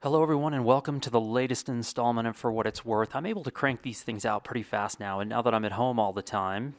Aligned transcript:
Hello, 0.00 0.22
everyone, 0.22 0.54
and 0.54 0.64
welcome 0.64 1.00
to 1.00 1.10
the 1.10 1.20
latest 1.20 1.68
installment 1.68 2.28
of 2.28 2.36
For 2.36 2.52
What 2.52 2.68
It's 2.68 2.84
Worth. 2.84 3.16
I'm 3.16 3.26
able 3.26 3.42
to 3.42 3.50
crank 3.50 3.82
these 3.82 4.00
things 4.00 4.24
out 4.24 4.44
pretty 4.44 4.62
fast 4.62 5.00
now, 5.00 5.18
and 5.18 5.28
now 5.28 5.42
that 5.42 5.52
I'm 5.52 5.64
at 5.64 5.72
home 5.72 5.98
all 5.98 6.12
the 6.12 6.22
time, 6.22 6.76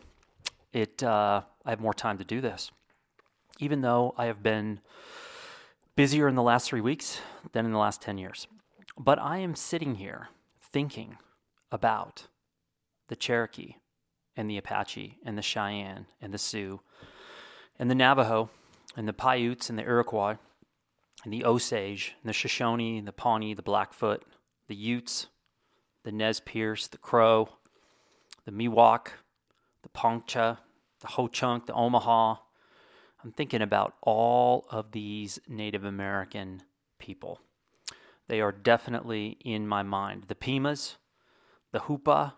it 0.72 1.04
uh, 1.04 1.42
I 1.66 1.70
have 1.70 1.82
more 1.82 1.94
time 1.94 2.18
to 2.20 2.24
do 2.24 2.40
this. 2.40 2.72
Even 3.60 3.82
though 3.82 4.16
I 4.18 4.28
have 4.28 4.42
been 4.42 4.80
busier 5.98 6.30
in 6.30 6.36
the 6.36 6.42
last 6.42 6.70
three 6.70 6.80
weeks 6.80 7.20
than 7.52 7.66
in 7.66 7.74
the 7.74 7.78
last 7.78 8.02
10 8.02 8.18
years. 8.18 8.48
But 8.98 9.20
I 9.20 9.40
am 9.40 9.54
sitting 9.54 9.96
here 9.96 10.30
thinking 10.62 11.18
about 11.74 12.28
the 13.10 13.18
Cherokee 13.18 13.76
and 14.38 14.50
the 14.50 14.58
Apache 14.58 15.18
and 15.26 15.38
the 15.38 15.42
Cheyenne 15.42 16.06
and 16.22 16.34
the 16.34 16.38
Sioux 16.38 16.80
and 17.78 17.92
the 17.92 17.96
Navajo 17.96 18.50
and 18.96 19.10
the 19.10 19.14
Paiutes 19.14 19.70
and 19.70 19.78
the 19.78 19.84
Iroquois 19.84 20.38
and 21.24 21.34
the 21.34 21.44
Osage, 21.44 22.16
and 22.22 22.30
the 22.30 22.34
Shoshone, 22.34 22.98
and 22.98 23.08
the 23.08 23.12
Pawnee, 23.12 23.54
the 23.54 23.62
Blackfoot, 23.62 24.24
the 24.68 24.76
Utes, 24.76 25.28
the 26.04 26.12
Nez 26.12 26.40
Perce, 26.40 26.88
the 26.88 26.98
Crow, 26.98 27.50
the 28.46 28.52
Miwok, 28.52 29.10
the 29.84 29.90
Pontchartra, 29.90 30.58
the 31.02 31.08
Ho 31.08 31.28
Chunk, 31.28 31.66
the 31.66 31.74
Omaha. 31.74 32.36
I'm 33.24 33.32
thinking 33.32 33.62
about 33.62 33.96
all 34.02 34.66
of 34.70 34.92
these 34.92 35.40
Native 35.48 35.84
American 35.84 36.64
people. 37.00 37.42
They 38.28 38.42
are 38.42 38.52
definitely 38.52 39.38
in 39.44 39.68
my 39.68 39.84
mind. 39.84 40.26
The 40.28 40.36
Pimas, 40.36 40.98
the 41.72 41.80
Hupa, 41.80 42.34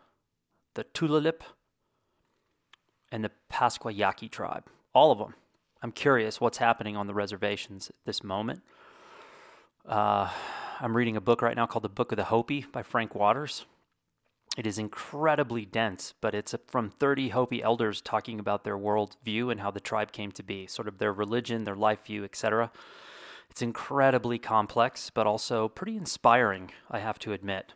the 0.74 0.86
Tulalip, 0.86 1.42
and 3.12 3.24
the 3.24 3.32
Pascua 3.50 3.92
Yaqui 3.92 4.30
tribe. 4.30 4.64
All 4.94 5.12
of 5.12 5.20
them. 5.20 5.36
I'm 5.82 5.92
curious 5.92 6.40
what's 6.40 6.60
happening 6.60 6.96
on 6.96 7.08
the 7.08 7.14
reservations 7.14 7.90
at 7.90 7.96
this 8.06 8.24
moment. 8.24 8.62
Uh, 9.88 10.30
I'm 10.80 10.96
reading 10.96 11.18
a 11.18 11.22
book 11.22 11.42
right 11.42 11.56
now 11.56 11.66
called 11.66 11.84
The 11.84 11.90
Book 11.90 12.12
of 12.12 12.18
the 12.18 12.26
Hopi 12.26 12.66
by 12.72 12.84
Frank 12.84 13.16
Waters. 13.16 13.66
It 14.58 14.68
is 14.68 14.78
incredibly 14.78 15.66
dense, 15.66 16.14
but 16.22 16.36
it's 16.36 16.54
from 16.68 16.90
30 16.90 17.30
Hopi 17.30 17.64
elders 17.64 18.02
talking 18.02 18.40
about 18.40 18.64
their 18.64 18.78
world 18.78 19.16
view 19.24 19.50
and 19.50 19.62
how 19.62 19.72
the 19.72 19.80
tribe 19.80 20.12
came 20.12 20.32
to 20.34 20.44
be, 20.44 20.68
sort 20.68 20.88
of 20.88 21.00
their 21.00 21.14
religion, 21.14 21.64
their 21.64 21.76
life 21.76 22.06
view, 22.06 22.24
etc. 22.24 22.72
It's 23.50 23.62
incredibly 23.62 24.38
complex, 24.38 25.10
but 25.10 25.26
also 25.26 25.68
pretty 25.68 25.98
inspiring, 25.98 26.72
I 26.92 27.00
have 27.00 27.18
to 27.20 27.34
admit. 27.34 27.74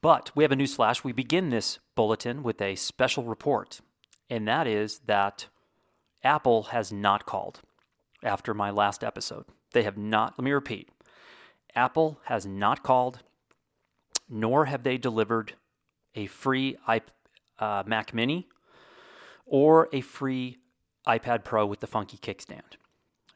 But 0.00 0.30
we 0.34 0.42
have 0.42 0.52
a 0.52 0.56
newsflash. 0.56 1.04
We 1.04 1.12
begin 1.12 1.50
this 1.50 1.78
bulletin 1.94 2.42
with 2.42 2.60
a 2.60 2.74
special 2.74 3.24
report, 3.24 3.80
and 4.28 4.48
that 4.48 4.66
is 4.66 5.00
that 5.06 5.46
Apple 6.26 6.64
has 6.64 6.92
not 6.92 7.24
called 7.24 7.60
after 8.22 8.52
my 8.52 8.70
last 8.70 9.02
episode. 9.02 9.44
They 9.72 9.84
have 9.84 9.96
not, 9.96 10.34
let 10.36 10.44
me 10.44 10.52
repeat 10.52 10.90
Apple 11.74 12.20
has 12.24 12.44
not 12.44 12.82
called, 12.82 13.20
nor 14.28 14.64
have 14.64 14.82
they 14.82 14.98
delivered 14.98 15.54
a 16.14 16.26
free 16.26 16.76
iP- 16.88 17.10
uh, 17.58 17.82
Mac 17.86 18.12
Mini 18.12 18.48
or 19.44 19.88
a 19.92 20.00
free 20.00 20.58
iPad 21.06 21.44
Pro 21.44 21.64
with 21.64 21.80
the 21.80 21.86
funky 21.86 22.16
kickstand. 22.16 22.76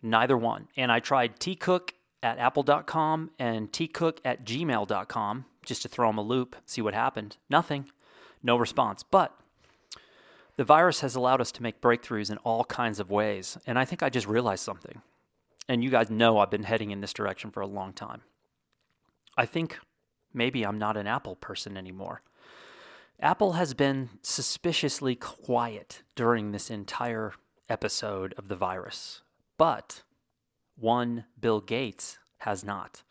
Neither 0.02 0.36
one. 0.36 0.68
And 0.76 0.90
I 0.90 0.98
tried 0.98 1.38
tcook 1.38 1.90
at 2.22 2.38
apple.com 2.38 3.30
and 3.38 3.70
tcook 3.70 4.18
at 4.24 4.44
gmail.com 4.44 5.44
just 5.64 5.82
to 5.82 5.88
throw 5.88 6.08
them 6.08 6.18
a 6.18 6.22
loop, 6.22 6.56
see 6.66 6.82
what 6.82 6.94
happened. 6.94 7.36
Nothing. 7.48 7.90
No 8.42 8.56
response. 8.56 9.02
But 9.02 9.34
the 10.60 10.64
virus 10.64 11.00
has 11.00 11.14
allowed 11.14 11.40
us 11.40 11.50
to 11.50 11.62
make 11.62 11.80
breakthroughs 11.80 12.30
in 12.30 12.36
all 12.44 12.64
kinds 12.64 13.00
of 13.00 13.10
ways. 13.10 13.56
And 13.66 13.78
I 13.78 13.86
think 13.86 14.02
I 14.02 14.10
just 14.10 14.26
realized 14.26 14.62
something. 14.62 15.00
And 15.70 15.82
you 15.82 15.88
guys 15.88 16.10
know 16.10 16.36
I've 16.36 16.50
been 16.50 16.64
heading 16.64 16.90
in 16.90 17.00
this 17.00 17.14
direction 17.14 17.50
for 17.50 17.62
a 17.62 17.66
long 17.66 17.94
time. 17.94 18.20
I 19.38 19.46
think 19.46 19.78
maybe 20.34 20.66
I'm 20.66 20.78
not 20.78 20.98
an 20.98 21.06
Apple 21.06 21.34
person 21.34 21.78
anymore. 21.78 22.20
Apple 23.18 23.52
has 23.52 23.72
been 23.72 24.10
suspiciously 24.20 25.14
quiet 25.14 26.02
during 26.14 26.52
this 26.52 26.68
entire 26.68 27.32
episode 27.70 28.34
of 28.36 28.48
the 28.48 28.56
virus, 28.56 29.22
but 29.56 30.02
one 30.76 31.24
Bill 31.40 31.62
Gates 31.62 32.18
has 32.40 32.62
not. 32.62 33.02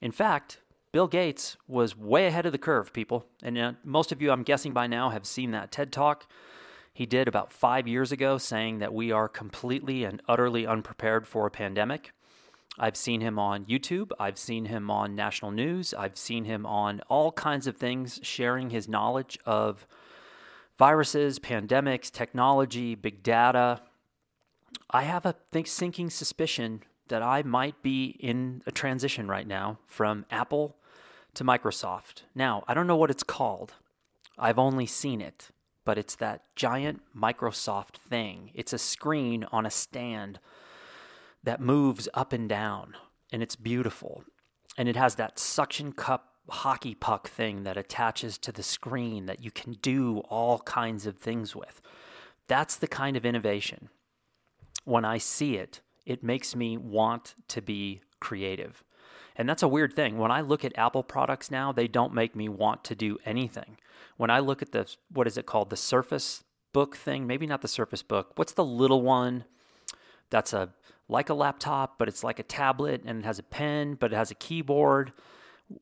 In 0.00 0.12
fact, 0.12 0.60
Bill 0.92 1.08
Gates 1.08 1.58
was 1.68 1.94
way 1.94 2.26
ahead 2.26 2.46
of 2.46 2.52
the 2.52 2.58
curve, 2.58 2.94
people. 2.94 3.26
And 3.42 3.58
uh, 3.58 3.72
most 3.84 4.12
of 4.12 4.22
you, 4.22 4.30
I'm 4.30 4.44
guessing 4.44 4.72
by 4.72 4.86
now, 4.86 5.10
have 5.10 5.26
seen 5.26 5.50
that 5.50 5.70
TED 5.70 5.92
Talk 5.92 6.26
he 6.92 7.06
did 7.06 7.28
about 7.28 7.52
five 7.52 7.86
years 7.86 8.12
ago, 8.12 8.38
saying 8.38 8.78
that 8.78 8.92
we 8.92 9.12
are 9.12 9.28
completely 9.28 10.04
and 10.04 10.22
utterly 10.28 10.66
unprepared 10.66 11.26
for 11.26 11.46
a 11.46 11.50
pandemic. 11.50 12.12
I've 12.78 12.96
seen 12.96 13.20
him 13.20 13.38
on 13.38 13.64
YouTube. 13.66 14.10
I've 14.18 14.38
seen 14.38 14.66
him 14.66 14.90
on 14.90 15.14
national 15.14 15.50
news. 15.50 15.92
I've 15.92 16.16
seen 16.16 16.44
him 16.44 16.64
on 16.66 17.00
all 17.08 17.32
kinds 17.32 17.66
of 17.66 17.76
things 17.76 18.20
sharing 18.22 18.70
his 18.70 18.88
knowledge 18.88 19.38
of 19.44 19.86
viruses, 20.78 21.38
pandemics, 21.38 22.10
technology, 22.10 22.94
big 22.94 23.22
data. 23.22 23.82
I 24.90 25.02
have 25.02 25.26
a 25.26 25.34
think, 25.52 25.66
sinking 25.66 26.10
suspicion 26.10 26.82
that 27.08 27.22
I 27.22 27.42
might 27.42 27.82
be 27.82 28.16
in 28.20 28.62
a 28.66 28.70
transition 28.70 29.28
right 29.28 29.46
now 29.46 29.78
from 29.86 30.24
Apple 30.30 30.76
to 31.34 31.44
Microsoft. 31.44 32.22
Now, 32.34 32.64
I 32.66 32.74
don't 32.74 32.86
know 32.86 32.96
what 32.96 33.10
it's 33.10 33.22
called. 33.22 33.74
I've 34.38 34.58
only 34.58 34.86
seen 34.86 35.20
it 35.20 35.50
but 35.90 35.98
it's 35.98 36.14
that 36.14 36.44
giant 36.54 37.02
Microsoft 37.16 37.96
thing. 37.96 38.52
It's 38.54 38.72
a 38.72 38.78
screen 38.78 39.44
on 39.50 39.66
a 39.66 39.72
stand 39.72 40.38
that 41.42 41.60
moves 41.60 42.08
up 42.14 42.32
and 42.32 42.48
down, 42.48 42.94
and 43.32 43.42
it's 43.42 43.56
beautiful. 43.56 44.22
And 44.78 44.88
it 44.88 44.94
has 44.94 45.16
that 45.16 45.40
suction 45.40 45.90
cup 45.90 46.34
hockey 46.48 46.94
puck 46.94 47.26
thing 47.26 47.64
that 47.64 47.76
attaches 47.76 48.38
to 48.38 48.52
the 48.52 48.62
screen 48.62 49.26
that 49.26 49.42
you 49.42 49.50
can 49.50 49.72
do 49.82 50.18
all 50.28 50.60
kinds 50.60 51.06
of 51.06 51.18
things 51.18 51.56
with. 51.56 51.82
That's 52.46 52.76
the 52.76 52.86
kind 52.86 53.16
of 53.16 53.26
innovation. 53.26 53.88
When 54.84 55.04
I 55.04 55.18
see 55.18 55.56
it, 55.56 55.80
it 56.06 56.22
makes 56.22 56.54
me 56.54 56.76
want 56.76 57.34
to 57.48 57.60
be 57.60 58.00
creative. 58.20 58.84
And 59.36 59.48
that's 59.48 59.62
a 59.62 59.68
weird 59.68 59.94
thing. 59.94 60.18
When 60.18 60.30
I 60.30 60.40
look 60.40 60.64
at 60.64 60.76
Apple 60.76 61.02
products 61.02 61.50
now, 61.50 61.72
they 61.72 61.88
don't 61.88 62.14
make 62.14 62.34
me 62.36 62.48
want 62.48 62.84
to 62.84 62.94
do 62.94 63.18
anything. 63.24 63.78
When 64.16 64.30
I 64.30 64.40
look 64.40 64.60
at 64.62 64.72
the, 64.72 64.86
what 65.12 65.26
is 65.26 65.38
it 65.38 65.46
called? 65.46 65.70
The 65.70 65.76
Surface 65.76 66.44
Book 66.72 66.96
thing, 66.96 67.26
maybe 67.26 67.46
not 67.46 67.62
the 67.62 67.68
Surface 67.68 68.02
Book. 68.02 68.32
What's 68.36 68.52
the 68.52 68.64
little 68.64 69.02
one 69.02 69.44
that's 70.30 70.52
a, 70.52 70.70
like 71.08 71.28
a 71.28 71.34
laptop, 71.34 71.98
but 71.98 72.08
it's 72.08 72.22
like 72.22 72.38
a 72.38 72.44
tablet 72.44 73.02
and 73.04 73.20
it 73.20 73.24
has 73.24 73.38
a 73.38 73.42
pen, 73.42 73.94
but 73.94 74.12
it 74.12 74.16
has 74.16 74.30
a 74.30 74.36
keyboard. 74.36 75.12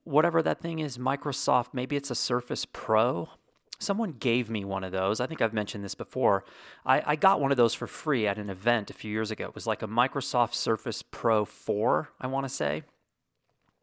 Whatever 0.04 0.42
that 0.42 0.60
thing 0.60 0.78
is, 0.78 0.98
Microsoft, 0.98 1.68
maybe 1.72 1.96
it's 1.96 2.10
a 2.10 2.14
Surface 2.14 2.64
Pro. 2.64 3.28
Someone 3.78 4.12
gave 4.12 4.50
me 4.50 4.64
one 4.64 4.82
of 4.82 4.92
those. 4.92 5.20
I 5.20 5.26
think 5.26 5.40
I've 5.40 5.52
mentioned 5.52 5.84
this 5.84 5.94
before. 5.94 6.44
I, 6.84 7.02
I, 7.06 7.16
got 7.16 7.40
one 7.40 7.52
of 7.52 7.56
those 7.56 7.74
for 7.74 7.86
free 7.86 8.26
at 8.26 8.36
an 8.36 8.50
event 8.50 8.90
a 8.90 8.94
few 8.94 9.10
years 9.10 9.30
ago. 9.30 9.44
It 9.46 9.54
was 9.54 9.68
like 9.68 9.82
a 9.82 9.86
Microsoft 9.86 10.54
Surface 10.54 11.02
Pro 11.02 11.44
4, 11.44 12.10
I 12.20 12.26
want 12.26 12.44
to 12.44 12.48
say. 12.48 12.82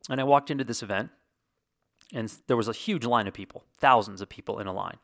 And 0.10 0.22
I 0.22 0.24
walked 0.24 0.52
into 0.52 0.64
this 0.64 0.84
event, 0.84 1.10
and 2.14 2.32
there 2.48 2.58
was 2.58 2.68
a 2.68 2.74
huge 2.74 3.06
line 3.06 3.28
of 3.28 3.34
people, 3.34 3.64
thousands 3.80 4.22
of 4.22 4.30
people 4.30 4.60
in 4.60 4.68
a 4.68 4.74
line. 4.74 4.98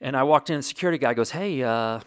And 0.00 0.16
I 0.16 0.24
walked 0.24 0.50
in, 0.50 0.56
the 0.56 0.62
security 0.62 0.98
guy 0.98 1.14
goes, 1.14 1.30
Hey, 1.30 1.62
uh, 1.62 2.00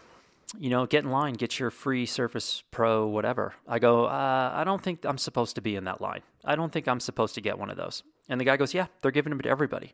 you 0.58 0.70
know, 0.70 0.86
get 0.86 1.04
in 1.04 1.10
line, 1.10 1.34
get 1.34 1.58
your 1.58 1.70
free 1.70 2.06
Surface 2.06 2.62
Pro, 2.70 3.06
whatever. 3.06 3.54
I 3.66 3.78
go, 3.78 4.04
uh, 4.06 4.52
I 4.54 4.64
don't 4.64 4.82
think 4.82 5.04
I'm 5.04 5.18
supposed 5.18 5.54
to 5.56 5.60
be 5.60 5.76
in 5.76 5.84
that 5.84 6.00
line. 6.00 6.22
I 6.44 6.56
don't 6.56 6.72
think 6.72 6.88
I'm 6.88 7.00
supposed 7.00 7.34
to 7.36 7.40
get 7.40 7.58
one 7.58 7.70
of 7.70 7.76
those. 7.76 8.02
And 8.28 8.40
the 8.40 8.44
guy 8.44 8.56
goes, 8.56 8.74
Yeah, 8.74 8.86
they're 9.02 9.10
giving 9.10 9.30
them 9.30 9.40
to 9.40 9.48
everybody. 9.48 9.92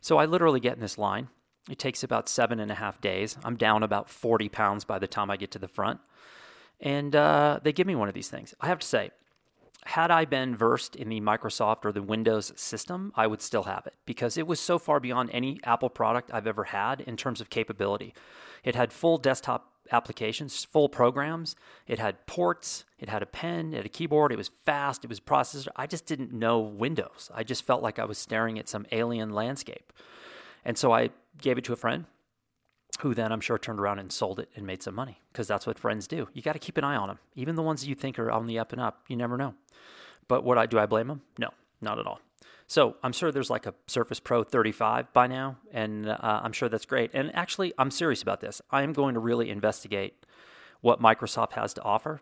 So 0.00 0.18
I 0.18 0.24
literally 0.24 0.60
get 0.60 0.74
in 0.74 0.80
this 0.80 0.98
line. 0.98 1.28
It 1.68 1.78
takes 1.78 2.02
about 2.02 2.28
seven 2.28 2.58
and 2.58 2.70
a 2.70 2.74
half 2.74 3.00
days. 3.00 3.36
I'm 3.44 3.56
down 3.56 3.82
about 3.82 4.08
40 4.08 4.48
pounds 4.48 4.84
by 4.84 4.98
the 4.98 5.06
time 5.06 5.30
I 5.30 5.36
get 5.36 5.50
to 5.52 5.58
the 5.58 5.68
front. 5.68 6.00
And 6.80 7.14
uh, 7.14 7.60
they 7.62 7.72
give 7.72 7.86
me 7.86 7.94
one 7.94 8.08
of 8.08 8.14
these 8.14 8.28
things. 8.28 8.54
I 8.60 8.68
have 8.68 8.78
to 8.78 8.86
say, 8.86 9.10
had 9.86 10.10
I 10.10 10.24
been 10.24 10.54
versed 10.54 10.94
in 10.94 11.08
the 11.08 11.20
Microsoft 11.20 11.84
or 11.84 11.92
the 11.92 12.02
Windows 12.02 12.52
system, 12.56 13.12
I 13.16 13.26
would 13.26 13.40
still 13.40 13.64
have 13.64 13.86
it 13.86 13.96
because 14.04 14.36
it 14.36 14.46
was 14.46 14.60
so 14.60 14.78
far 14.78 15.00
beyond 15.00 15.30
any 15.32 15.58
Apple 15.64 15.88
product 15.88 16.30
I've 16.32 16.46
ever 16.46 16.64
had 16.64 17.00
in 17.00 17.16
terms 17.16 17.40
of 17.40 17.50
capability. 17.50 18.14
It 18.62 18.74
had 18.74 18.92
full 18.92 19.16
desktop 19.16 19.72
applications, 19.90 20.64
full 20.64 20.88
programs. 20.88 21.56
It 21.86 21.98
had 21.98 22.26
ports, 22.26 22.84
it 22.98 23.08
had 23.08 23.22
a 23.22 23.26
pen, 23.26 23.72
it 23.72 23.78
had 23.78 23.86
a 23.86 23.90
keyboard, 23.90 24.32
it 24.32 24.38
was 24.38 24.48
fast, 24.64 25.04
it 25.04 25.08
was 25.08 25.18
processor. 25.18 25.68
I 25.76 25.86
just 25.86 26.06
didn't 26.06 26.32
know 26.32 26.60
Windows. 26.60 27.30
I 27.34 27.42
just 27.42 27.64
felt 27.64 27.82
like 27.82 27.98
I 27.98 28.04
was 28.04 28.18
staring 28.18 28.58
at 28.58 28.68
some 28.68 28.86
alien 28.92 29.30
landscape. 29.30 29.92
And 30.64 30.76
so 30.76 30.92
I 30.92 31.10
gave 31.40 31.58
it 31.58 31.64
to 31.64 31.72
a 31.72 31.76
friend 31.76 32.04
who 33.00 33.14
then 33.14 33.32
I'm 33.32 33.40
sure 33.40 33.58
turned 33.58 33.80
around 33.80 33.98
and 33.98 34.12
sold 34.12 34.40
it 34.40 34.50
and 34.54 34.66
made 34.66 34.82
some 34.82 34.94
money 34.94 35.20
because 35.32 35.46
that's 35.46 35.66
what 35.66 35.78
friends 35.78 36.06
do. 36.06 36.28
You 36.32 36.42
got 36.42 36.52
to 36.52 36.58
keep 36.58 36.76
an 36.76 36.84
eye 36.84 36.96
on 36.96 37.08
them, 37.08 37.18
even 37.34 37.54
the 37.54 37.62
ones 37.62 37.80
that 37.80 37.88
you 37.88 37.94
think 37.94 38.18
are 38.18 38.30
on 38.30 38.46
the 38.46 38.58
up 38.58 38.72
and 38.72 38.80
up. 38.80 39.04
You 39.08 39.16
never 39.16 39.36
know. 39.36 39.54
But 40.28 40.44
what 40.44 40.58
I 40.58 40.66
do 40.66 40.78
I 40.78 40.86
blame 40.86 41.08
them? 41.08 41.22
No, 41.38 41.48
not 41.80 41.98
at 41.98 42.06
all. 42.06 42.20
So 42.66 42.96
I'm 43.02 43.12
sure 43.12 43.32
there's 43.32 43.50
like 43.50 43.66
a 43.66 43.74
Surface 43.88 44.20
Pro 44.20 44.44
35 44.44 45.12
by 45.12 45.26
now, 45.26 45.56
and 45.72 46.08
uh, 46.08 46.16
I'm 46.20 46.52
sure 46.52 46.68
that's 46.68 46.86
great. 46.86 47.10
And 47.14 47.34
actually, 47.34 47.72
I'm 47.78 47.90
serious 47.90 48.22
about 48.22 48.40
this. 48.40 48.62
I 48.70 48.82
am 48.82 48.92
going 48.92 49.14
to 49.14 49.20
really 49.20 49.50
investigate 49.50 50.24
what 50.80 51.02
Microsoft 51.02 51.54
has 51.54 51.74
to 51.74 51.82
offer. 51.82 52.20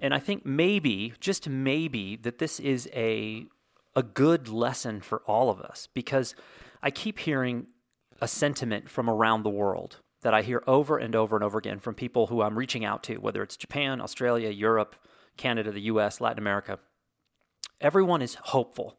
And 0.00 0.12
I 0.12 0.18
think 0.18 0.44
maybe, 0.44 1.14
just 1.20 1.48
maybe, 1.48 2.16
that 2.16 2.38
this 2.38 2.60
is 2.60 2.88
a 2.92 3.46
a 3.94 4.02
good 4.02 4.48
lesson 4.48 5.00
for 5.00 5.22
all 5.26 5.50
of 5.50 5.60
us 5.60 5.88
because 5.92 6.34
I 6.82 6.90
keep 6.90 7.18
hearing 7.18 7.66
a 8.22 8.28
sentiment 8.28 8.88
from 8.88 9.10
around 9.10 9.42
the 9.42 9.50
world 9.50 9.98
that 10.22 10.32
I 10.32 10.42
hear 10.42 10.62
over 10.68 10.96
and 10.96 11.16
over 11.16 11.36
and 11.36 11.44
over 11.44 11.58
again 11.58 11.80
from 11.80 11.96
people 11.96 12.28
who 12.28 12.40
I'm 12.40 12.56
reaching 12.56 12.84
out 12.84 13.02
to, 13.04 13.16
whether 13.16 13.42
it's 13.42 13.56
Japan, 13.56 14.00
Australia, 14.00 14.48
Europe, 14.48 14.94
Canada, 15.36 15.72
the 15.72 15.80
US, 15.82 16.20
Latin 16.20 16.38
America. 16.38 16.78
Everyone 17.80 18.22
is 18.22 18.36
hopeful 18.36 18.96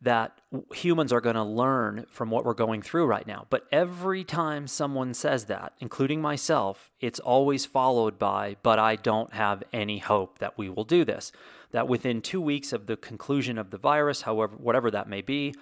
that 0.00 0.40
humans 0.72 1.12
are 1.12 1.20
going 1.20 1.34
to 1.34 1.42
learn 1.42 2.06
from 2.08 2.30
what 2.30 2.44
we're 2.44 2.54
going 2.54 2.82
through 2.82 3.06
right 3.06 3.26
now. 3.26 3.46
But 3.50 3.66
every 3.72 4.22
time 4.22 4.68
someone 4.68 5.12
says 5.12 5.46
that, 5.46 5.72
including 5.80 6.22
myself, 6.22 6.92
it's 7.00 7.18
always 7.18 7.66
followed 7.66 8.16
by, 8.16 8.58
but 8.62 8.78
I 8.78 8.94
don't 8.94 9.32
have 9.32 9.64
any 9.72 9.98
hope 9.98 10.38
that 10.38 10.56
we 10.56 10.68
will 10.68 10.84
do 10.84 11.04
this. 11.04 11.32
That 11.72 11.88
within 11.88 12.22
two 12.22 12.40
weeks 12.40 12.72
of 12.72 12.86
the 12.86 12.96
conclusion 12.96 13.58
of 13.58 13.70
the 13.70 13.78
virus, 13.78 14.22
however, 14.22 14.54
whatever 14.56 14.92
that 14.92 15.08
may 15.08 15.22
be, 15.22 15.52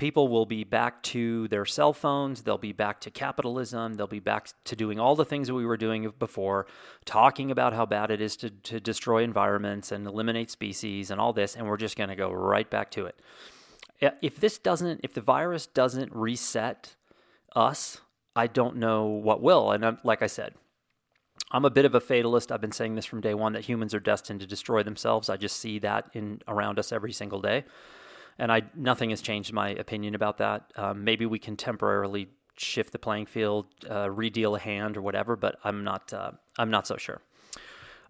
people 0.00 0.28
will 0.28 0.46
be 0.46 0.64
back 0.64 1.02
to 1.02 1.46
their 1.48 1.66
cell 1.66 1.92
phones, 1.92 2.42
they'll 2.42 2.56
be 2.56 2.72
back 2.72 3.02
to 3.02 3.10
capitalism, 3.10 3.94
they'll 3.94 4.06
be 4.06 4.18
back 4.18 4.48
to 4.64 4.74
doing 4.74 4.98
all 4.98 5.14
the 5.14 5.26
things 5.26 5.46
that 5.46 5.54
we 5.54 5.66
were 5.66 5.76
doing 5.76 6.10
before, 6.18 6.66
talking 7.04 7.50
about 7.50 7.74
how 7.74 7.84
bad 7.84 8.10
it 8.10 8.18
is 8.18 8.34
to, 8.34 8.48
to 8.48 8.80
destroy 8.80 9.22
environments 9.22 9.92
and 9.92 10.06
eliminate 10.06 10.50
species 10.50 11.10
and 11.10 11.20
all 11.20 11.34
this, 11.34 11.54
and 11.54 11.68
we're 11.68 11.76
just 11.76 11.98
going 11.98 12.08
to 12.08 12.16
go 12.16 12.32
right 12.32 12.70
back 12.70 12.90
to 12.90 13.04
it. 13.04 13.20
If 14.22 14.40
this 14.40 14.56
doesn't, 14.56 15.00
if 15.04 15.12
the 15.12 15.20
virus 15.20 15.66
doesn't 15.66 16.10
reset 16.14 16.96
us, 17.54 18.00
I 18.34 18.46
don't 18.46 18.76
know 18.76 19.04
what 19.04 19.42
will. 19.42 19.70
And 19.70 19.84
I'm, 19.84 19.98
like 20.02 20.22
I 20.22 20.28
said, 20.28 20.54
I'm 21.52 21.66
a 21.66 21.70
bit 21.70 21.84
of 21.84 21.94
a 21.94 22.00
fatalist. 22.00 22.50
I've 22.50 22.62
been 22.62 22.72
saying 22.72 22.94
this 22.94 23.04
from 23.04 23.20
day 23.20 23.34
one 23.34 23.52
that 23.52 23.66
humans 23.66 23.92
are 23.92 24.00
destined 24.00 24.40
to 24.40 24.46
destroy 24.46 24.82
themselves. 24.82 25.28
I 25.28 25.36
just 25.36 25.58
see 25.58 25.78
that 25.80 26.08
in 26.14 26.40
around 26.48 26.78
us 26.78 26.90
every 26.90 27.12
single 27.12 27.42
day 27.42 27.64
and 28.40 28.50
I 28.50 28.62
nothing 28.74 29.10
has 29.10 29.20
changed 29.20 29.52
my 29.52 29.68
opinion 29.70 30.14
about 30.14 30.38
that. 30.38 30.72
Um, 30.74 31.04
maybe 31.04 31.26
we 31.26 31.38
can 31.38 31.56
temporarily 31.56 32.28
shift 32.56 32.92
the 32.92 32.98
playing 32.98 33.26
field, 33.26 33.66
uh, 33.88 34.10
redeal 34.10 34.56
a 34.56 34.58
hand 34.58 34.96
or 34.96 35.02
whatever, 35.02 35.36
but 35.36 35.58
I'm 35.62 35.84
not 35.84 36.12
uh, 36.12 36.32
I'm 36.58 36.70
not 36.70 36.86
so 36.86 36.96
sure. 36.96 37.20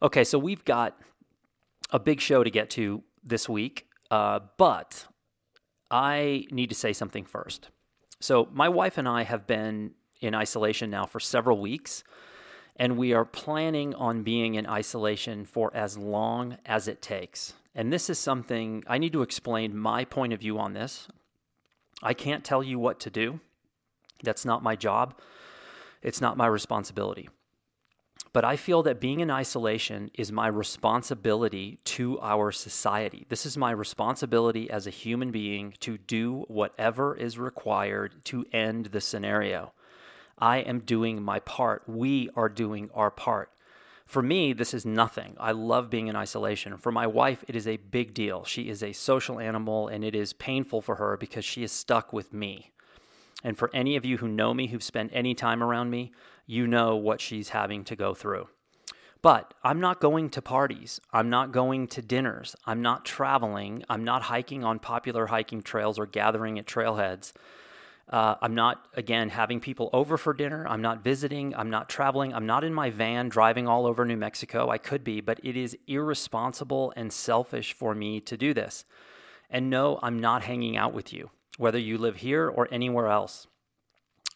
Okay, 0.03 0.25
so 0.25 0.39
we've 0.39 0.65
got 0.65 0.97
a 1.91 1.99
big 1.99 2.21
show 2.21 2.43
to 2.43 2.51
get 2.51 2.71
to 2.71 3.03
this 3.23 3.49
week, 3.49 3.87
uh, 4.11 4.39
but 4.57 5.07
I 5.91 6.47
need 6.51 6.69
to 6.69 6.77
say 6.77 6.93
something 6.93 7.25
first. 7.25 7.69
So 8.21 8.49
my 8.53 8.69
wife 8.69 8.97
and 8.97 9.09
I 9.09 9.25
have 9.25 9.47
been 9.47 9.93
in 10.21 10.35
isolation 10.35 10.91
now 10.91 11.07
for 11.07 11.21
several 11.21 11.59
weeks. 11.59 12.05
And 12.77 12.97
we 12.97 13.13
are 13.13 13.27
planning 13.27 13.95
on 13.95 14.23
being 14.23 14.55
in 14.55 14.67
isolation 14.67 15.45
for 15.45 15.71
as 15.75 15.99
long 15.99 16.57
as 16.65 16.89
it 16.89 17.03
takes. 17.03 17.53
And 17.75 17.93
this 17.93 18.11
is 18.11 18.19
something 18.19 18.83
I 18.87 18.99
need 18.99 19.13
to 19.13 19.23
explain 19.23 19.77
my 19.77 20.05
point 20.05 20.33
of 20.33 20.41
view 20.41 20.59
on 20.59 20.73
this. 20.73 21.09
I 22.03 22.15
can't 22.15 22.45
tell 22.45 22.63
you 22.63 22.79
what 22.79 22.99
to 23.01 23.11
do. 23.11 23.41
That's 24.23 24.45
not 24.45 24.63
my 24.63 24.77
job. 24.77 25.19
It's 26.03 26.21
not 26.21 26.37
my 26.37 26.47
responsibility. 26.47 27.29
But 28.33 28.45
I 28.45 28.57
feel 28.57 28.83
that 28.85 29.01
being 29.01 29.21
in 29.21 29.31
isolation 29.31 30.11
is 30.15 30.31
my 30.31 30.47
responsibility 30.47 31.79
to 31.85 32.21
our 32.21 32.53
society. 32.53 33.27
This 33.29 33.45
is 33.45 33.57
my 33.57 33.73
responsibility 33.73 34.71
as 34.71 34.87
a 34.87 34.91
human 34.91 35.31
being 35.33 35.75
to 35.81 35.99
do 35.99 36.45
whatever 36.47 37.17
is 37.17 37.39
required 37.39 38.25
to 38.27 38.47
end 38.53 38.87
the 38.87 39.01
scenario. 39.01 39.73
I 40.39 40.59
am 40.59 40.81
doing 40.81 41.23
my 41.23 41.41
part. 41.41 41.83
We 41.87 42.31
are 42.37 42.49
doing 42.49 42.89
our 42.95 43.11
part. 43.11 43.51
For 44.11 44.23
me, 44.23 44.53
this 44.53 44.75
is 44.75 44.85
nothing. 44.85 45.37
I 45.39 45.53
love 45.53 45.89
being 45.89 46.09
in 46.09 46.17
isolation. 46.17 46.77
For 46.79 46.91
my 46.91 47.07
wife, 47.07 47.45
it 47.47 47.55
is 47.55 47.69
a 47.69 47.77
big 47.77 48.13
deal. 48.13 48.43
She 48.43 48.69
is 48.69 48.83
a 48.83 48.93
social 48.93 49.39
animal, 49.39 49.87
and 49.87 50.03
it 50.03 50.17
is 50.17 50.33
painful 50.33 50.83
for 50.83 50.97
her 50.97 51.17
because 51.17 51.45
she 51.45 51.63
is 51.63 51.71
stuck 51.71 52.13
with 52.13 52.33
me. 52.33 52.73
And 53.45 53.57
for 53.57 53.71
any 53.73 53.95
of 53.95 54.05
you 54.05 54.19
who 54.19 54.27
know 54.27 54.53
me, 54.53 54.67
who've 54.67 54.83
spent 54.83 55.13
any 55.15 55.37
time 55.37 55.63
around 55.63 55.91
me, 55.91 56.11
you 56.45 56.67
know 56.67 56.97
what 56.97 57.21
she's 57.21 57.51
having 57.51 57.85
to 57.85 57.95
go 57.95 58.13
through. 58.13 58.49
But 59.23 59.55
I'm 59.63 59.79
not 59.79 60.01
going 60.01 60.29
to 60.31 60.43
parties. 60.43 61.01
I'm 61.13 61.31
not 61.31 61.53
going 61.53 61.87
to 61.87 62.03
dinners. 62.03 62.57
I'm 62.67 62.83
not 62.83 63.05
traveling. 63.05 63.85
I'm 63.89 64.03
not 64.03 64.23
hiking 64.23 64.65
on 64.65 64.81
popular 64.81 65.27
hiking 65.27 65.63
trails 65.63 66.01
or 66.01 66.07
gathering 66.07 66.59
at 66.59 66.67
trailheads. 66.67 67.33
Uh, 68.11 68.35
I'm 68.43 68.57
not, 68.57 68.87
again, 68.95 69.29
having 69.29 69.61
people 69.61 69.89
over 69.93 70.19
for 70.19 70.35
dinner. 70.35 70.67
I'm 70.67 70.83
not 70.83 71.05
visiting. 71.05 71.55
I'm 71.55 71.71
not 71.71 71.89
traveling. 71.89 72.35
I'm 72.35 72.45
not 72.45 72.65
in 72.65 72.75
my 72.75 72.91
van 72.91 73.29
driving 73.29 73.69
all 73.69 73.87
over 73.87 74.05
New 74.05 74.17
Mexico. 74.17 74.69
I 74.69 74.79
could 74.79 75.05
be, 75.05 75.21
but 75.21 75.39
it 75.45 75.57
is 75.57 75.79
irresponsible 75.87 76.93
and 76.97 77.13
selfish 77.13 77.73
for 77.73 77.95
me 77.95 78.21
to 78.23 78.37
do 78.37 78.53
this. 78.53 78.85
And 79.49 79.71
no, 79.71 80.01
I'm 80.03 80.19
not 80.19 80.43
hanging 80.43 80.77
out 80.77 80.93
with 80.93 81.13
you, 81.13 81.31
whether 81.57 81.79
you 81.79 81.99
live 81.99 82.17
here 82.17 82.49
or 82.49 82.67
anywhere 82.73 83.07
else. 83.07 83.47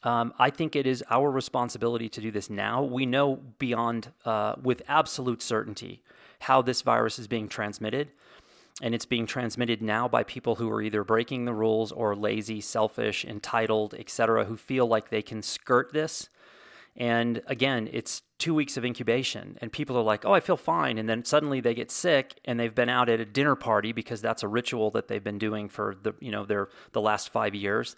Um, 0.05 0.35
I 0.39 0.51
think 0.51 0.77
it 0.77 0.87
is 0.87 1.03
our 1.11 1.29
responsibility 1.29 2.09
to 2.11 2.21
do 2.21 2.31
this 2.31 2.49
now. 2.49 2.83
We 2.83 3.07
know 3.07 3.37
beyond, 3.59 4.13
uh, 4.25 4.55
with 4.63 4.83
absolute 4.87 5.43
certainty, 5.43 6.03
how 6.41 6.63
this 6.63 6.83
virus 6.83 7.19
is 7.19 7.27
being 7.27 7.49
transmitted 7.49 8.11
and 8.83 8.95
it's 8.95 9.07
being 9.07 9.27
transmitted 9.27 9.81
now 9.81 10.09
by 10.09 10.25
people 10.25 10.57
who 10.57 10.71
are 10.71 10.83
either 10.83 11.05
breaking 11.05 11.45
the 11.45 11.55
rules 11.55 11.93
or 11.93 12.17
lazy, 12.17 12.61
selfish, 12.61 13.25
entitled, 13.25 13.95
etc., 13.95 14.45
who 14.45 14.57
feel 14.57 14.87
like 14.87 15.11
they 15.11 15.23
can 15.23 15.43
skirt 15.43 15.93
this. 15.93 16.29
And 16.97 17.43
again, 17.47 17.89
it's 17.93 18.23
two 18.39 18.55
weeks 18.55 18.77
of 18.77 18.85
incubation, 18.85 19.59
and 19.61 19.73
people 19.73 19.97
are 19.97 20.03
like, 20.03 20.25
"Oh, 20.25 20.33
I 20.33 20.41
feel 20.41 20.57
fine," 20.57 20.99
and 20.99 21.09
then 21.09 21.25
suddenly 21.25 21.61
they 21.61 21.75
get 21.75 21.91
sick, 21.91 22.39
and 22.45 22.59
they've 22.59 22.75
been 22.75 22.89
out 22.89 23.09
at 23.09 23.21
a 23.21 23.25
dinner 23.25 23.57
party 23.57 23.93
because 23.93 24.21
that's 24.21 24.43
a 24.43 24.49
ritual 24.49 24.91
that 24.93 25.09
they've 25.09 25.23
been 25.23 25.39
doing 25.39 25.69
for 25.69 25.97
the 26.03 26.15
you 26.21 26.31
know 26.31 26.45
their 26.45 26.69
the 26.93 27.01
last 27.01 27.31
five 27.31 27.55
years. 27.55 27.97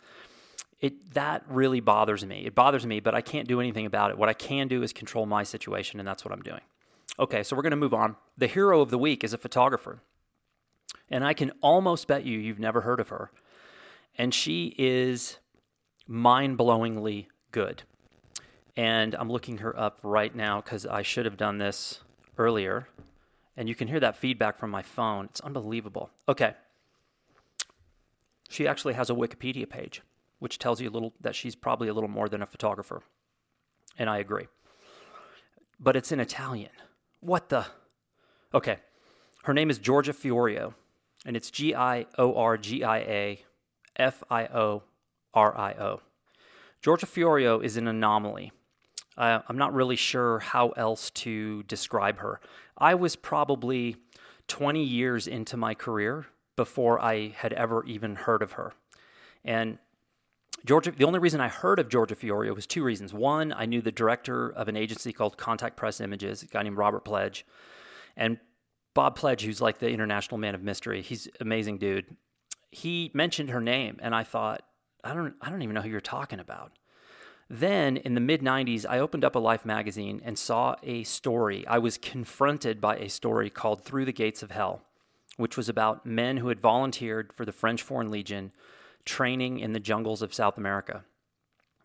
It 0.81 1.15
that 1.15 1.45
really 1.49 1.81
bothers 1.81 2.25
me. 2.25 2.45
It 2.47 2.55
bothers 2.55 2.87
me, 2.87 3.01
but 3.01 3.15
I 3.15 3.21
can't 3.21 3.49
do 3.49 3.61
anything 3.61 3.87
about 3.87 4.11
it. 4.11 4.19
What 4.19 4.29
I 4.29 4.35
can 4.35 4.69
do 4.69 4.83
is 4.83 4.93
control 4.93 5.27
my 5.27 5.43
situation, 5.43 6.01
and 6.01 6.07
that's 6.07 6.25
what 6.25 6.33
I'm 6.33 6.43
doing. 6.43 6.63
Okay, 7.19 7.43
so 7.43 7.57
we're 7.57 7.63
going 7.63 7.71
to 7.71 7.77
move 7.77 7.95
on. 7.95 8.17
The 8.37 8.47
hero 8.47 8.81
of 8.81 8.91
the 8.91 8.99
week 8.99 9.25
is 9.25 9.33
a 9.33 9.39
photographer. 9.39 10.03
And 11.11 11.25
I 11.25 11.35
can 11.35 11.53
almost 11.63 12.07
bet 12.09 12.25
you 12.25 12.39
you've 12.39 12.59
never 12.59 12.81
heard 12.81 13.01
of 13.01 13.09
her. 13.11 13.31
And 14.19 14.35
she 14.35 14.75
is 14.79 15.39
mind 16.07 16.59
blowingly 16.59 17.27
good. 17.53 17.83
And 18.77 19.15
I'm 19.15 19.31
looking 19.31 19.59
her 19.59 19.79
up 19.79 20.01
right 20.03 20.35
now 20.35 20.61
because 20.61 20.85
I 20.87 21.03
should 21.03 21.25
have 21.25 21.37
done 21.37 21.59
this 21.59 22.01
earlier. 22.37 22.89
And 23.57 23.69
you 23.69 23.75
can 23.75 23.89
hear 23.89 24.01
that 24.01 24.17
feedback 24.17 24.59
from 24.59 24.71
my 24.71 24.83
phone. 24.83 25.27
It's 25.27 25.41
unbelievable. 25.41 26.11
Okay. 26.29 26.55
She 28.49 28.69
actually 28.69 28.95
has 28.95 29.11
a 29.11 29.15
Wikipedia 29.15 29.69
page, 29.69 30.03
which 30.39 30.59
tells 30.59 30.81
you 30.81 30.89
a 30.89 30.93
little 30.93 31.15
that 31.21 31.35
she's 31.35 31.55
probably 31.55 31.89
a 31.89 31.95
little 31.95 32.11
more 32.11 32.29
than 32.29 32.43
a 32.43 32.47
photographer. 32.47 33.03
And 33.99 34.11
I 34.11 34.19
agree. 34.19 34.47
But 35.81 35.97
it's 35.97 36.13
in 36.13 36.21
Italian. 36.21 36.71
What 37.21 37.49
the? 37.49 37.67
Okay. 38.53 38.79
Her 39.45 39.55
name 39.55 39.71
is 39.71 39.79
Giorgia 39.79 40.13
Fiorio 40.13 40.75
and 41.27 41.37
it's 41.37 41.51
G 41.51 41.75
I 41.75 42.07
O 42.17 42.35
R 42.35 42.57
G 42.57 42.83
I 42.83 42.99
A 42.99 43.41
F 43.97 44.23
I 44.31 44.47
O 44.47 44.85
R 45.35 45.59
I 45.59 45.73
O. 45.73 46.01
Giorgia 46.83 47.05
Fiorio 47.05 47.63
is 47.63 47.77
an 47.77 47.89
anomaly. 47.89 48.53
Uh, 49.19 49.41
I'm 49.49 49.59
not 49.59 49.75
really 49.75 49.97
sure 49.97 50.39
how 50.39 50.71
else 50.71 51.11
to 51.11 51.65
describe 51.65 52.19
her. 52.19 52.41
I 52.79 52.95
was 52.95 53.17
probably 53.17 53.97
20 54.49 54.83
years 54.83 55.27
into 55.27 55.57
my 55.57 55.75
career 55.75 56.27
before 56.55 57.01
I 57.01 57.29
had 57.29 57.53
ever 57.55 57.85
even 57.87 58.15
heard 58.15 58.43
of 58.43 58.53
her. 58.53 58.73
And 59.45 59.79
Giorgia, 60.67 60.97
the 60.97 61.05
only 61.05 61.19
reason 61.19 61.41
I 61.41 61.49
heard 61.49 61.79
of 61.79 61.89
Giorgia 61.89 62.17
Fiorio 62.17 62.55
was 62.55 62.67
two 62.67 62.85
reasons. 62.85 63.13
One, 63.13 63.53
I 63.53 63.67
knew 63.67 63.81
the 63.81 63.93
director 63.93 64.51
of 64.51 64.69
an 64.69 64.77
agency 64.77 65.13
called 65.13 65.37
Contact 65.37 65.77
Press 65.77 66.01
Images, 66.01 66.43
a 66.43 66.47
guy 66.47 66.63
named 66.63 66.77
Robert 66.77 67.05
Pledge. 67.05 67.47
And 68.17 68.39
Bob 68.97 69.15
Pledge, 69.15 69.43
who's 69.43 69.61
like 69.61 69.79
the 69.79 69.91
international 69.91 70.39
man 70.39 70.55
of 70.55 70.63
mystery, 70.63 71.03
he's 71.03 71.29
amazing 71.39 71.77
dude. 71.77 72.17
He 72.71 73.11
mentioned 73.13 73.51
her 73.51 73.61
name, 73.61 73.99
and 74.01 74.15
I 74.15 74.25
thought, 74.25 74.63
I 75.05 75.13
don't, 75.13 75.35
I 75.43 75.51
don't 75.51 75.61
even 75.61 75.75
know 75.75 75.83
who 75.83 75.91
you're 75.91 76.01
talking 76.01 76.41
about. 76.41 76.73
Then 77.51 77.99
in 77.99 78.15
the 78.15 78.23
mid 78.23 78.41
90s, 78.41 78.87
I 78.89 78.99
opened 78.99 79.23
up 79.23 79.37
a 79.37 79.39
Life 79.39 79.67
magazine 79.67 80.23
and 80.25 80.39
saw 80.39 80.77
a 80.83 81.05
story. 81.05 81.67
I 81.67 81.77
was 81.77 81.99
confronted 81.99 82.81
by 82.81 82.97
a 82.97 83.11
story 83.11 83.51
called 83.51 83.85
Through 83.85 84.07
the 84.07 84.15
Gates 84.15 84.43
of 84.43 84.51
Hell, 84.51 84.81
which 85.37 85.59
was 85.59 85.69
about 85.69 86.07
men 86.07 86.39
who 86.39 86.49
had 86.49 86.59
volunteered 86.59 87.35
for 87.35 87.45
the 87.45 87.53
French 87.53 87.83
Foreign 87.83 88.11
Legion 88.11 88.51
training 89.05 89.59
in 89.61 89.75
the 89.75 89.79
jungles 89.79 90.23
of 90.23 90.33
South 90.33 90.57
America. 90.57 91.05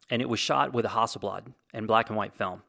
And 0.10 0.22
it 0.22 0.30
was 0.30 0.40
shot 0.40 0.72
with 0.72 0.86
a 0.86 0.90
Hasselblad 0.90 1.54
and 1.74 1.88
black 1.88 2.08
and 2.08 2.18
white 2.18 2.34
film. 2.34 2.64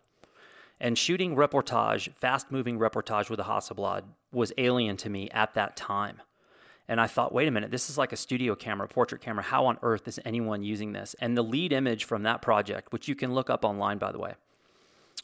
And 0.81 0.99
shooting 0.99 1.37
reportage, 1.37 2.13
fast 2.17 2.51
moving 2.51 2.81
reportage 2.81 3.31
with 3.31 3.39
a 3.39 3.45
Hasselblad 3.45 4.03
was 4.33 4.53
alien 4.59 4.97
to 4.99 5.11
me 5.11 5.31
at 5.31 5.55
that 5.55 5.77
time. 5.77 6.23
And 6.89 7.01
I 7.01 7.07
thought, 7.07 7.33
wait 7.33 7.49
a 7.49 7.51
minute, 7.51 7.71
this 7.71 7.89
is 7.89 7.97
like 7.97 8.13
a 8.13 8.17
studio 8.17 8.55
camera, 8.55 8.89
portrait 8.89 9.21
camera. 9.21 9.43
How 9.45 9.67
on 9.67 9.79
earth 9.83 10.09
is 10.09 10.19
anyone 10.25 10.63
using 10.63 10.93
this? 10.93 11.15
And 11.21 11.37
the 11.37 11.43
lead 11.43 11.73
image 11.73 12.05
from 12.05 12.25
that 12.25 12.43
project, 12.43 12.93
which 12.93 13.09
you 13.09 13.15
can 13.15 13.33
look 13.33 13.49
up 13.49 13.65
online, 13.65 13.99
by 13.99 14.13
the 14.13 14.19
way, 14.19 14.35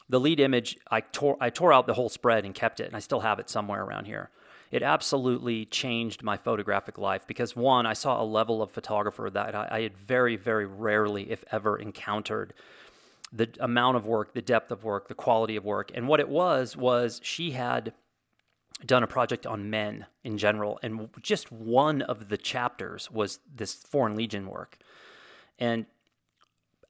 The 0.09 0.19
lead 0.19 0.39
image, 0.39 0.77
I 0.89 1.01
tore, 1.01 1.37
I 1.39 1.51
tore 1.51 1.71
out 1.71 1.85
the 1.85 1.93
whole 1.93 2.09
spread 2.09 2.43
and 2.43 2.55
kept 2.55 2.79
it, 2.79 2.87
and 2.87 2.95
I 2.95 2.99
still 2.99 3.19
have 3.19 3.37
it 3.39 3.49
somewhere 3.49 3.83
around 3.83 4.05
here. 4.05 4.31
It 4.71 4.81
absolutely 4.81 5.65
changed 5.65 6.23
my 6.23 6.37
photographic 6.37 6.97
life 6.97 7.27
because, 7.27 7.55
one, 7.55 7.85
I 7.85 7.93
saw 7.93 8.21
a 8.21 8.25
level 8.25 8.61
of 8.61 8.71
photographer 8.71 9.29
that 9.29 9.53
I, 9.53 9.67
I 9.69 9.81
had 9.81 9.97
very, 9.97 10.35
very 10.35 10.65
rarely, 10.65 11.31
if 11.31 11.43
ever, 11.51 11.77
encountered 11.77 12.53
the 13.31 13.49
amount 13.59 13.97
of 13.97 14.07
work, 14.07 14.33
the 14.33 14.41
depth 14.41 14.71
of 14.71 14.83
work, 14.83 15.07
the 15.07 15.15
quality 15.15 15.55
of 15.55 15.63
work. 15.63 15.91
And 15.93 16.07
what 16.07 16.19
it 16.19 16.29
was, 16.29 16.75
was 16.75 17.19
she 17.23 17.51
had 17.51 17.93
done 18.85 19.03
a 19.03 19.07
project 19.07 19.45
on 19.45 19.69
men 19.69 20.05
in 20.23 20.37
general. 20.37 20.79
And 20.81 21.09
just 21.21 21.51
one 21.51 22.01
of 22.01 22.29
the 22.29 22.37
chapters 22.37 23.11
was 23.11 23.39
this 23.53 23.73
Foreign 23.73 24.15
Legion 24.15 24.47
work. 24.47 24.77
And 25.57 25.85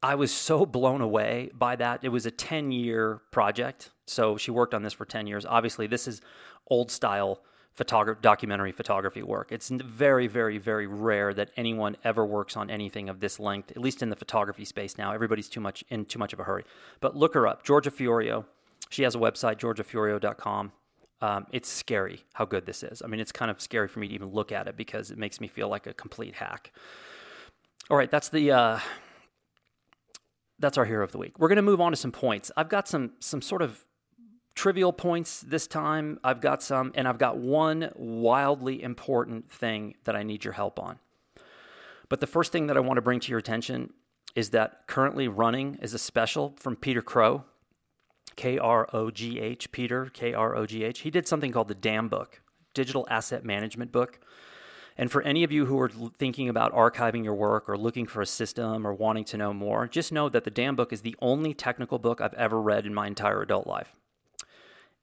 I 0.01 0.15
was 0.15 0.31
so 0.31 0.65
blown 0.77 1.01
away 1.01 1.51
by 1.53 1.75
that. 1.77 2.03
It 2.03 2.09
was 2.09 2.25
a 2.25 2.31
10 2.31 2.71
year 2.71 3.21
project. 3.31 3.89
So 4.05 4.37
she 4.37 4.51
worked 4.51 4.73
on 4.73 4.83
this 4.83 4.93
for 4.93 5.05
10 5.05 5.27
years. 5.27 5.45
Obviously, 5.45 5.87
this 5.87 6.07
is 6.07 6.21
old 6.67 6.91
style 6.91 7.41
photography, 7.75 8.19
documentary 8.21 8.71
photography 8.71 9.23
work. 9.23 9.51
It's 9.51 9.69
very, 9.69 10.27
very, 10.27 10.57
very 10.57 10.85
rare 10.85 11.33
that 11.33 11.51
anyone 11.55 11.95
ever 12.03 12.25
works 12.25 12.57
on 12.57 12.69
anything 12.69 13.07
of 13.07 13.19
this 13.19 13.39
length, 13.39 13.71
at 13.71 13.77
least 13.77 14.01
in 14.01 14.09
the 14.09 14.15
photography 14.15 14.65
space 14.65 14.97
now. 14.97 15.13
Everybody's 15.13 15.47
too 15.47 15.61
much 15.61 15.83
in 15.89 16.05
too 16.05 16.19
much 16.19 16.33
of 16.33 16.39
a 16.39 16.43
hurry. 16.43 16.65
But 16.99 17.15
look 17.15 17.33
her 17.35 17.47
up, 17.47 17.65
Giorgia 17.65 17.91
Fiorio. 17.91 18.45
She 18.89 19.03
has 19.03 19.15
a 19.15 19.19
website, 19.19 19.59
giorgiafiorio.com. 19.59 20.71
Um, 21.21 21.47
it's 21.51 21.67
scary 21.67 22.23
how 22.33 22.45
good 22.45 22.65
this 22.65 22.81
is. 22.81 23.01
I 23.03 23.07
mean, 23.07 23.19
it's 23.19 23.31
kind 23.31 23.51
of 23.51 23.59
scary 23.59 23.87
for 23.87 23.99
me 23.99 24.07
to 24.07 24.13
even 24.13 24.29
look 24.29 24.51
at 24.51 24.67
it 24.67 24.77
because 24.77 25.11
it 25.11 25.17
makes 25.17 25.41
me 25.41 25.47
feel 25.47 25.67
like 25.67 25.85
a 25.85 25.93
complete 25.93 26.35
hack. 26.35 26.71
All 27.89 27.97
right, 27.97 28.09
that's 28.09 28.29
the 28.29 28.51
uh, 28.51 28.79
that's 30.59 30.77
our 30.77 30.85
hero 30.85 31.03
of 31.03 31.11
the 31.11 31.17
week. 31.17 31.39
We're 31.39 31.47
going 31.47 31.57
to 31.57 31.61
move 31.61 31.81
on 31.81 31.91
to 31.91 31.97
some 31.97 32.11
points. 32.11 32.51
I've 32.55 32.69
got 32.69 32.87
some 32.87 33.11
some 33.19 33.41
sort 33.41 33.61
of 33.61 33.83
trivial 34.55 34.91
points 34.91 35.41
this 35.41 35.67
time. 35.67 36.19
I've 36.23 36.41
got 36.41 36.61
some, 36.61 36.91
and 36.95 37.07
I've 37.07 37.17
got 37.17 37.37
one 37.37 37.91
wildly 37.95 38.83
important 38.83 39.49
thing 39.49 39.95
that 40.03 40.15
I 40.17 40.23
need 40.23 40.43
your 40.43 40.53
help 40.53 40.79
on. 40.79 40.99
But 42.09 42.19
the 42.19 42.27
first 42.27 42.51
thing 42.51 42.67
that 42.67 42.75
I 42.75 42.81
want 42.81 42.97
to 42.97 43.01
bring 43.01 43.19
to 43.21 43.29
your 43.29 43.39
attention 43.39 43.93
is 44.35 44.49
that 44.49 44.85
currently 44.87 45.27
running 45.27 45.77
is 45.81 45.93
a 45.93 45.99
special 45.99 46.55
from 46.59 46.75
Peter 46.75 47.01
Krogh, 47.01 47.43
K 48.39 48.57
R 48.57 48.87
O 48.93 49.11
G 49.11 49.37
H, 49.37 49.69
Peter, 49.73 50.05
K 50.13 50.33
R 50.33 50.55
O 50.55 50.65
G 50.65 50.85
H. 50.85 50.99
He 50.99 51.11
did 51.11 51.27
something 51.27 51.51
called 51.51 51.67
the 51.67 51.75
DAM 51.75 52.07
book, 52.07 52.41
Digital 52.73 53.05
Asset 53.09 53.43
Management 53.43 53.91
Book. 53.91 54.21
And 54.95 55.11
for 55.11 55.21
any 55.23 55.43
of 55.43 55.51
you 55.51 55.65
who 55.65 55.77
are 55.81 55.89
thinking 56.17 56.47
about 56.47 56.73
archiving 56.73 57.25
your 57.25 57.33
work 57.33 57.67
or 57.67 57.77
looking 57.77 58.07
for 58.07 58.21
a 58.21 58.25
system 58.25 58.87
or 58.87 58.93
wanting 58.93 59.25
to 59.25 59.37
know 59.37 59.53
more, 59.53 59.89
just 59.89 60.13
know 60.13 60.29
that 60.29 60.45
the 60.45 60.51
DAM 60.51 60.77
book 60.77 60.93
is 60.93 61.01
the 61.01 61.17
only 61.21 61.53
technical 61.53 61.99
book 61.99 62.21
I've 62.21 62.33
ever 62.35 62.61
read 62.61 62.85
in 62.85 62.93
my 62.93 63.07
entire 63.07 63.41
adult 63.41 63.67
life. 63.67 63.93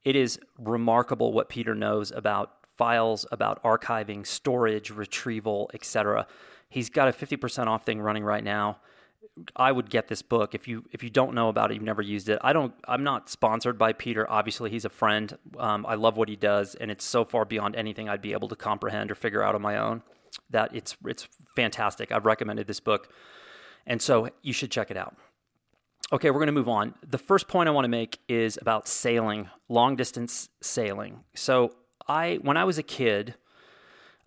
It 0.02 0.16
is 0.16 0.40
remarkable 0.59 1.35
what 1.35 1.50
Peter 1.50 1.75
knows 1.75 2.11
about 2.12 2.52
files, 2.78 3.26
about 3.31 3.62
archiving, 3.62 4.26
storage, 4.26 4.90
retrieval, 4.90 5.71
etc. 5.75 6.26
He's 6.71 6.88
got 6.88 7.09
a 7.09 7.12
50% 7.12 7.66
off 7.66 7.85
thing 7.85 8.00
running 8.00 8.25
right 8.25 8.45
now. 8.45 8.78
I 9.54 9.70
would 9.70 9.90
get 9.90 10.08
this 10.08 10.23
book 10.23 10.54
if 10.54 10.66
you 10.66 10.85
if 10.92 11.02
you 11.02 11.11
don't 11.11 11.35
know 11.35 11.49
about 11.49 11.70
it, 11.70 11.75
you've 11.75 11.82
never 11.82 12.02
used 12.02 12.28
it. 12.28 12.38
I 12.42 12.52
don't. 12.52 12.75
I'm 12.88 13.04
not 13.04 13.28
sponsored 13.28 13.78
by 13.78 13.92
Peter. 13.92 14.28
Obviously, 14.30 14.70
he's 14.70 14.85
a 14.85 14.90
friend. 14.90 15.37
Um, 15.58 15.85
I 15.87 15.94
love 15.94 16.16
what 16.16 16.28
he 16.28 16.37
does, 16.37 16.75
and 16.75 16.90
it's 16.90 17.04
so 17.04 17.25
far 17.25 17.44
beyond 17.44 17.76
anything 17.76 18.08
I'd 18.08 18.23
be 18.23 18.32
able 18.32 18.49
to 18.49 18.56
comprehend 18.56 19.11
or 19.11 19.14
figure 19.14 19.42
out 19.42 19.54
on 19.54 19.62
my 19.62 19.76
own. 19.76 20.02
That 20.50 20.75
it's 20.75 20.96
it's 21.04 21.28
fantastic. 21.54 22.12
I've 22.12 22.25
recommended 22.25 22.66
this 22.66 22.80
book, 22.80 23.12
and 23.87 24.00
so 24.00 24.28
you 24.42 24.52
should 24.52 24.70
check 24.70 24.90
it 24.90 24.96
out. 24.96 25.16
Okay, 26.12 26.30
we're 26.30 26.38
going 26.38 26.46
to 26.46 26.52
move 26.52 26.68
on. 26.68 26.94
The 27.04 27.18
first 27.18 27.49
point 27.49 27.68
I 27.68 27.73
want 27.73 27.85
to 27.85 27.88
make 27.88 28.20
is 28.28 28.56
about 28.62 28.87
sailing, 28.87 29.50
long 29.68 29.96
distance 29.96 30.49
sailing. 30.62 31.25
So 31.35 31.75
I, 32.06 32.38
when 32.42 32.56
I 32.56 32.62
was 32.62 32.78
a 32.78 32.85
kid, 32.85 33.35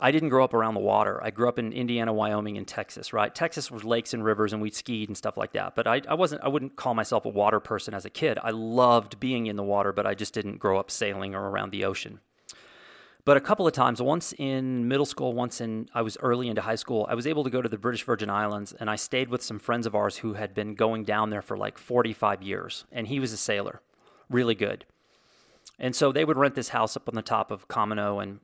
I 0.01 0.11
didn't 0.11 0.29
grow 0.29 0.43
up 0.43 0.53
around 0.53 0.75
the 0.75 0.79
water. 0.79 1.21
I 1.21 1.29
grew 1.29 1.49
up 1.49 1.59
in 1.59 1.73
Indiana, 1.73 2.13
Wyoming, 2.13 2.57
and 2.57 2.65
Texas, 2.67 3.11
right? 3.11 3.33
Texas 3.35 3.69
was 3.69 3.83
lakes 3.83 4.13
and 4.13 4.23
rivers, 4.23 4.53
and 4.53 4.61
we 4.61 4.69
skied 4.69 5.09
and 5.09 5.17
stuff 5.17 5.35
like 5.35 5.51
that. 5.53 5.75
But 5.75 5.87
I, 5.87 6.01
I 6.07 6.13
wasn't, 6.13 6.41
I 6.43 6.47
wouldn't 6.47 6.77
call 6.77 6.93
myself 6.93 7.25
a 7.25 7.29
water 7.29 7.59
person 7.59 7.93
as 7.93 8.05
a 8.05 8.09
kid. 8.09 8.39
I 8.41 8.51
loved 8.51 9.19
being 9.19 9.47
in 9.47 9.57
the 9.57 9.63
water, 9.63 9.91
but 9.91 10.07
I 10.07 10.13
just 10.13 10.33
didn't 10.33 10.57
grow 10.57 10.79
up 10.79 10.89
sailing 10.89 11.35
or 11.35 11.49
around 11.49 11.71
the 11.71 11.83
ocean. 11.83 12.21
But 13.25 13.35
a 13.35 13.41
couple 13.41 13.67
of 13.67 13.73
times, 13.73 14.01
once 14.01 14.33
in 14.37 14.87
middle 14.87 15.05
school, 15.05 15.33
once 15.33 15.59
in 15.59 15.89
I 15.93 16.01
was 16.01 16.17
early 16.21 16.47
into 16.47 16.61
high 16.61 16.75
school, 16.75 17.05
I 17.09 17.15
was 17.15 17.27
able 17.27 17.43
to 17.43 17.49
go 17.49 17.61
to 17.61 17.69
the 17.69 17.77
British 17.77 18.03
Virgin 18.03 18.29
Islands, 18.29 18.73
and 18.73 18.89
I 18.89 18.95
stayed 18.95 19.29
with 19.29 19.43
some 19.43 19.59
friends 19.59 19.85
of 19.85 19.93
ours 19.93 20.17
who 20.17 20.33
had 20.33 20.53
been 20.53 20.75
going 20.75 21.03
down 21.03 21.29
there 21.29 21.41
for 21.41 21.57
like 21.57 21.77
45 21.77 22.41
years, 22.41 22.85
and 22.91 23.07
he 23.07 23.19
was 23.19 23.33
a 23.33 23.37
sailor, 23.37 23.81
really 24.29 24.55
good. 24.55 24.85
And 25.77 25.95
so 25.95 26.11
they 26.11 26.25
would 26.25 26.37
rent 26.37 26.55
this 26.55 26.69
house 26.69 26.95
up 26.95 27.07
on 27.07 27.15
the 27.15 27.21
top 27.21 27.51
of 27.51 27.67
Camanoe, 27.67 28.19
and 28.19 28.39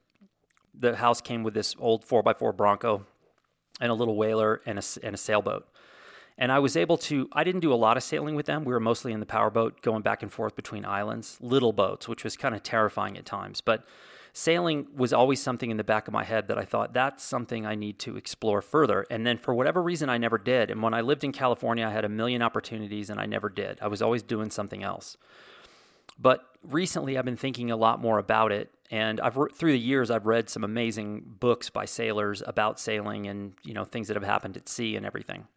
the 0.77 0.96
house 0.96 1.22
came 1.22 1.44
with 1.44 1.53
this 1.53 1.75
old 1.79 2.05
4x4 2.05 2.55
Bronco 2.55 3.05
and 3.79 3.91
a 3.91 3.96
little 3.96 4.15
whaler 4.15 4.62
and 4.65 4.79
a, 4.79 4.84
and 5.03 5.15
a 5.15 5.17
sailboat. 5.17 5.67
And 6.38 6.51
I 6.51 6.60
was 6.60 6.75
able 6.75 6.98
to, 6.98 7.29
I 7.32 7.44
didn't 7.44 7.62
do 7.62 7.74
a 7.74 7.75
lot 7.75 7.96
of 7.96 8.03
sailing 8.03 8.36
with 8.36 8.46
them. 8.46 8.65
We 8.65 8.74
were 8.74 8.79
mostly 8.79 9.13
in 9.13 9.22
the 9.22 9.25
powerboat 9.25 9.82
going 9.82 10.01
back 10.01 10.22
and 10.22 10.32
forth 10.32 10.55
between 10.55 10.84
islands, 10.84 11.38
little 11.39 11.72
boats, 11.72 12.10
which 12.10 12.25
was 12.25 12.36
kind 12.36 12.53
of 12.53 12.62
terrifying 12.62 13.17
at 13.17 13.25
times. 13.25 13.62
But 13.62 13.86
sailing 14.34 14.88
was 14.94 15.13
always 15.13 15.41
something 15.41 15.72
in 15.72 15.77
the 15.77 15.84
back 15.84 16.10
of 16.10 16.13
my 16.13 16.25
head 16.25 16.50
that 16.50 16.58
I 16.58 16.65
thought 16.65 16.94
that's 16.94 17.24
something 17.24 17.65
I 17.65 17.75
need 17.75 18.00
to 18.00 18.17
explore 18.17 18.62
further. 18.62 19.05
And 19.10 19.25
then 19.25 19.38
for 19.38 19.53
whatever 19.53 19.82
reason, 19.82 20.10
I 20.10 20.17
never 20.17 20.38
did. 20.38 20.70
And 20.70 20.82
when 20.82 20.94
I 20.94 21.00
lived 21.00 21.24
in 21.24 21.32
California, 21.32 21.88
I 21.88 21.91
had 21.91 22.03
a 22.03 22.10
million 22.10 22.41
opportunities 22.41 23.10
and 23.10 23.20
I 23.20 23.27
never 23.27 23.48
did. 23.48 23.79
I 23.82 23.88
was 23.88 24.01
always 24.01 24.22
doing 24.22 24.51
something 24.51 24.84
else. 24.84 25.15
But 26.20 26.44
recently, 26.72 27.18
I've 27.18 27.26
been 27.26 27.38
thinking 27.38 27.72
a 27.72 27.76
lot 27.76 28.02
more 28.02 28.18
about 28.20 28.52
it, 28.52 28.72
and 28.92 29.20
I've 29.20 29.38
through 29.54 29.72
the 29.72 29.80
years 29.80 30.12
I've 30.12 30.26
read 30.26 30.50
some 30.50 30.64
amazing 30.64 31.24
books 31.40 31.70
by 31.70 31.86
sailors 31.86 32.44
about 32.46 32.80
sailing 32.80 33.28
and 33.28 33.54
you 33.64 33.74
know 33.74 33.84
things 33.84 34.08
that 34.08 34.16
have 34.16 34.24
happened 34.24 34.58
at 34.58 34.70
sea 34.70 34.96
and 34.96 35.06
everything. 35.06 35.48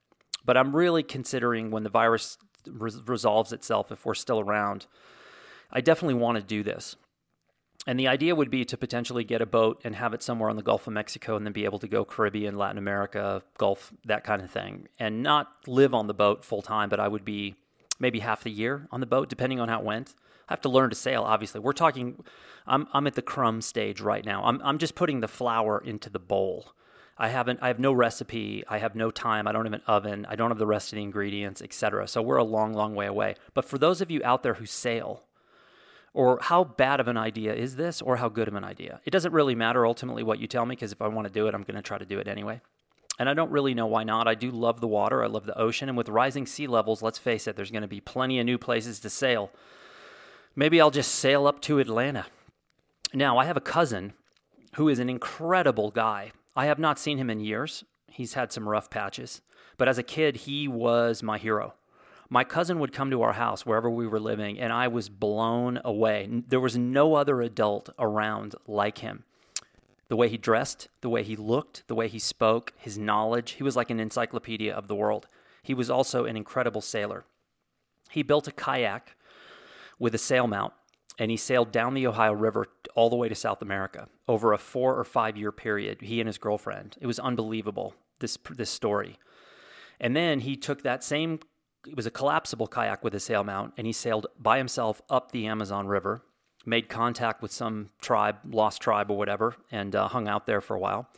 But 0.45 0.57
I'm 0.57 0.75
really 0.75 1.03
considering 1.03 1.71
when 1.71 1.83
the 1.83 1.91
virus 1.91 2.39
res- 2.67 3.03
resolves 3.07 3.53
itself, 3.53 3.93
if 3.93 4.07
we're 4.07 4.15
still 4.15 4.41
around, 4.41 4.87
I 5.71 5.81
definitely 5.81 6.15
want 6.15 6.37
to 6.39 6.43
do 6.43 6.63
this. 6.63 6.97
And 7.87 7.99
the 7.99 8.09
idea 8.09 8.35
would 8.35 8.51
be 8.51 8.65
to 8.67 8.77
potentially 8.77 9.25
get 9.25 9.41
a 9.41 9.47
boat 9.47 9.81
and 9.85 9.95
have 9.95 10.13
it 10.13 10.23
somewhere 10.23 10.51
on 10.51 10.57
the 10.57 10.63
Gulf 10.63 10.87
of 10.87 10.93
Mexico 10.93 11.37
and 11.37 11.47
then 11.47 11.53
be 11.53 11.65
able 11.65 11.79
to 11.79 11.89
go 11.89 12.05
Caribbean, 12.05 12.59
Latin 12.59 12.77
America, 12.77 13.43
Gulf, 13.57 13.93
that 14.05 14.25
kind 14.25 14.43
of 14.43 14.51
thing, 14.51 14.89
and 14.99 15.23
not 15.23 15.53
live 15.67 15.95
on 15.95 16.07
the 16.07 16.15
boat 16.15 16.45
full 16.45 16.61
time, 16.61 16.89
but 16.89 17.01
I 17.01 17.09
would 17.09 17.25
be 17.25 17.55
maybe 17.99 18.19
half 18.19 18.43
the 18.43 18.51
year 18.51 18.89
on 18.91 19.01
the 19.01 19.07
boat, 19.07 19.29
depending 19.29 19.61
on 19.61 19.69
how 19.69 19.79
it 19.79 19.85
went. 19.85 20.15
I 20.49 20.53
have 20.53 20.61
to 20.63 20.69
learn 20.69 20.91
to 20.91 20.97
sail, 20.97 21.23
obviously. 21.23 21.61
We're 21.61 21.73
talking, 21.73 22.23
I'm, 22.67 22.89
I'm 22.93 23.07
at 23.07 23.15
the 23.15 23.23
crumb 23.23 23.61
stage 23.61 24.01
right 24.01 24.25
now. 24.25 24.45
I'm, 24.45 24.61
I'm 24.65 24.79
just 24.79 24.95
putting 24.95 25.21
the 25.21 25.29
flour 25.29 25.83
into 25.85 26.09
the 26.09 26.19
bowl. 26.19 26.73
I 27.19 27.29
haven't, 27.29 27.59
I 27.61 27.69
have 27.69 27.81
no 27.81 27.93
recipe. 27.93 28.65
I 28.69 28.79
have 28.79 28.95
no 28.95 29.11
time. 29.11 29.49
I 29.49 29.53
don't 29.53 29.65
have 29.65 29.75
an 29.75 29.83
oven. 29.87 30.27
I 30.29 30.37
don't 30.37 30.51
have 30.51 30.59
the 30.59 30.67
rest 30.67 30.93
of 30.93 30.97
the 30.97 31.03
ingredients, 31.03 31.61
etc. 31.61 32.07
So 32.07 32.23
we're 32.23 32.37
a 32.37 32.45
long, 32.45 32.73
long 32.73 32.95
way 32.95 33.07
away. 33.07 33.35
But 33.55 33.65
for 33.65 33.77
those 33.77 34.01
of 34.01 34.11
you 34.11 34.21
out 34.25 34.43
there 34.43 34.55
who 34.55 34.67
sail, 34.67 35.25
or 36.15 36.39
how 36.41 36.65
bad 36.65 37.01
of 37.01 37.09
an 37.09 37.17
idea 37.17 37.55
is 37.55 37.77
this, 37.77 38.01
or 38.01 38.17
how 38.17 38.29
good 38.29 38.49
of 38.49 38.55
an 38.55 38.65
idea? 38.65 39.01
It 39.05 39.11
doesn't 39.11 39.33
really 39.33 39.55
matter 39.55 39.85
ultimately 39.85 40.23
what 40.23 40.39
you 40.39 40.47
tell 40.47 40.65
me, 40.65 40.75
because 40.75 40.93
if 40.93 41.03
I 41.03 41.09
want 41.09 41.27
to 41.27 41.33
do 41.33 41.47
it, 41.49 41.55
I'm 41.55 41.63
going 41.63 41.77
to 41.77 41.83
try 41.83 41.99
to 41.99 42.07
do 42.07 42.19
it 42.19 42.29
anyway. 42.29 42.61
And 43.19 43.29
I 43.29 43.35
don't 43.35 43.51
really 43.51 43.75
know 43.75 43.87
why 43.87 44.05
not. 44.05 44.29
I 44.29 44.35
do 44.35 44.51
love 44.51 44.81
the 44.81 44.87
water. 44.87 45.25
I 45.25 45.27
love 45.27 45.45
the 45.45 45.59
ocean. 45.59 45.89
And 45.89 45.99
with 45.99 46.09
rising 46.09 46.47
sea 46.47 46.69
levels, 46.69 47.03
let's 47.03 47.19
face 47.19 47.49
it, 47.49 47.57
there's 47.57 47.73
going 47.73 47.83
to 47.83 47.89
be 47.89 48.01
plenty 48.01 48.39
of 48.39 48.47
new 48.47 48.59
places 48.59 49.01
to 49.01 49.11
sail. 49.11 49.51
Maybe 50.59 50.81
I'll 50.81 50.91
just 50.91 51.15
sail 51.15 51.47
up 51.47 51.61
to 51.63 51.79
Atlanta. 51.79 52.27
Now, 53.15 53.39
I 53.39 53.45
have 53.45 53.57
a 53.57 53.61
cousin 53.61 54.15
who 54.75 54.89
is 54.89 54.99
an 54.99 55.09
incredible 55.09 55.93
guy. 55.93 56.33
I 56.57 56.67
have 56.67 56.81
not 56.81 56.99
seen 56.99 57.17
him 57.17 57.31
in 57.31 57.39
years. 57.39 57.85
He's 58.11 58.35
had 58.35 58.51
some 58.51 58.69
rough 58.69 58.91
patches. 58.91 59.41
But 59.77 59.87
as 59.87 59.99
a 59.99 60.03
kid, 60.03 60.35
he 60.35 60.67
was 60.67 61.23
my 61.23 61.39
hero. 61.39 61.75
My 62.29 62.43
cousin 62.43 62.81
would 62.81 62.93
come 62.93 63.09
to 63.13 63.23
our 63.23 63.35
house 63.35 63.65
wherever 63.65 63.89
we 63.89 64.09
were 64.09 64.19
living, 64.19 64.59
and 64.59 64.73
I 64.73 64.89
was 64.89 65.09
blown 65.09 65.81
away. 65.85 66.29
There 66.49 66.59
was 66.59 66.77
no 66.77 67.15
other 67.15 67.41
adult 67.41 67.91
around 67.97 68.57
like 68.67 68.99
him. 68.99 69.23
The 70.09 70.17
way 70.17 70.29
he 70.29 70.39
dressed, 70.39 70.89
the 71.03 71.09
way 71.09 71.23
he 71.23 71.37
looked, 71.37 71.87
the 71.87 71.95
way 71.95 72.09
he 72.09 72.19
spoke, 72.19 72.73
his 72.77 72.99
knowledge, 72.99 73.53
he 73.53 73.63
was 73.63 73.77
like 73.77 73.91
an 73.91 74.01
encyclopedia 74.01 74.75
of 74.75 74.89
the 74.89 74.97
world. 74.97 75.29
He 75.63 75.73
was 75.73 75.89
also 75.89 76.25
an 76.25 76.37
incredible 76.37 76.81
sailor. 76.81 77.27
He 78.11 78.25
built 78.25 78.49
a 78.49 78.53
kayak 78.53 79.15
with 79.99 80.15
a 80.15 80.19
sail 80.19 80.47
mount, 80.47 80.73
and 81.19 81.31
he 81.31 81.37
sailed 81.37 81.73
down 81.73 81.95
the 81.95 82.07
Ohio 82.07 82.33
River 82.33 82.67
all 82.95 83.11
the 83.11 83.17
way 83.17 83.29
to 83.29 83.35
South 83.35 83.63
America 83.63 84.09
over 84.27 84.53
a 84.53 84.59
four 84.59 84.99
or 84.99 85.05
five 85.05 85.37
year 85.37 85.53
period. 85.53 86.03
He 86.03 86.21
and 86.21 86.27
his 86.27 86.39
girlfriend. 86.39 86.97
It 87.01 87.07
was 87.07 87.19
unbelievable. 87.19 87.95
This 88.21 88.39
this 88.51 88.71
story. 88.71 89.19
And 90.01 90.15
then 90.15 90.41
he 90.41 90.57
took 90.57 90.83
that 90.83 91.03
same. 91.03 91.41
It 91.87 91.97
was 91.97 92.07
a 92.07 92.11
collapsible 92.11 92.67
kayak 92.67 93.03
with 93.03 93.15
a 93.15 93.21
sail 93.21 93.45
mount, 93.45 93.75
and 93.77 93.87
he 93.87 93.93
sailed 93.93 94.27
by 94.39 94.59
himself 94.59 95.01
up 95.09 95.33
the 95.33 95.47
Amazon 95.47 95.87
River, 95.87 96.23
made 96.67 96.89
contact 96.89 97.41
with 97.41 97.53
some 97.53 97.89
tribe, 98.01 98.37
lost 98.45 98.81
tribe 98.81 99.11
or 99.11 99.17
whatever, 99.17 99.55
and 99.71 99.95
uh, 99.95 100.09
hung 100.09 100.29
out 100.29 100.47
there 100.47 100.61
for 100.61 100.77
a 100.77 100.81
while. 100.81 101.09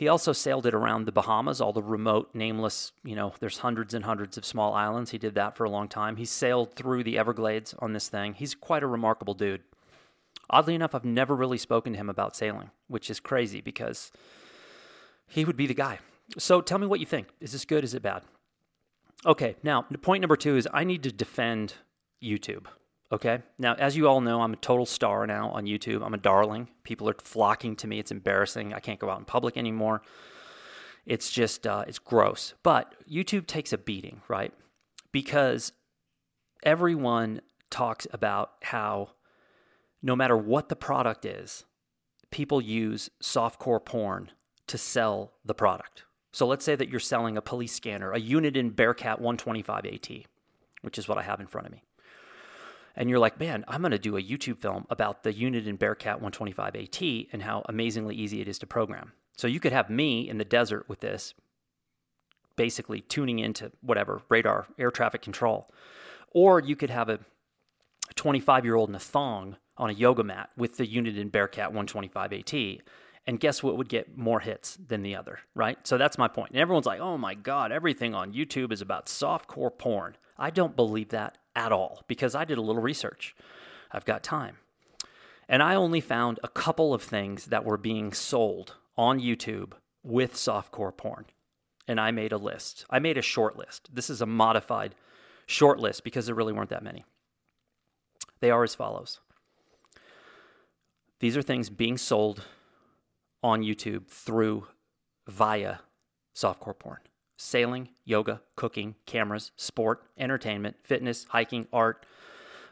He 0.00 0.08
also 0.08 0.32
sailed 0.32 0.64
it 0.64 0.72
around 0.72 1.04
the 1.04 1.12
Bahamas, 1.12 1.60
all 1.60 1.74
the 1.74 1.82
remote, 1.82 2.30
nameless, 2.32 2.92
you 3.04 3.14
know, 3.14 3.34
there's 3.38 3.58
hundreds 3.58 3.92
and 3.92 4.06
hundreds 4.06 4.38
of 4.38 4.46
small 4.46 4.72
islands. 4.72 5.10
He 5.10 5.18
did 5.18 5.34
that 5.34 5.54
for 5.54 5.64
a 5.64 5.68
long 5.68 5.88
time. 5.88 6.16
He 6.16 6.24
sailed 6.24 6.74
through 6.74 7.04
the 7.04 7.18
Everglades 7.18 7.74
on 7.80 7.92
this 7.92 8.08
thing. 8.08 8.32
He's 8.32 8.54
quite 8.54 8.82
a 8.82 8.86
remarkable 8.86 9.34
dude. 9.34 9.60
Oddly 10.48 10.74
enough, 10.74 10.94
I've 10.94 11.04
never 11.04 11.36
really 11.36 11.58
spoken 11.58 11.92
to 11.92 11.98
him 11.98 12.08
about 12.08 12.34
sailing, 12.34 12.70
which 12.88 13.10
is 13.10 13.20
crazy 13.20 13.60
because 13.60 14.10
he 15.26 15.44
would 15.44 15.58
be 15.58 15.66
the 15.66 15.74
guy. 15.74 15.98
So 16.38 16.62
tell 16.62 16.78
me 16.78 16.86
what 16.86 17.00
you 17.00 17.04
think. 17.04 17.28
Is 17.38 17.52
this 17.52 17.66
good? 17.66 17.84
Is 17.84 17.92
it 17.92 18.00
bad? 18.00 18.22
Okay, 19.26 19.56
now, 19.62 19.82
point 20.00 20.22
number 20.22 20.38
two 20.38 20.56
is 20.56 20.66
I 20.72 20.82
need 20.82 21.02
to 21.02 21.12
defend 21.12 21.74
YouTube. 22.24 22.64
Okay. 23.12 23.42
Now, 23.58 23.74
as 23.74 23.96
you 23.96 24.08
all 24.08 24.20
know, 24.20 24.40
I'm 24.40 24.52
a 24.52 24.56
total 24.56 24.86
star 24.86 25.26
now 25.26 25.50
on 25.50 25.64
YouTube. 25.64 26.04
I'm 26.04 26.14
a 26.14 26.18
darling. 26.18 26.68
People 26.84 27.08
are 27.08 27.14
flocking 27.14 27.74
to 27.76 27.88
me. 27.88 27.98
It's 27.98 28.12
embarrassing. 28.12 28.72
I 28.72 28.78
can't 28.78 29.00
go 29.00 29.10
out 29.10 29.18
in 29.18 29.24
public 29.24 29.56
anymore. 29.56 30.02
It's 31.06 31.30
just, 31.30 31.66
uh, 31.66 31.84
it's 31.88 31.98
gross. 31.98 32.54
But 32.62 32.94
YouTube 33.10 33.46
takes 33.46 33.72
a 33.72 33.78
beating, 33.78 34.22
right? 34.28 34.52
Because 35.10 35.72
everyone 36.62 37.40
talks 37.68 38.06
about 38.12 38.52
how 38.62 39.10
no 40.02 40.14
matter 40.14 40.36
what 40.36 40.68
the 40.68 40.76
product 40.76 41.24
is, 41.24 41.64
people 42.30 42.60
use 42.60 43.10
softcore 43.20 43.84
porn 43.84 44.30
to 44.68 44.78
sell 44.78 45.32
the 45.44 45.54
product. 45.54 46.04
So 46.32 46.46
let's 46.46 46.64
say 46.64 46.76
that 46.76 46.88
you're 46.88 47.00
selling 47.00 47.36
a 47.36 47.42
police 47.42 47.72
scanner, 47.72 48.12
a 48.12 48.20
Uniden 48.20 48.76
Bearcat 48.76 49.20
125 49.20 49.84
AT, 49.84 50.10
which 50.82 50.96
is 50.96 51.08
what 51.08 51.18
I 51.18 51.22
have 51.22 51.40
in 51.40 51.48
front 51.48 51.66
of 51.66 51.72
me 51.72 51.82
and 53.00 53.08
you're 53.08 53.18
like, 53.18 53.40
man, 53.40 53.64
I'm 53.66 53.80
going 53.80 53.92
to 53.92 53.98
do 53.98 54.18
a 54.18 54.22
YouTube 54.22 54.58
film 54.58 54.84
about 54.90 55.22
the 55.22 55.32
Uniden 55.32 55.78
Bearcat 55.78 56.20
125 56.20 56.76
AT 56.76 57.00
and 57.32 57.42
how 57.42 57.62
amazingly 57.64 58.14
easy 58.14 58.42
it 58.42 58.46
is 58.46 58.58
to 58.58 58.66
program. 58.66 59.12
So 59.38 59.46
you 59.46 59.58
could 59.58 59.72
have 59.72 59.88
me 59.88 60.28
in 60.28 60.36
the 60.36 60.44
desert 60.44 60.86
with 60.86 61.00
this, 61.00 61.32
basically 62.56 63.00
tuning 63.00 63.38
into 63.38 63.72
whatever 63.80 64.20
radar, 64.28 64.66
air 64.78 64.90
traffic 64.90 65.22
control. 65.22 65.72
Or 66.32 66.60
you 66.60 66.76
could 66.76 66.90
have 66.90 67.08
a 67.08 67.20
25 68.16 68.66
year 68.66 68.74
old 68.74 68.90
in 68.90 68.94
a 68.94 68.98
thong 68.98 69.56
on 69.78 69.88
a 69.88 69.94
yoga 69.94 70.22
mat 70.22 70.50
with 70.58 70.76
the 70.76 70.86
Uniden 70.86 71.32
Bearcat 71.32 71.68
125 71.72 72.34
AT. 72.34 72.54
And 73.26 73.40
guess 73.40 73.62
what 73.62 73.78
would 73.78 73.88
get 73.88 74.18
more 74.18 74.40
hits 74.40 74.76
than 74.76 75.02
the 75.02 75.16
other, 75.16 75.38
right? 75.54 75.78
So 75.86 75.96
that's 75.96 76.18
my 76.18 76.28
point. 76.28 76.50
And 76.50 76.60
everyone's 76.60 76.84
like, 76.84 77.00
oh 77.00 77.16
my 77.16 77.32
God, 77.32 77.72
everything 77.72 78.14
on 78.14 78.34
YouTube 78.34 78.72
is 78.72 78.82
about 78.82 79.06
softcore 79.06 79.76
porn. 79.76 80.18
I 80.36 80.50
don't 80.50 80.76
believe 80.76 81.08
that 81.10 81.38
at 81.54 81.72
all 81.72 82.02
because 82.08 82.34
I 82.34 82.44
did 82.44 82.58
a 82.58 82.62
little 82.62 82.82
research. 82.82 83.34
I've 83.92 84.04
got 84.04 84.22
time. 84.22 84.56
And 85.48 85.62
I 85.62 85.74
only 85.74 86.00
found 86.00 86.38
a 86.44 86.48
couple 86.48 86.94
of 86.94 87.02
things 87.02 87.46
that 87.46 87.64
were 87.64 87.76
being 87.76 88.12
sold 88.12 88.76
on 88.96 89.18
YouTube 89.20 89.72
with 90.02 90.34
softcore 90.34 90.96
porn. 90.96 91.26
And 91.88 92.00
I 92.00 92.12
made 92.12 92.32
a 92.32 92.38
list. 92.38 92.84
I 92.88 93.00
made 93.00 93.18
a 93.18 93.22
short 93.22 93.56
list. 93.58 93.88
This 93.92 94.10
is 94.10 94.20
a 94.20 94.26
modified 94.26 94.94
short 95.46 95.80
list 95.80 96.04
because 96.04 96.26
there 96.26 96.34
really 96.34 96.52
weren't 96.52 96.70
that 96.70 96.84
many. 96.84 97.04
They 98.40 98.50
are 98.50 98.62
as 98.62 98.74
follows 98.74 99.20
These 101.18 101.36
are 101.36 101.42
things 101.42 101.68
being 101.68 101.98
sold 101.98 102.44
on 103.42 103.62
YouTube 103.62 104.06
through 104.06 104.68
via 105.26 105.78
softcore 106.34 106.78
porn 106.78 107.00
sailing, 107.40 107.88
yoga, 108.04 108.42
cooking, 108.54 108.94
cameras, 109.06 109.50
sport, 109.56 110.02
entertainment, 110.18 110.76
fitness, 110.82 111.24
hiking, 111.30 111.66
art, 111.72 112.04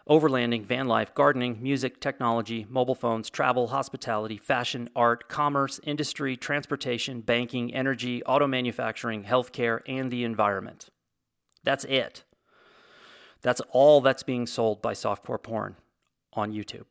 overlanding, 0.09 0.65
van 0.65 0.87
life, 0.87 1.15
gardening, 1.15 1.59
music, 1.63 2.01
technology, 2.01 2.67
mobile 2.69 2.95
phones, 2.95 3.31
travel, 3.31 3.69
hospitality, 3.69 4.37
fashion, 4.37 4.89
art, 4.95 5.27
commerce, 5.29 5.81
industry, 5.85 6.37
transportation, 6.37 7.23
banking, 7.23 7.75
energy, 7.75 8.23
auto 8.25 8.47
manufacturing, 8.47 9.25
healthcare, 9.25 9.81
and 9.87 10.11
the 10.11 10.23
environment. 10.23 10.91
That's 11.65 11.85
it. 11.85 12.25
That's 13.41 13.63
all 13.71 14.03
that's 14.03 14.23
being 14.23 14.47
sold 14.47 14.83
by 14.83 14.93
softcore 14.93 15.43
porn 15.43 15.77
on 16.35 16.53
YouTube. 16.53 16.87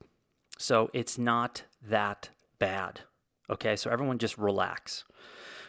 So 0.57 0.89
it's 0.93 1.17
not 1.17 1.63
that 1.87 2.29
bad. 2.57 3.01
Okay, 3.49 3.75
so 3.75 3.91
everyone 3.91 4.17
just 4.17 4.37
relax. 4.37 5.05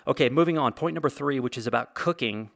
Okay, 0.09 0.31
moving 0.31 0.57
on. 0.57 0.73
Point 0.73 0.95
number 0.95 1.11
three, 1.11 1.39
which 1.39 1.59
is 1.59 1.67
about 1.67 1.95
cooking. 1.95 2.51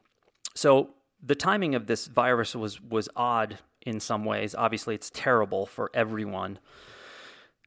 So 0.54 0.94
the 1.23 1.34
timing 1.34 1.75
of 1.75 1.86
this 1.86 2.06
virus 2.06 2.56
was 2.56 2.80
was 2.80 3.10
odd 3.15 3.58
in 3.82 4.00
some 4.00 4.25
ways. 4.25 4.54
Obviously, 4.54 4.95
it's 4.95 5.10
terrible 5.10 5.67
for 5.67 5.91
everyone. 5.93 6.58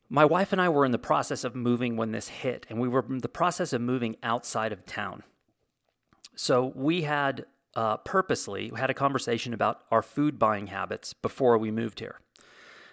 My 0.09 0.25
wife 0.25 0.51
and 0.51 0.61
I 0.61 0.69
were 0.69 0.85
in 0.85 0.91
the 0.91 0.97
process 0.97 1.43
of 1.43 1.55
moving 1.55 1.97
when 1.97 2.11
this 2.11 2.27
hit, 2.27 2.65
and 2.69 2.79
we 2.79 2.87
were 2.87 3.05
in 3.07 3.19
the 3.19 3.29
process 3.29 3.73
of 3.73 3.81
moving 3.81 4.17
outside 4.23 4.71
of 4.71 4.85
town. 4.85 5.23
So 6.35 6.73
we 6.75 7.03
had 7.03 7.45
uh, 7.75 7.97
purposely 7.97 8.71
had 8.75 8.89
a 8.89 8.93
conversation 8.93 9.53
about 9.53 9.81
our 9.91 10.01
food 10.01 10.39
buying 10.39 10.67
habits 10.67 11.13
before 11.13 11.57
we 11.57 11.69
moved 11.71 11.99
here. 11.99 12.19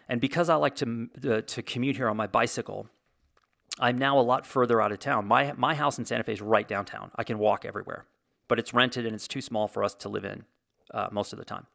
And 0.08 0.20
because 0.20 0.48
I 0.48 0.56
like 0.56 0.74
to 0.76 1.08
uh, 1.24 1.40
to 1.40 1.62
commute 1.62 1.96
here 1.96 2.08
on 2.08 2.16
my 2.18 2.26
bicycle, 2.26 2.88
I'm 3.78 3.98
now 3.98 4.18
a 4.18 4.22
lot 4.22 4.46
further 4.46 4.80
out 4.80 4.92
of 4.92 4.98
town. 4.98 5.26
My 5.26 5.52
my 5.56 5.74
house 5.74 5.98
in 5.98 6.04
Santa 6.04 6.24
Fe 6.24 6.34
is 6.34 6.42
right 6.42 6.66
downtown. 6.66 7.10
I 7.16 7.24
can 7.24 7.38
walk 7.38 7.64
everywhere, 7.64 8.04
but 8.48 8.58
it's 8.58 8.74
rented 8.74 9.06
and 9.06 9.14
it's 9.14 9.28
too 9.28 9.40
small 9.40 9.68
for 9.68 9.82
us 9.82 9.94
to 9.96 10.08
live 10.08 10.24
in 10.24 10.44
uh, 10.92 11.08
most 11.10 11.32
of 11.32 11.38
the 11.38 11.44
time. 11.44 11.66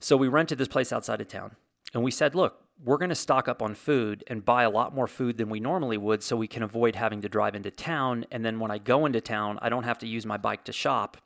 So 0.00 0.16
we 0.16 0.28
rented 0.28 0.58
this 0.58 0.68
place 0.68 0.92
outside 0.92 1.20
of 1.20 1.28
town, 1.28 1.56
and 1.92 2.02
we 2.02 2.10
said, 2.10 2.34
"Look, 2.34 2.62
we're 2.82 2.98
going 2.98 3.08
to 3.08 3.14
stock 3.14 3.48
up 3.48 3.62
on 3.62 3.74
food 3.74 4.24
and 4.28 4.44
buy 4.44 4.62
a 4.62 4.70
lot 4.70 4.94
more 4.94 5.06
food 5.06 5.36
than 5.36 5.48
we 5.48 5.60
normally 5.60 5.96
would, 5.96 6.22
so 6.22 6.36
we 6.36 6.48
can 6.48 6.62
avoid 6.62 6.94
having 6.94 7.22
to 7.22 7.28
drive 7.28 7.54
into 7.54 7.70
town. 7.70 8.26
And 8.30 8.44
then 8.44 8.60
when 8.60 8.70
I 8.70 8.78
go 8.78 9.06
into 9.06 9.20
town, 9.20 9.58
I 9.62 9.68
don't 9.68 9.84
have 9.84 9.98
to 10.00 10.08
use 10.08 10.26
my 10.26 10.36
bike 10.36 10.64
to 10.64 10.72
shop. 10.72 11.16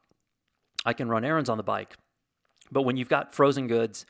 I 0.84 0.92
can 0.92 1.08
run 1.08 1.24
errands 1.24 1.50
on 1.50 1.56
the 1.56 1.62
bike. 1.62 1.96
But 2.70 2.82
when 2.82 2.96
you've 2.96 3.08
got 3.08 3.34
frozen 3.34 3.66
goods." 3.66 4.06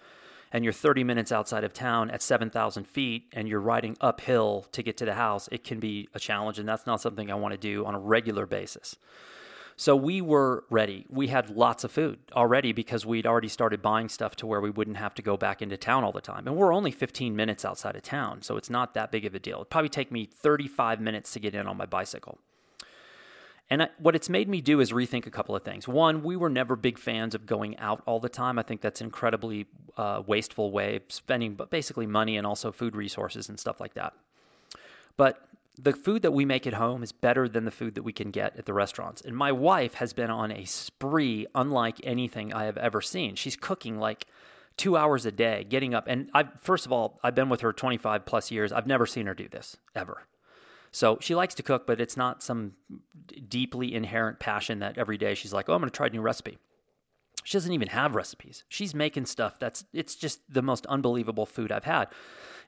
And 0.53 0.65
you're 0.65 0.73
30 0.73 1.05
minutes 1.05 1.33
outside 1.33 1.65
of 1.65 1.73
town 1.73 2.11
at 2.11 2.23
7,000 2.23 2.85
feet 2.87 3.25
and 3.33 3.49
you're 3.49 3.61
riding 3.61 3.97
uphill 4.01 4.67
to 4.73 4.83
get 4.83 4.97
to 4.99 5.05
the 5.05 5.15
house, 5.15 5.49
it 5.53 5.65
can 5.65 5.81
be 5.81 6.09
a 6.15 6.19
challenge. 6.19 6.59
And 6.59 6.69
that's 6.69 6.87
not 6.87 7.01
something 7.01 7.31
I 7.31 7.35
want 7.35 7.53
to 7.53 7.59
do 7.59 7.85
on 7.85 7.95
a 7.95 7.99
regular 7.99 8.47
basis. 8.47 8.97
So 9.81 9.95
we 9.95 10.21
were 10.21 10.65
ready. 10.71 11.07
We 11.09 11.29
had 11.29 11.51
lots 11.51 11.85
of 11.85 11.93
food 11.93 12.19
already 12.33 12.73
because 12.73 13.07
we'd 13.07 13.27
already 13.27 13.47
started 13.47 13.81
buying 13.81 14.09
stuff 14.09 14.35
to 14.37 14.47
where 14.47 14.61
we 14.61 14.71
wouldn't 14.71 14.97
have 14.97 15.15
to 15.15 15.23
go 15.23 15.37
back 15.37 15.63
into 15.63 15.77
town 15.77 16.03
all 16.03 16.11
the 16.11 16.21
time. 16.21 16.49
And 16.49 16.57
we're 16.57 16.75
only 16.75 16.91
15 16.91 17.37
minutes 17.37 17.65
outside 17.65 17.95
of 17.95 18.03
town, 18.03 18.43
so 18.43 18.57
it's 18.57 18.69
not 18.69 18.95
that 18.95 19.13
big 19.13 19.25
of 19.25 19.37
a 19.37 19.39
deal. 19.39 19.59
It'd 19.59 19.71
probably 19.71 19.89
take 19.89 20.11
me 20.11 20.27
35 20.27 21.01
minutes 21.01 21.33
to 21.35 21.39
get 21.39 21.55
in 21.55 21.69
on 21.69 21.77
my 21.77 21.87
bicycle. 21.87 22.41
And 23.71 23.83
I, 23.83 23.89
what 23.99 24.15
it's 24.15 24.29
made 24.29 24.49
me 24.49 24.61
do 24.61 24.81
is 24.81 24.93
rethink 24.93 25.27
a 25.27 25.31
couple 25.31 25.55
of 25.55 25.63
things. 25.63 25.87
One, 25.87 26.23
we 26.23 26.37
were 26.37 26.49
never 26.49 26.75
big 26.75 26.99
fans 26.99 27.35
of 27.35 27.45
going 27.45 27.77
out 27.79 28.03
all 28.07 28.19
the 28.19 28.29
time. 28.29 28.59
I 28.59 28.63
think 28.63 28.81
that's 28.81 29.01
an 29.01 29.07
incredibly 29.07 29.67
uh, 29.97 30.23
wasteful 30.27 30.71
way 30.71 30.97
of 30.97 31.03
spending, 31.09 31.55
but 31.55 31.71
basically 31.71 32.07
money 32.07 32.37
and 32.37 32.47
also 32.47 32.73
food 32.73 32.97
resources 32.97 33.49
and 33.49 33.61
stuff 33.61 33.79
like 33.79 33.95
that. 33.95 34.15
But 35.17 35.49
the 35.79 35.93
food 35.93 36.23
that 36.23 36.33
we 36.33 36.45
make 36.45 36.67
at 36.67 36.75
home 36.75 37.03
is 37.03 37.13
better 37.13 37.49
than 37.49 37.65
the 37.65 37.71
food 37.71 37.95
that 37.95 38.03
we 38.03 38.13
can 38.13 38.31
get 38.31 38.57
at 38.57 38.65
the 38.65 38.73
restaurants. 38.73 39.21
And 39.21 39.37
my 39.37 39.53
wife 39.53 39.95
has 39.95 40.13
been 40.13 40.31
on 40.31 40.51
a 40.51 40.65
spree 40.65 41.47
unlike 41.55 42.01
anything 42.03 42.53
I 42.53 42.65
have 42.65 42.79
ever 42.79 43.01
seen. 43.01 43.37
She's 43.37 43.55
cooking 43.55 43.99
like 43.99 44.27
two 44.77 44.97
hours 44.97 45.27
a 45.27 45.33
day, 45.33 45.65
getting 45.69 45.95
up. 45.95 46.05
And 46.09 46.31
I, 46.35 46.45
first 46.61 46.87
of 46.87 46.93
all, 46.93 47.19
I've 47.23 47.35
been 47.35 47.49
with 47.49 47.61
her 47.61 47.73
25 47.73 48.25
plus 48.25 48.51
years. 48.51 48.73
I've 48.73 48.87
never 48.87 49.07
seen 49.07 49.27
her 49.27 49.35
do 49.35 49.49
this 49.49 49.77
ever. 49.95 50.27
So 50.91 51.19
she 51.21 51.35
likes 51.35 51.55
to 51.57 51.63
cook, 51.63 51.87
but 51.87 52.01
it's 52.01 52.17
not 52.17 52.43
some 52.43 52.73
deeply 53.49 53.95
inherent 53.95 54.39
passion 54.39 54.79
that 54.79 54.99
every 54.99 55.19
day 55.19 55.35
she's 55.35 55.53
like, 55.53 55.69
oh, 55.69 55.75
I'm 55.75 55.81
going 55.81 55.91
to 55.91 55.97
try 55.97 56.07
a 56.07 56.11
new 56.11 56.21
recipe. 56.21 56.59
She 57.45 57.57
doesn't 57.57 57.73
even 57.73 57.89
have 57.89 58.15
recipes. 58.15 58.65
She's 58.69 58.95
making 58.95 59.27
stuff 59.27 59.59
that's, 59.59 59.85
it's 59.93 60.15
just 60.15 60.41
the 60.53 60.63
most 60.63 60.85
unbelievable 60.87 61.47
food 61.47 61.73
I've 61.73 61.85
had. 61.85 62.09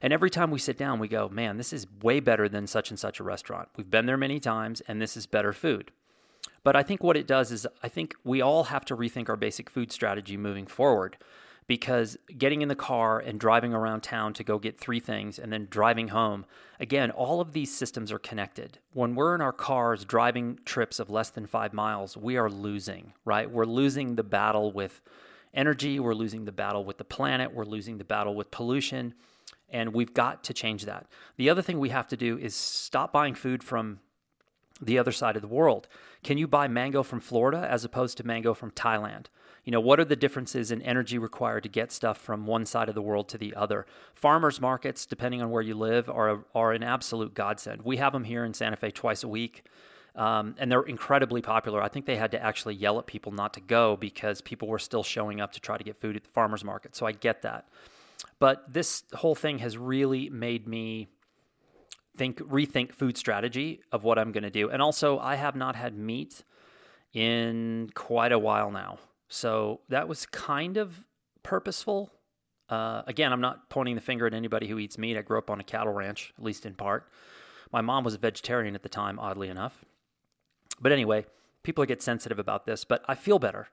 And 0.01 0.11
every 0.11 0.31
time 0.31 0.49
we 0.49 0.57
sit 0.57 0.77
down, 0.77 0.97
we 0.97 1.07
go, 1.07 1.29
man, 1.29 1.57
this 1.57 1.71
is 1.71 1.85
way 2.01 2.19
better 2.19 2.49
than 2.49 2.65
such 2.65 2.89
and 2.89 2.97
such 2.97 3.19
a 3.19 3.23
restaurant. 3.23 3.69
We've 3.77 3.91
been 3.91 4.07
there 4.07 4.17
many 4.17 4.39
times, 4.39 4.81
and 4.87 4.99
this 4.99 5.15
is 5.15 5.27
better 5.27 5.53
food. 5.53 5.91
But 6.63 6.75
I 6.75 6.81
think 6.81 7.03
what 7.03 7.17
it 7.17 7.27
does 7.27 7.51
is, 7.51 7.67
I 7.83 7.89
think 7.89 8.15
we 8.23 8.41
all 8.41 8.65
have 8.65 8.85
to 8.85 8.95
rethink 8.95 9.29
our 9.29 9.35
basic 9.35 9.69
food 9.69 9.91
strategy 9.91 10.37
moving 10.37 10.65
forward 10.65 11.17
because 11.71 12.17
getting 12.37 12.61
in 12.61 12.67
the 12.67 12.75
car 12.75 13.17
and 13.17 13.39
driving 13.39 13.73
around 13.73 14.01
town 14.01 14.33
to 14.33 14.43
go 14.43 14.59
get 14.59 14.77
three 14.77 14.99
things 14.99 15.39
and 15.39 15.53
then 15.53 15.67
driving 15.69 16.09
home, 16.09 16.45
again, 16.81 17.09
all 17.11 17.39
of 17.39 17.53
these 17.53 17.73
systems 17.73 18.11
are 18.11 18.19
connected. 18.19 18.77
When 18.91 19.15
we're 19.15 19.35
in 19.35 19.39
our 19.39 19.53
cars 19.53 20.03
driving 20.03 20.59
trips 20.65 20.99
of 20.99 21.09
less 21.09 21.29
than 21.29 21.45
five 21.45 21.71
miles, 21.71 22.17
we 22.17 22.35
are 22.35 22.49
losing, 22.49 23.13
right? 23.23 23.49
We're 23.49 23.63
losing 23.63 24.15
the 24.15 24.23
battle 24.23 24.73
with 24.73 24.99
energy, 25.53 25.97
we're 25.97 26.13
losing 26.13 26.43
the 26.43 26.51
battle 26.51 26.83
with 26.83 26.97
the 26.97 27.05
planet, 27.05 27.53
we're 27.53 27.63
losing 27.63 27.99
the 27.99 28.03
battle 28.03 28.35
with 28.35 28.51
pollution, 28.51 29.13
and 29.69 29.93
we've 29.93 30.13
got 30.13 30.43
to 30.43 30.53
change 30.53 30.83
that. 30.83 31.07
The 31.37 31.49
other 31.49 31.61
thing 31.61 31.79
we 31.79 31.87
have 31.87 32.09
to 32.09 32.17
do 32.17 32.37
is 32.37 32.53
stop 32.53 33.13
buying 33.13 33.33
food 33.33 33.63
from 33.63 34.01
the 34.81 34.97
other 34.97 35.11
side 35.11 35.35
of 35.35 35.41
the 35.41 35.47
world. 35.47 35.87
Can 36.23 36.37
you 36.37 36.47
buy 36.47 36.67
mango 36.67 37.03
from 37.03 37.19
Florida 37.19 37.67
as 37.69 37.85
opposed 37.85 38.17
to 38.17 38.25
mango 38.25 38.53
from 38.53 38.71
Thailand? 38.71 39.27
You 39.63 39.71
know, 39.71 39.79
what 39.79 39.99
are 39.99 40.05
the 40.05 40.15
differences 40.15 40.71
in 40.71 40.81
energy 40.81 41.19
required 41.19 41.63
to 41.63 41.69
get 41.69 41.91
stuff 41.91 42.17
from 42.17 42.47
one 42.47 42.65
side 42.65 42.89
of 42.89 42.95
the 42.95 43.01
world 43.01 43.29
to 43.29 43.37
the 43.37 43.53
other? 43.55 43.85
Farmers 44.15 44.59
markets, 44.59 45.05
depending 45.05 45.41
on 45.41 45.51
where 45.51 45.61
you 45.61 45.75
live, 45.75 46.09
are, 46.09 46.45
are 46.55 46.71
an 46.71 46.81
absolute 46.81 47.35
godsend. 47.35 47.83
We 47.83 47.97
have 47.97 48.13
them 48.13 48.23
here 48.23 48.43
in 48.43 48.55
Santa 48.55 48.75
Fe 48.75 48.89
twice 48.89 49.23
a 49.23 49.27
week. 49.27 49.63
Um, 50.15 50.55
and 50.57 50.69
they're 50.69 50.81
incredibly 50.81 51.41
popular. 51.41 51.81
I 51.81 51.87
think 51.87 52.05
they 52.05 52.17
had 52.17 52.31
to 52.31 52.43
actually 52.43 52.75
yell 52.75 52.99
at 52.99 53.05
people 53.05 53.31
not 53.31 53.53
to 53.53 53.61
go 53.61 53.95
because 53.95 54.41
people 54.41 54.67
were 54.67 54.79
still 54.79 55.03
showing 55.03 55.39
up 55.39 55.53
to 55.53 55.61
try 55.61 55.77
to 55.77 55.83
get 55.83 56.01
food 56.01 56.17
at 56.17 56.23
the 56.23 56.29
farmers 56.29 56.65
market. 56.65 56.95
So 56.95 57.05
I 57.05 57.13
get 57.13 57.43
that. 57.43 57.69
But 58.39 58.73
this 58.73 59.03
whole 59.13 59.35
thing 59.35 59.59
has 59.59 59.77
really 59.77 60.29
made 60.29 60.67
me 60.67 61.07
think 62.21 62.37
rethink 62.37 62.93
food 62.93 63.17
strategy 63.17 63.81
of 63.91 64.03
what 64.03 64.19
I'm 64.19 64.31
going 64.31 64.43
to 64.43 64.51
do. 64.51 64.69
And 64.69 64.79
also, 64.79 65.17
I 65.17 65.37
have 65.37 65.55
not 65.55 65.75
had 65.75 65.97
meat 65.97 66.43
in 67.13 67.89
quite 67.95 68.31
a 68.31 68.37
while 68.37 68.69
now. 68.69 68.99
So 69.27 69.79
that 69.89 70.07
was 70.07 70.27
kind 70.27 70.77
of 70.77 71.03
purposeful. 71.41 72.11
Uh, 72.69 73.01
again, 73.07 73.33
I'm 73.33 73.41
not 73.41 73.71
pointing 73.71 73.95
the 73.95 74.01
finger 74.01 74.27
at 74.27 74.35
anybody 74.35 74.67
who 74.67 74.77
eats 74.77 74.99
meat. 74.99 75.17
I 75.17 75.23
grew 75.23 75.39
up 75.39 75.49
on 75.49 75.59
a 75.59 75.63
cattle 75.63 75.93
ranch, 75.93 76.31
at 76.37 76.43
least 76.43 76.63
in 76.63 76.75
part. 76.75 77.09
My 77.71 77.81
mom 77.81 78.03
was 78.03 78.13
a 78.13 78.19
vegetarian 78.19 78.75
at 78.75 78.83
the 78.83 78.89
time, 78.89 79.17
oddly 79.17 79.49
enough. 79.49 79.83
But 80.79 80.91
anyway, 80.91 81.25
people 81.63 81.83
get 81.85 82.03
sensitive 82.03 82.37
about 82.37 82.67
this, 82.67 82.85
but 82.85 83.03
I 83.07 83.15
feel 83.15 83.39
better. 83.39 83.69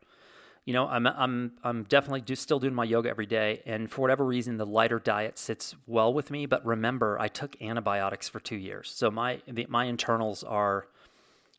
You 0.68 0.74
know, 0.74 0.86
I'm 0.86 1.06
I'm 1.06 1.52
I'm 1.64 1.84
definitely 1.84 2.20
do, 2.20 2.34
still 2.36 2.58
doing 2.58 2.74
my 2.74 2.84
yoga 2.84 3.08
every 3.08 3.24
day, 3.24 3.62
and 3.64 3.90
for 3.90 4.02
whatever 4.02 4.22
reason, 4.22 4.58
the 4.58 4.66
lighter 4.66 4.98
diet 4.98 5.38
sits 5.38 5.74
well 5.86 6.12
with 6.12 6.30
me. 6.30 6.44
But 6.44 6.62
remember, 6.66 7.18
I 7.18 7.28
took 7.28 7.56
antibiotics 7.62 8.28
for 8.28 8.38
two 8.38 8.58
years, 8.58 8.92
so 8.94 9.10
my 9.10 9.40
the, 9.48 9.64
my 9.70 9.86
internals 9.86 10.44
are, 10.44 10.86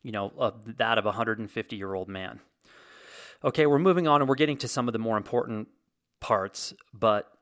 you 0.04 0.12
know, 0.12 0.32
uh, 0.38 0.52
that 0.78 0.96
of 0.96 1.06
a 1.06 1.08
150 1.08 1.74
year 1.74 1.92
old 1.92 2.08
man. 2.08 2.38
Okay, 3.42 3.66
we're 3.66 3.80
moving 3.80 4.06
on, 4.06 4.22
and 4.22 4.28
we're 4.28 4.36
getting 4.36 4.58
to 4.58 4.68
some 4.68 4.86
of 4.88 4.92
the 4.92 5.00
more 5.00 5.16
important 5.16 5.66
parts, 6.20 6.72
but 6.94 7.32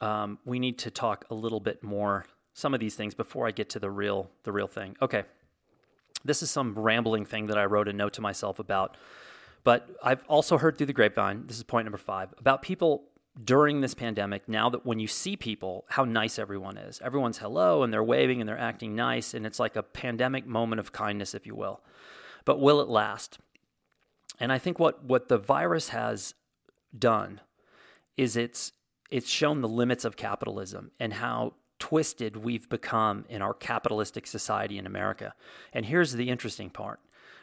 um, 0.00 0.40
we 0.44 0.58
need 0.58 0.78
to 0.80 0.90
talk 0.90 1.26
a 1.30 1.34
little 1.36 1.60
bit 1.60 1.80
more 1.84 2.26
some 2.54 2.74
of 2.74 2.80
these 2.80 2.96
things 2.96 3.14
before 3.14 3.46
I 3.46 3.52
get 3.52 3.70
to 3.70 3.78
the 3.78 3.88
real 3.88 4.32
the 4.42 4.50
real 4.50 4.66
thing. 4.66 4.96
Okay, 5.00 5.22
this 6.24 6.42
is 6.42 6.50
some 6.50 6.74
rambling 6.74 7.24
thing 7.24 7.46
that 7.46 7.56
I 7.56 7.66
wrote 7.66 7.86
a 7.86 7.92
note 7.92 8.14
to 8.14 8.20
myself 8.20 8.58
about 8.58 8.96
but 9.64 9.88
I've 10.02 10.22
also 10.28 10.58
heard 10.58 10.76
through 10.76 10.86
the 10.86 10.92
grapevine, 10.92 11.46
this 11.46 11.56
is 11.56 11.62
point 11.62 11.86
number 11.86 11.98
five, 11.98 12.32
about 12.38 12.62
people 12.62 13.04
during 13.42 13.80
this 13.80 13.94
pandemic, 13.94 14.48
now 14.48 14.68
that 14.70 14.86
when 14.86 15.00
you 15.00 15.08
see 15.08 15.36
people, 15.36 15.84
how 15.88 16.04
nice 16.04 16.38
everyone 16.38 16.76
is. 16.76 17.00
Everyone's 17.02 17.38
hello 17.38 17.82
and 17.82 17.92
they're 17.92 18.04
waving 18.04 18.40
and 18.40 18.48
they're 18.48 18.58
acting 18.58 18.94
nice. 18.94 19.34
And 19.34 19.44
it's 19.44 19.58
like 19.58 19.74
a 19.74 19.82
pandemic 19.82 20.46
moment 20.46 20.78
of 20.78 20.92
kindness, 20.92 21.34
if 21.34 21.46
you 21.46 21.56
will. 21.56 21.80
But 22.44 22.60
will 22.60 22.80
it 22.80 22.88
last? 22.88 23.38
And 24.38 24.52
I 24.52 24.58
think 24.58 24.78
what, 24.78 25.02
what 25.04 25.28
the 25.28 25.38
virus 25.38 25.88
has 25.88 26.34
done 26.96 27.40
is 28.16 28.36
it's 28.36 28.72
it's 29.10 29.28
shown 29.28 29.60
the 29.60 29.68
limits 29.68 30.04
of 30.04 30.16
capitalism 30.16 30.90
and 30.98 31.12
how 31.12 31.54
twisted 31.78 32.36
we've 32.36 32.68
become 32.68 33.24
in 33.28 33.42
our 33.42 33.54
capitalistic 33.54 34.26
society 34.26 34.78
in 34.78 34.86
America. 34.86 35.34
And 35.72 35.86
here's 35.86 36.12
the 36.12 36.30
interesting 36.30 36.70
part. 36.70 37.00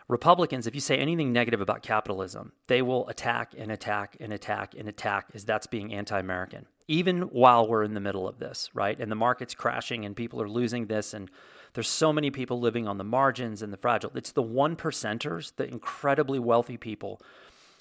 Republicans, 0.08 0.68
if 0.68 0.76
you 0.76 0.82
say 0.82 0.98
anything 0.98 1.32
negative 1.32 1.62
about 1.62 1.84
capitalism, 1.84 2.52
they 2.68 2.82
will 2.82 3.08
attack 3.08 3.54
and 3.58 3.72
attack 3.72 4.18
and 4.20 4.34
attack 4.34 4.74
and 4.78 4.88
attack 4.88 5.28
as 5.34 5.46
that's 5.46 5.68
being 5.68 5.94
anti 5.94 6.20
American, 6.20 6.66
even 6.88 7.22
while 7.24 7.68
we're 7.68 7.84
in 7.84 7.94
the 7.94 8.00
middle 8.00 8.28
of 8.28 8.40
this, 8.40 8.70
right? 8.74 9.00
And 9.00 9.12
the 9.12 9.16
market's 9.16 9.56
crashing 9.56 10.06
and 10.06 10.16
people 10.16 10.42
are 10.42 10.50
losing 10.50 10.88
this. 10.88 11.14
And 11.14 11.30
there's 11.74 11.90
so 11.90 12.12
many 12.12 12.32
people 12.32 12.60
living 12.60 12.88
on 12.88 12.98
the 12.98 13.04
margins 13.04 13.62
and 13.62 13.72
the 13.72 13.78
fragile. 13.78 14.12
It's 14.16 14.32
the 14.32 14.42
one 14.42 14.76
percenters, 14.76 15.56
the 15.56 15.68
incredibly 15.68 16.40
wealthy 16.40 16.78
people 16.78 17.22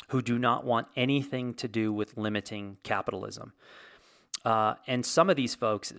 who 0.09 0.23
do 0.23 0.39
not 0.39 0.65
want 0.65 0.89
anything 0.97 1.55
to 1.55 1.69
do 1.69 1.93
with 1.93 2.17
limiting 2.17 2.77
capitalism. 2.83 3.53
Uh, 4.45 4.75
and 4.87 5.05
some 5.05 5.31
of 5.31 5.37
these 5.37 5.55
folks, 5.55 5.93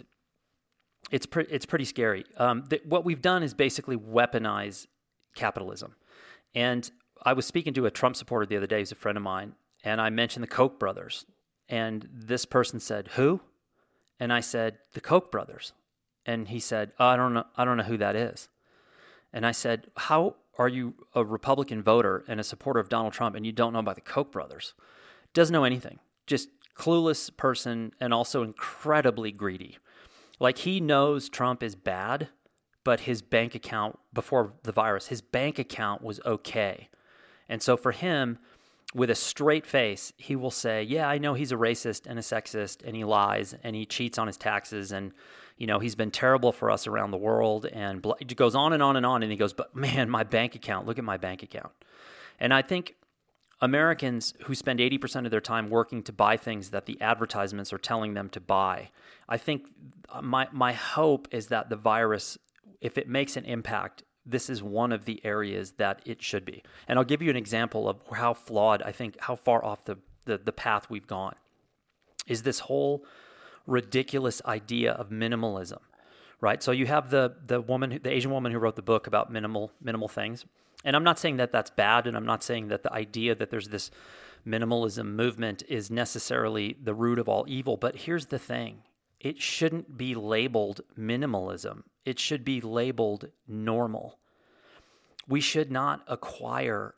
it's, 1.12 1.26
pre- 1.26 1.48
it's 1.50 1.66
pretty 1.66 1.86
scary. 1.86 2.26
Um, 2.38 2.64
th- 2.64 2.84
what 2.86 3.06
we've 3.06 3.22
done 3.22 3.44
is 3.44 3.54
basically 3.54 3.98
weaponize 3.98 4.88
capitalism. 5.36 5.96
And 6.54 6.90
I 7.24 7.34
was 7.34 7.46
speaking 7.46 7.74
to 7.76 7.86
a 7.86 7.92
Trump 7.92 8.16
supporter 8.16 8.46
the 8.46 8.58
other 8.58 8.68
day, 8.68 8.80
who's 8.80 8.92
a 8.92 8.96
friend 8.96 9.18
of 9.18 9.24
mine, 9.24 9.54
and 9.84 10.02
I 10.02 10.10
mentioned 10.10 10.44
the 10.44 10.48
Koch 10.48 10.80
brothers. 10.80 11.26
And 11.70 12.08
this 12.12 12.46
person 12.46 12.80
said, 12.80 13.10
Who? 13.16 13.42
And 14.20 14.32
I 14.34 14.40
said, 14.40 14.80
The 14.94 15.02
Koch 15.02 15.32
brothers. 15.32 15.74
And 16.26 16.48
he 16.48 16.60
said, 16.60 16.92
oh, 17.00 17.08
I 17.08 17.16
don't 17.16 17.34
know, 17.34 17.46
I 17.58 17.66
don't 17.66 17.78
know 17.78 17.84
who 17.84 17.98
that 17.98 18.16
is. 18.16 18.48
And 19.34 19.46
I 19.46 19.52
said, 19.52 19.88
How 19.98 20.36
are 20.58 20.68
you 20.68 20.94
a 21.16 21.24
Republican 21.24 21.82
voter 21.82 22.24
and 22.28 22.40
a 22.40 22.44
supporter 22.44 22.80
of 22.80 22.90
Donald 22.90 23.14
Trump 23.14 23.36
and 23.36 23.46
you 23.46 23.52
don't 23.52 23.74
know 23.74 23.80
about 23.80 23.96
the 23.96 24.02
Koch 24.02 24.32
brothers? 24.32 24.74
Doesn't 25.34 25.54
know 25.54 25.64
anything. 25.64 26.00
Just 26.28 26.50
clueless 26.78 27.36
person 27.36 27.94
and 28.00 28.14
also 28.14 28.44
incredibly 28.44 29.32
greedy. 29.32 29.78
Like 30.40 30.60
he 30.60 30.80
knows 30.80 31.30
Trump 31.30 31.64
is 31.64 31.76
bad 31.76 32.30
but 32.84 33.02
his 33.02 33.22
bank 33.22 33.56
account 33.56 34.00
before 34.13 34.54
the 34.63 34.72
virus, 34.72 35.08
his 35.08 35.22
bank 35.22 35.60
account 35.60 36.02
was 36.02 36.20
okay. 36.26 36.89
And 37.48 37.62
so 37.62 37.78
for 37.78 37.91
him, 37.91 38.39
with 38.94 39.10
a 39.10 39.15
straight 39.15 39.65
face, 39.65 40.12
he 40.17 40.36
will 40.36 40.52
say, 40.52 40.84
"Yeah, 40.84 41.08
I 41.08 41.17
know 41.17 41.34
he's 41.34 41.52
a 41.52 41.56
racist 41.56 42.06
and 42.06 42.20
a 42.20 42.22
sexist 42.22 42.86
and 42.86 42.96
he 42.96 43.04
lies 43.04 43.56
and 43.63 43.76
he 43.76 43.86
cheats 43.86 44.17
on 44.17 44.28
his 44.28 44.38
taxes 44.38 44.91
and 44.91 45.13
you 45.58 45.67
know, 45.67 45.78
he's 45.78 45.94
been 45.94 46.10
terrible 46.10 46.52
for 46.52 46.72
us 46.72 46.88
around 46.88 47.12
the 47.12 47.17
world 47.17 47.67
and 47.67 48.02
bl-. 48.02 48.13
it 48.20 48.36
goes 48.36 48.56
on 48.56 48.74
and 48.74 48.82
on 48.82 48.96
and 48.96 49.06
on 49.06 49.22
and 49.22 49.32
he 49.32 49.38
goes, 49.38 49.54
"But 49.54 49.76
man, 49.76 50.10
my 50.10 50.24
bank 50.24 50.56
account, 50.56 50.88
look 50.88 50.98
at 50.98 51.04
my 51.04 51.17
bank 51.17 51.44
account." 51.44 51.72
And 52.39 52.54
I 52.54 52.63
think 52.63 52.96
Americans 53.62 54.34
who 54.46 54.56
spend 54.56 54.80
80% 54.80 55.26
of 55.26 55.32
their 55.32 55.39
time 55.39 55.70
working 55.70 56.02
to 56.04 56.12
buy 56.12 56.36
things 56.36 56.72
that 56.72 56.88
the 56.88 57.00
advertisements 57.00 57.72
are 57.72 57.78
telling 57.78 58.15
them 58.15 58.28
to 58.30 58.39
buy. 58.39 58.89
I 59.30 59.38
think 59.38 59.67
uh, 60.10 60.22
my 60.22 60.48
my 60.52 60.74
hope 60.74 61.28
is 61.32 61.48
that 61.48 61.70
the 61.70 61.76
virus 61.76 62.39
if 62.82 62.98
it 62.98 63.08
makes 63.08 63.38
an 63.38 63.46
impact, 63.46 64.04
this 64.26 64.50
is 64.50 64.62
one 64.62 64.91
of 64.91 65.06
the 65.06 65.22
areas 65.24 65.74
that 65.74 66.02
it 66.06 66.22
should 66.22 66.46
be. 66.46 66.63
And 66.88 67.00
I'll 67.00 67.06
give 67.06 67.22
you 67.22 67.30
an 67.30 67.38
example 67.38 67.88
of 67.88 68.02
how 68.13 68.34
flawed 68.34 68.82
I 68.82 68.91
think, 68.91 69.17
how 69.22 69.36
far 69.36 69.63
off 69.63 69.86
the, 69.86 69.98
the, 70.26 70.38
the 70.38 70.52
path 70.52 70.89
we've 70.89 71.08
gone. 71.08 71.36
Is 72.28 72.44
this 72.44 72.60
whole 72.60 73.06
ridiculous 73.65 74.41
idea 74.46 74.91
of 74.91 75.10
minimalism, 75.10 75.80
right? 76.39 76.62
So 76.62 76.72
you 76.72 76.86
have 76.86 77.10
the 77.10 77.36
the 77.46 77.62
woman, 77.62 78.00
the 78.02 78.12
Asian 78.12 78.32
woman 78.32 78.52
who 78.52 78.60
wrote 78.60 78.76
the 78.76 78.82
book 78.82 79.08
about 79.08 79.32
minimal 79.32 79.72
minimal 79.82 80.08
things, 80.08 80.46
and 80.84 80.96
I'm 80.96 81.04
not 81.04 81.20
saying 81.20 81.38
that 81.38 81.52
that's 81.52 81.72
bad, 81.72 82.08
and 82.08 82.15
I'm 82.15 82.26
not 82.26 82.44
saying 82.44 82.67
that 82.67 82.84
the 82.84 82.94
idea 82.94 83.34
that 83.36 83.50
there's 83.50 83.70
this 83.70 83.91
minimalism 84.46 85.13
movement 85.15 85.63
is 85.67 85.89
necessarily 85.89 86.78
the 86.82 86.94
root 86.94 87.20
of 87.20 87.28
all 87.28 87.46
evil. 87.48 87.78
But 87.78 87.96
here's 87.96 88.28
the 88.28 88.39
thing: 88.39 88.84
it 89.22 89.40
shouldn't 89.40 89.98
be 89.98 90.16
labeled 90.16 90.82
minimalism. 90.98 91.84
It 92.06 92.18
should 92.18 92.44
be 92.44 92.60
labeled 92.60 93.30
normal. 93.48 94.18
We 95.28 95.40
should 95.40 95.72
not 95.72 96.02
acquire 96.08 96.96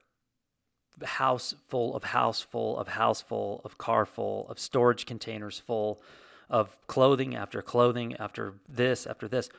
house 1.03 1.53
full 1.67 1.95
of 1.95 2.05
house 2.05 2.39
full 2.41 2.79
of 2.79 2.87
house 2.87 3.21
full 3.21 3.61
of 3.65 3.77
car 3.77 4.05
full 4.05 4.47
of 4.47 4.57
storage 4.57 5.05
containers 5.05 5.59
full 5.59 5.99
of 6.49 6.77
clothing 6.87 7.35
after 7.35 7.61
clothing 7.61 8.15
after 8.17 8.53
this 8.69 9.05
after 9.05 9.27
this. 9.27 9.49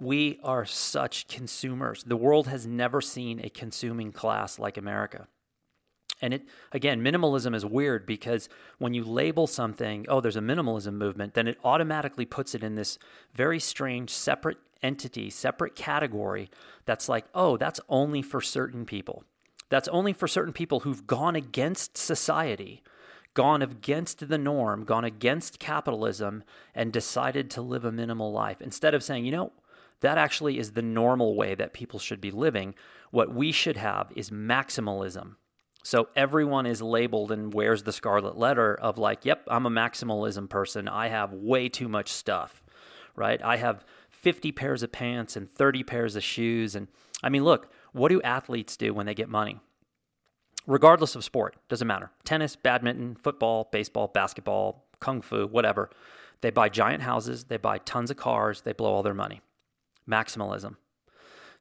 We 0.00 0.38
are 0.44 0.64
such 0.64 1.26
consumers. 1.26 2.04
The 2.04 2.16
world 2.16 2.46
has 2.46 2.66
never 2.66 3.00
seen 3.00 3.40
a 3.42 3.48
consuming 3.48 4.12
class 4.12 4.58
like 4.58 4.76
America. 4.76 5.26
And 6.24 6.32
it 6.32 6.48
again, 6.72 7.02
minimalism 7.02 7.54
is 7.54 7.66
weird 7.66 8.06
because 8.06 8.48
when 8.78 8.94
you 8.94 9.04
label 9.04 9.46
something, 9.46 10.06
oh, 10.08 10.22
there's 10.22 10.36
a 10.36 10.40
minimalism 10.40 10.94
movement, 10.94 11.34
then 11.34 11.46
it 11.46 11.58
automatically 11.62 12.24
puts 12.24 12.54
it 12.54 12.64
in 12.64 12.76
this 12.76 12.98
very 13.34 13.60
strange 13.60 14.08
separate 14.08 14.56
entity, 14.82 15.28
separate 15.28 15.74
category 15.74 16.48
that's 16.86 17.10
like, 17.10 17.26
oh, 17.34 17.58
that's 17.58 17.78
only 17.90 18.22
for 18.22 18.40
certain 18.40 18.86
people. 18.86 19.24
That's 19.68 19.88
only 19.88 20.14
for 20.14 20.26
certain 20.26 20.54
people 20.54 20.80
who've 20.80 21.06
gone 21.06 21.36
against 21.36 21.98
society, 21.98 22.82
gone 23.34 23.60
against 23.60 24.26
the 24.26 24.38
norm, 24.38 24.84
gone 24.84 25.04
against 25.04 25.58
capitalism, 25.58 26.42
and 26.74 26.90
decided 26.90 27.50
to 27.50 27.60
live 27.60 27.84
a 27.84 27.92
minimal 27.92 28.32
life. 28.32 28.62
Instead 28.62 28.94
of 28.94 29.02
saying, 29.02 29.26
you 29.26 29.32
know, 29.32 29.52
that 30.00 30.16
actually 30.16 30.58
is 30.58 30.72
the 30.72 30.80
normal 30.80 31.36
way 31.36 31.54
that 31.54 31.74
people 31.74 31.98
should 31.98 32.22
be 32.22 32.30
living. 32.30 32.74
What 33.10 33.34
we 33.34 33.52
should 33.52 33.76
have 33.76 34.10
is 34.16 34.30
maximalism 34.30 35.36
so 35.84 36.08
everyone 36.16 36.64
is 36.64 36.80
labeled 36.80 37.30
and 37.30 37.52
wears 37.52 37.82
the 37.82 37.92
scarlet 37.92 38.38
letter 38.38 38.74
of 38.74 38.96
like, 38.96 39.26
yep, 39.26 39.42
I'm 39.48 39.66
a 39.66 39.70
maximalism 39.70 40.48
person. 40.48 40.88
I 40.88 41.08
have 41.08 41.34
way 41.34 41.68
too 41.68 41.88
much 41.88 42.08
stuff, 42.08 42.62
right? 43.14 43.40
I 43.44 43.58
have 43.58 43.84
50 44.08 44.50
pairs 44.52 44.82
of 44.82 44.92
pants 44.92 45.36
and 45.36 45.48
30 45.48 45.82
pairs 45.82 46.16
of 46.16 46.24
shoes. 46.24 46.74
And 46.74 46.88
I 47.22 47.28
mean, 47.28 47.44
look, 47.44 47.70
what 47.92 48.08
do 48.08 48.22
athletes 48.22 48.78
do 48.78 48.94
when 48.94 49.04
they 49.04 49.14
get 49.14 49.28
money? 49.28 49.60
Regardless 50.66 51.16
of 51.16 51.22
sport, 51.22 51.56
doesn't 51.68 51.86
matter. 51.86 52.10
Tennis, 52.24 52.56
badminton, 52.56 53.16
football, 53.16 53.68
baseball, 53.70 54.08
basketball, 54.08 54.86
kung 55.00 55.20
fu, 55.20 55.46
whatever. 55.46 55.90
They 56.40 56.48
buy 56.48 56.70
giant 56.70 57.02
houses, 57.02 57.44
they 57.44 57.58
buy 57.58 57.76
tons 57.76 58.10
of 58.10 58.16
cars, 58.16 58.62
they 58.62 58.72
blow 58.72 58.90
all 58.90 59.02
their 59.02 59.12
money. 59.12 59.42
Maximalism. 60.08 60.76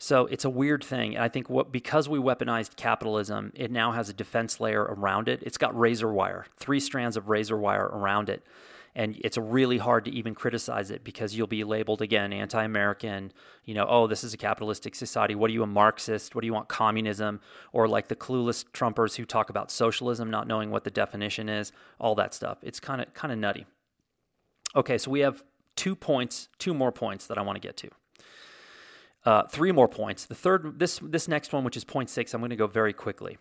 So 0.04 0.26
it's 0.26 0.44
a 0.44 0.50
weird 0.50 0.84
thing. 0.84 1.16
And 1.16 1.24
I 1.24 1.30
think 1.30 1.50
what 1.50 1.72
because 1.72 2.10
we 2.10 2.20
weaponized 2.20 2.76
capitalism, 2.76 3.54
it 3.56 3.72
now 3.72 3.94
has 3.94 4.10
a 4.10 4.13
defense 4.13 4.60
layer 4.60 4.84
around 4.84 5.30
it. 5.30 5.42
It's 5.44 5.58
got 5.58 5.80
razor 5.80 6.12
wire, 6.12 6.46
three 6.58 6.82
strands 6.82 7.16
of 7.16 7.30
razor 7.30 7.56
wire 7.56 7.86
around 7.86 8.28
it. 8.28 8.44
and 8.96 9.20
it's 9.24 9.38
really 9.38 9.78
hard 9.78 10.06
to 10.06 10.12
even 10.12 10.36
criticize 10.36 10.92
it 10.92 11.04
because 11.04 11.36
you'll 11.36 11.48
be 11.48 11.63
labeled 11.63 12.02
again 12.02 12.32
anti-American. 12.32 13.32
You 13.66 13.74
know, 13.74 13.86
oh, 13.89 14.08
this 14.08 14.24
is 14.24 14.34
a 14.34 14.38
capitalistic 14.38 14.94
society. 14.94 15.36
What 15.36 15.50
are 15.50 15.54
you 15.54 15.63
a 15.63 15.68
Marxist? 15.68 16.36
What 16.36 16.42
do 16.42 16.48
you 16.48 16.54
want 16.54 16.70
communism? 16.70 17.39
Or 17.72 17.88
like 17.88 18.08
the 18.08 18.16
clueless 18.16 18.66
Trumpers 18.72 19.16
who 19.16 19.26
talk 19.26 19.50
about 19.50 19.72
socialism, 19.72 20.30
not 20.30 20.48
knowing 20.48 20.70
what 20.70 20.84
the 20.84 20.92
definition 20.92 21.50
is. 21.50 21.72
All 22.00 22.13
that 22.16 22.34
stuff. 22.34 22.60
It's 22.62 22.80
kind 22.80 23.02
of 23.02 23.13
kind 23.13 23.32
of 23.32 23.39
nutty. 23.39 23.66
Okay, 24.76 24.98
so 24.98 25.10
we 25.10 25.22
have 25.22 25.44
two 25.76 25.96
points, 25.96 26.50
two 26.60 26.74
more 26.74 26.92
points 26.92 27.28
that 27.28 27.38
I 27.38 27.42
want 27.42 27.56
to 27.56 27.68
get 27.68 27.78
to. 27.78 27.89
Uh, 29.25 29.43
three 29.43 29.71
more 29.71 29.88
points. 29.88 30.25
The 30.25 30.36
third, 30.36 30.79
this 30.79 30.99
this 31.01 31.27
next 31.27 31.53
one, 31.53 31.63
which 31.63 31.77
is 31.77 31.83
point 31.83 32.09
six, 32.09 32.33
I'm 32.33 32.41
going 32.41 32.49
to 32.49 32.55
go 32.55 32.67
very 32.67 32.93
quickly 32.93 33.38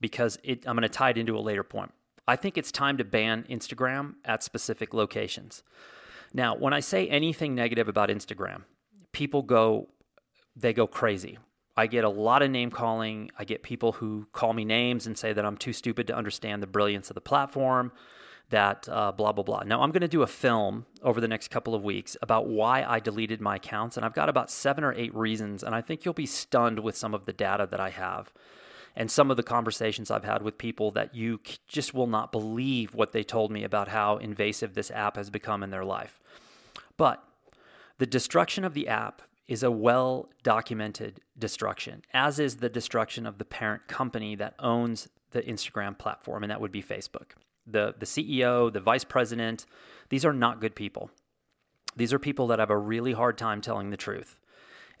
because 0.00 0.38
it, 0.42 0.66
I'm 0.66 0.74
going 0.74 0.82
to 0.82 0.88
tie 0.88 1.10
it 1.10 1.18
into 1.18 1.36
a 1.36 1.40
later 1.40 1.62
point. 1.62 1.92
I 2.26 2.36
think 2.36 2.56
it's 2.56 2.72
time 2.72 2.96
to 2.98 3.04
ban 3.04 3.44
Instagram 3.48 4.14
at 4.24 4.42
specific 4.42 4.94
locations. 4.94 5.62
Now, 6.32 6.56
when 6.56 6.72
I 6.72 6.80
say 6.80 7.08
anything 7.08 7.54
negative 7.54 7.88
about 7.88 8.08
Instagram, 8.08 8.62
people 9.12 9.42
go 9.42 9.88
they 10.56 10.72
go 10.72 10.86
crazy. 10.86 11.38
I 11.76 11.86
get 11.86 12.02
a 12.04 12.08
lot 12.08 12.42
of 12.42 12.50
name 12.50 12.70
calling. 12.70 13.30
I 13.38 13.44
get 13.44 13.62
people 13.62 13.92
who 13.92 14.26
call 14.32 14.52
me 14.52 14.64
names 14.64 15.06
and 15.06 15.16
say 15.16 15.32
that 15.32 15.44
I'm 15.44 15.56
too 15.56 15.72
stupid 15.72 16.08
to 16.08 16.16
understand 16.16 16.60
the 16.62 16.66
brilliance 16.66 17.08
of 17.08 17.14
the 17.14 17.20
platform, 17.20 17.92
that 18.50 18.88
uh, 18.88 19.12
blah, 19.12 19.32
blah, 19.32 19.44
blah. 19.44 19.62
Now, 19.64 19.82
I'm 19.82 19.90
going 19.90 20.00
to 20.00 20.08
do 20.08 20.22
a 20.22 20.26
film 20.26 20.86
over 21.02 21.20
the 21.20 21.28
next 21.28 21.48
couple 21.48 21.74
of 21.74 21.82
weeks 21.82 22.16
about 22.22 22.48
why 22.48 22.82
I 22.82 22.98
deleted 22.98 23.40
my 23.40 23.56
accounts. 23.56 23.96
And 23.96 24.06
I've 24.06 24.14
got 24.14 24.28
about 24.28 24.50
seven 24.50 24.84
or 24.84 24.94
eight 24.94 25.14
reasons. 25.14 25.62
And 25.62 25.74
I 25.74 25.80
think 25.80 26.04
you'll 26.04 26.14
be 26.14 26.26
stunned 26.26 26.80
with 26.80 26.96
some 26.96 27.14
of 27.14 27.26
the 27.26 27.32
data 27.32 27.68
that 27.70 27.80
I 27.80 27.90
have 27.90 28.32
and 28.96 29.10
some 29.10 29.30
of 29.30 29.36
the 29.36 29.42
conversations 29.42 30.10
I've 30.10 30.24
had 30.24 30.42
with 30.42 30.58
people 30.58 30.90
that 30.92 31.14
you 31.14 31.40
just 31.68 31.94
will 31.94 32.06
not 32.06 32.32
believe 32.32 32.94
what 32.94 33.12
they 33.12 33.22
told 33.22 33.52
me 33.52 33.62
about 33.64 33.88
how 33.88 34.16
invasive 34.16 34.74
this 34.74 34.90
app 34.90 35.16
has 35.16 35.30
become 35.30 35.62
in 35.62 35.70
their 35.70 35.84
life. 35.84 36.18
But 36.96 37.22
the 37.98 38.06
destruction 38.06 38.64
of 38.64 38.74
the 38.74 38.88
app 38.88 39.22
is 39.46 39.62
a 39.62 39.70
well 39.70 40.28
documented 40.42 41.20
destruction, 41.38 42.02
as 42.12 42.38
is 42.38 42.56
the 42.56 42.68
destruction 42.68 43.24
of 43.24 43.38
the 43.38 43.44
parent 43.44 43.86
company 43.88 44.34
that 44.36 44.54
owns 44.58 45.08
the 45.30 45.42
Instagram 45.42 45.96
platform, 45.96 46.42
and 46.42 46.50
that 46.50 46.60
would 46.60 46.72
be 46.72 46.82
Facebook. 46.82 47.30
The, 47.70 47.94
the 47.98 48.06
CEO, 48.06 48.72
the 48.72 48.80
vice 48.80 49.04
president, 49.04 49.66
these 50.08 50.24
are 50.24 50.32
not 50.32 50.60
good 50.60 50.74
people. 50.74 51.10
These 51.96 52.12
are 52.12 52.18
people 52.18 52.46
that 52.48 52.58
have 52.58 52.70
a 52.70 52.76
really 52.76 53.12
hard 53.12 53.36
time 53.36 53.60
telling 53.60 53.90
the 53.90 53.96
truth. 53.96 54.38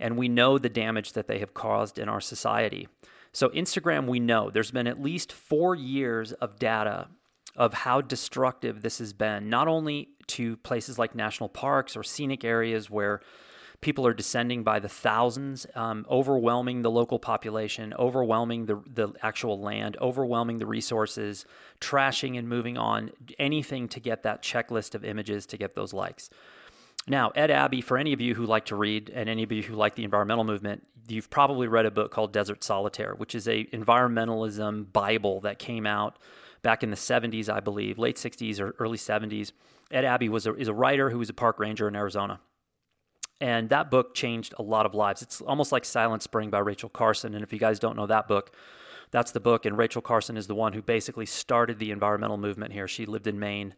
And 0.00 0.16
we 0.16 0.28
know 0.28 0.58
the 0.58 0.68
damage 0.68 1.12
that 1.14 1.28
they 1.28 1.38
have 1.38 1.54
caused 1.54 1.98
in 1.98 2.08
our 2.08 2.20
society. 2.20 2.88
So, 3.32 3.48
Instagram, 3.50 4.06
we 4.06 4.20
know 4.20 4.50
there's 4.50 4.70
been 4.70 4.86
at 4.86 5.00
least 5.00 5.32
four 5.32 5.74
years 5.74 6.32
of 6.32 6.58
data 6.58 7.08
of 7.56 7.74
how 7.74 8.00
destructive 8.00 8.82
this 8.82 8.98
has 8.98 9.12
been, 9.12 9.50
not 9.50 9.68
only 9.68 10.10
to 10.28 10.56
places 10.58 10.98
like 10.98 11.14
national 11.14 11.48
parks 11.48 11.96
or 11.96 12.02
scenic 12.02 12.44
areas 12.44 12.88
where 12.88 13.20
people 13.80 14.06
are 14.06 14.14
descending 14.14 14.64
by 14.64 14.80
the 14.80 14.88
thousands, 14.88 15.66
um, 15.74 16.04
overwhelming 16.10 16.82
the 16.82 16.90
local 16.90 17.18
population, 17.18 17.94
overwhelming 17.98 18.66
the, 18.66 18.82
the 18.92 19.12
actual 19.22 19.60
land, 19.60 19.96
overwhelming 20.00 20.58
the 20.58 20.66
resources, 20.66 21.44
trashing 21.80 22.36
and 22.38 22.48
moving 22.48 22.76
on, 22.76 23.10
anything 23.38 23.88
to 23.88 24.00
get 24.00 24.24
that 24.24 24.42
checklist 24.42 24.94
of 24.94 25.04
images 25.04 25.46
to 25.46 25.56
get 25.56 25.74
those 25.74 25.92
likes. 25.92 26.28
Now, 27.06 27.30
Ed 27.34 27.50
Abbey, 27.50 27.80
for 27.80 27.96
any 27.96 28.12
of 28.12 28.20
you 28.20 28.34
who 28.34 28.44
like 28.44 28.66
to 28.66 28.76
read 28.76 29.10
and 29.10 29.28
any 29.28 29.42
of 29.42 29.52
you 29.52 29.62
who 29.62 29.74
like 29.74 29.94
the 29.94 30.04
environmental 30.04 30.44
movement, 30.44 30.86
you've 31.06 31.30
probably 31.30 31.68
read 31.68 31.86
a 31.86 31.90
book 31.90 32.10
called 32.10 32.32
Desert 32.32 32.62
Solitaire, 32.62 33.14
which 33.14 33.34
is 33.34 33.48
a 33.48 33.64
environmentalism 33.66 34.92
Bible 34.92 35.40
that 35.40 35.58
came 35.58 35.86
out 35.86 36.18
back 36.62 36.82
in 36.82 36.90
the 36.90 36.96
70s, 36.96 37.48
I 37.48 37.60
believe, 37.60 37.98
late 37.98 38.16
60s 38.16 38.60
or 38.60 38.74
early 38.78 38.98
70s. 38.98 39.52
Ed 39.90 40.04
Abbey 40.04 40.28
was 40.28 40.46
a, 40.46 40.54
is 40.56 40.68
a 40.68 40.74
writer 40.74 41.10
who 41.10 41.18
was 41.18 41.30
a 41.30 41.34
park 41.34 41.58
ranger 41.58 41.88
in 41.88 41.96
Arizona. 41.96 42.40
And 43.40 43.68
that 43.68 43.90
book 43.90 44.14
changed 44.14 44.54
a 44.58 44.62
lot 44.62 44.84
of 44.84 44.94
lives. 44.94 45.22
It's 45.22 45.40
almost 45.40 45.70
like 45.70 45.84
Silent 45.84 46.22
Spring 46.22 46.50
by 46.50 46.58
Rachel 46.58 46.88
Carson. 46.88 47.34
And 47.34 47.44
if 47.44 47.52
you 47.52 47.58
guys 47.58 47.78
don't 47.78 47.96
know 47.96 48.06
that 48.06 48.26
book, 48.26 48.52
that's 49.10 49.30
the 49.30 49.40
book. 49.40 49.64
And 49.64 49.78
Rachel 49.78 50.02
Carson 50.02 50.36
is 50.36 50.46
the 50.46 50.54
one 50.54 50.72
who 50.72 50.82
basically 50.82 51.26
started 51.26 51.78
the 51.78 51.90
environmental 51.90 52.36
movement 52.36 52.72
here. 52.72 52.88
She 52.88 53.06
lived 53.06 53.26
in 53.26 53.38
Maine 53.38 53.74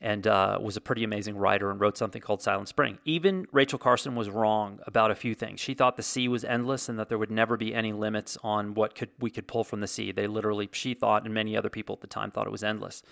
and 0.00 0.26
uh, 0.26 0.58
was 0.60 0.76
a 0.76 0.80
pretty 0.80 1.04
amazing 1.04 1.36
writer 1.36 1.70
and 1.70 1.80
wrote 1.80 1.98
something 1.98 2.22
called 2.22 2.40
Silent 2.40 2.68
Spring. 2.68 2.98
Even 3.04 3.46
Rachel 3.52 3.78
Carson 3.78 4.14
was 4.14 4.30
wrong 4.30 4.80
about 4.86 5.10
a 5.10 5.14
few 5.14 5.34
things. 5.34 5.60
She 5.60 5.74
thought 5.74 5.96
the 5.96 6.02
sea 6.02 6.26
was 6.26 6.42
endless 6.42 6.88
and 6.88 6.98
that 6.98 7.08
there 7.08 7.18
would 7.18 7.30
never 7.30 7.56
be 7.56 7.74
any 7.74 7.92
limits 7.92 8.38
on 8.42 8.74
what 8.74 8.94
could 8.94 9.10
we 9.18 9.30
could 9.30 9.46
pull 9.46 9.62
from 9.62 9.80
the 9.80 9.86
sea. 9.86 10.10
They 10.12 10.26
literally, 10.26 10.68
she 10.72 10.94
thought, 10.94 11.24
and 11.24 11.34
many 11.34 11.56
other 11.56 11.68
people 11.68 11.94
at 11.94 12.00
the 12.00 12.06
time 12.06 12.30
thought 12.30 12.46
it 12.46 12.52
was 12.52 12.64
endless. 12.64 13.02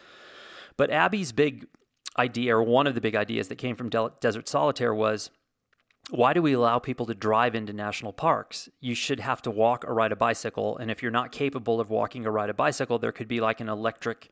But 0.79 0.91
Abbey's 0.91 1.33
big 1.33 1.67
idea, 2.17 2.57
or 2.57 2.63
one 2.63 2.87
of 2.87 2.95
the 2.95 3.01
big 3.03 3.15
ideas 3.15 3.49
that 3.49 3.57
came 3.57 3.77
from 3.77 3.91
De- 3.91 4.13
Desert 4.21 4.49
Solitaire, 4.49 4.95
was 4.95 5.31
why 6.11 6.33
do 6.33 6.41
we 6.41 6.53
allow 6.53 6.79
people 6.79 7.07
to 7.07 7.15
drive 7.15 7.55
into 7.55 7.73
national 7.73 8.13
parks? 8.13 8.69
You 8.81 8.95
should 8.95 9.21
have 9.21 9.43
to 9.43 9.51
walk 9.51 9.85
or 9.85 9.95
ride 9.95 10.13
a 10.13 10.17
bicycle. 10.17 10.79
And 10.79 10.91
if 10.91 11.03
you're 11.03 11.13
not 11.13 11.33
capable 11.33 11.81
of 11.81 11.91
walking 11.91 12.27
or 12.27 12.33
ride 12.33 12.51
a 12.51 12.55
bicycle, 12.55 12.99
there 12.99 13.13
could 13.13 13.29
be 13.29 13.41
like 13.41 13.61
an 13.61 13.69
electric 13.69 14.31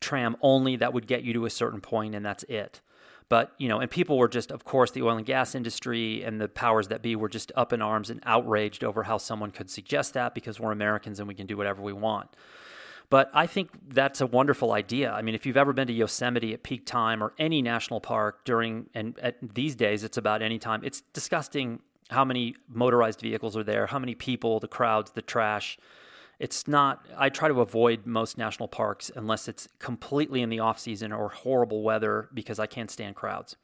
tram 0.00 0.36
only 0.40 0.76
that 0.76 0.92
would 0.92 1.06
get 1.06 1.22
you 1.22 1.32
to 1.34 1.46
a 1.46 1.50
certain 1.50 1.80
point 1.80 2.14
and 2.14 2.26
that's 2.26 2.42
it. 2.44 2.80
But, 3.28 3.52
you 3.56 3.68
know, 3.68 3.78
and 3.78 3.90
people 3.90 4.18
were 4.18 4.28
just, 4.28 4.50
of 4.50 4.64
course, 4.64 4.90
the 4.90 5.02
oil 5.02 5.16
and 5.16 5.24
gas 5.24 5.54
industry 5.54 6.22
and 6.22 6.40
the 6.40 6.48
powers 6.48 6.88
that 6.88 7.00
be 7.00 7.16
were 7.16 7.30
just 7.30 7.50
up 7.56 7.72
in 7.72 7.80
arms 7.80 8.10
and 8.10 8.20
outraged 8.26 8.84
over 8.84 9.04
how 9.04 9.16
someone 9.16 9.50
could 9.50 9.70
suggest 9.70 10.12
that 10.14 10.34
because 10.34 10.60
we're 10.60 10.72
Americans 10.72 11.18
and 11.18 11.26
we 11.26 11.34
can 11.34 11.46
do 11.46 11.56
whatever 11.56 11.80
we 11.80 11.94
want. 11.94 12.28
But 13.12 13.30
I 13.34 13.46
think 13.46 13.68
that's 13.90 14.22
a 14.22 14.26
wonderful 14.26 14.72
idea. 14.72 15.12
I 15.12 15.20
mean, 15.20 15.34
if 15.34 15.44
you've 15.44 15.58
ever 15.58 15.74
been 15.74 15.86
to 15.86 15.92
Yosemite 15.92 16.54
at 16.54 16.62
peak 16.62 16.86
time 16.86 17.22
or 17.22 17.34
any 17.38 17.60
national 17.60 18.00
park 18.00 18.42
during, 18.46 18.86
and 18.94 19.18
at 19.18 19.36
these 19.54 19.74
days 19.74 20.02
it's 20.02 20.16
about 20.16 20.40
any 20.40 20.58
time, 20.58 20.80
it's 20.82 21.02
disgusting 21.12 21.80
how 22.08 22.24
many 22.24 22.56
motorized 22.70 23.20
vehicles 23.20 23.54
are 23.54 23.64
there, 23.64 23.86
how 23.86 23.98
many 23.98 24.14
people, 24.14 24.60
the 24.60 24.66
crowds, 24.66 25.10
the 25.10 25.20
trash 25.20 25.76
it's 26.38 26.66
not 26.66 27.06
i 27.18 27.28
try 27.28 27.46
to 27.46 27.60
avoid 27.60 28.06
most 28.06 28.38
national 28.38 28.66
parks 28.66 29.10
unless 29.14 29.46
it's 29.48 29.68
completely 29.78 30.40
in 30.40 30.48
the 30.48 30.58
off 30.58 30.78
season 30.78 31.12
or 31.12 31.28
horrible 31.28 31.82
weather 31.82 32.30
because 32.32 32.58
i 32.58 32.66
can't 32.66 32.90
stand 32.90 33.14
crowds 33.14 33.54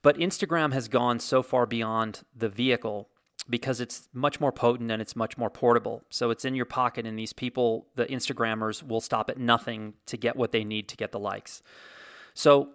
but 0.00 0.16
instagram 0.16 0.72
has 0.72 0.86
gone 0.86 1.18
so 1.18 1.42
far 1.42 1.66
beyond 1.66 2.22
the 2.34 2.48
vehicle 2.48 3.08
because 3.50 3.80
it's 3.80 4.08
much 4.14 4.40
more 4.40 4.52
potent 4.52 4.90
and 4.90 5.02
it's 5.02 5.14
much 5.14 5.36
more 5.36 5.50
portable 5.50 6.02
so 6.08 6.30
it's 6.30 6.44
in 6.44 6.54
your 6.54 6.64
pocket 6.64 7.04
and 7.04 7.18
these 7.18 7.32
people 7.32 7.88
the 7.96 8.06
instagrammers 8.06 8.86
will 8.86 9.00
stop 9.00 9.28
at 9.28 9.38
nothing 9.38 9.92
to 10.06 10.16
get 10.16 10.36
what 10.36 10.52
they 10.52 10.64
need 10.64 10.88
to 10.88 10.96
get 10.96 11.12
the 11.12 11.18
likes 11.18 11.62
so 12.32 12.70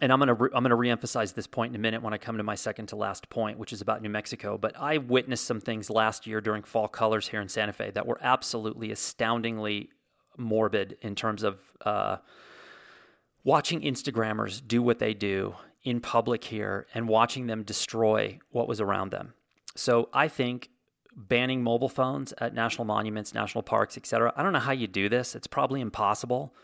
and 0.00 0.12
I'm 0.12 0.20
to 0.20 0.34
re- 0.34 0.50
I'm 0.52 0.64
to 0.64 0.70
reemphasize 0.70 1.34
this 1.34 1.46
point 1.46 1.70
in 1.70 1.76
a 1.76 1.78
minute 1.78 2.02
when 2.02 2.12
I 2.12 2.18
come 2.18 2.36
to 2.38 2.42
my 2.42 2.56
second 2.56 2.86
to 2.88 2.96
last 2.96 3.30
point, 3.30 3.58
which 3.58 3.72
is 3.72 3.80
about 3.80 4.02
New 4.02 4.08
Mexico. 4.08 4.58
But 4.58 4.76
I 4.76 4.98
witnessed 4.98 5.44
some 5.44 5.60
things 5.60 5.90
last 5.90 6.26
year 6.26 6.40
during 6.40 6.64
fall 6.64 6.88
colors 6.88 7.28
here 7.28 7.40
in 7.40 7.48
Santa 7.48 7.72
Fe 7.72 7.92
that 7.92 8.06
were 8.06 8.18
absolutely 8.20 8.90
astoundingly 8.90 9.90
morbid 10.36 10.96
in 11.02 11.14
terms 11.14 11.44
of 11.44 11.60
uh, 11.84 12.16
watching 13.44 13.82
Instagrammers 13.82 14.66
do 14.66 14.82
what 14.82 14.98
they 14.98 15.14
do 15.14 15.54
in 15.84 16.00
public 16.00 16.44
here 16.44 16.86
and 16.94 17.08
watching 17.08 17.46
them 17.46 17.62
destroy 17.62 18.38
what 18.50 18.66
was 18.66 18.80
around 18.80 19.10
them. 19.10 19.34
So 19.74 20.08
I 20.12 20.28
think 20.28 20.70
banning 21.14 21.62
mobile 21.62 21.88
phones 21.88 22.32
at 22.38 22.54
national 22.54 22.84
monuments, 22.84 23.34
national 23.34 23.62
parks, 23.62 23.96
etc. 23.96 24.32
I 24.36 24.42
don't 24.42 24.52
know 24.52 24.58
how 24.58 24.72
you 24.72 24.86
do 24.86 25.08
this. 25.08 25.34
It's 25.34 25.46
probably 25.46 25.80
impossible, 25.80 26.54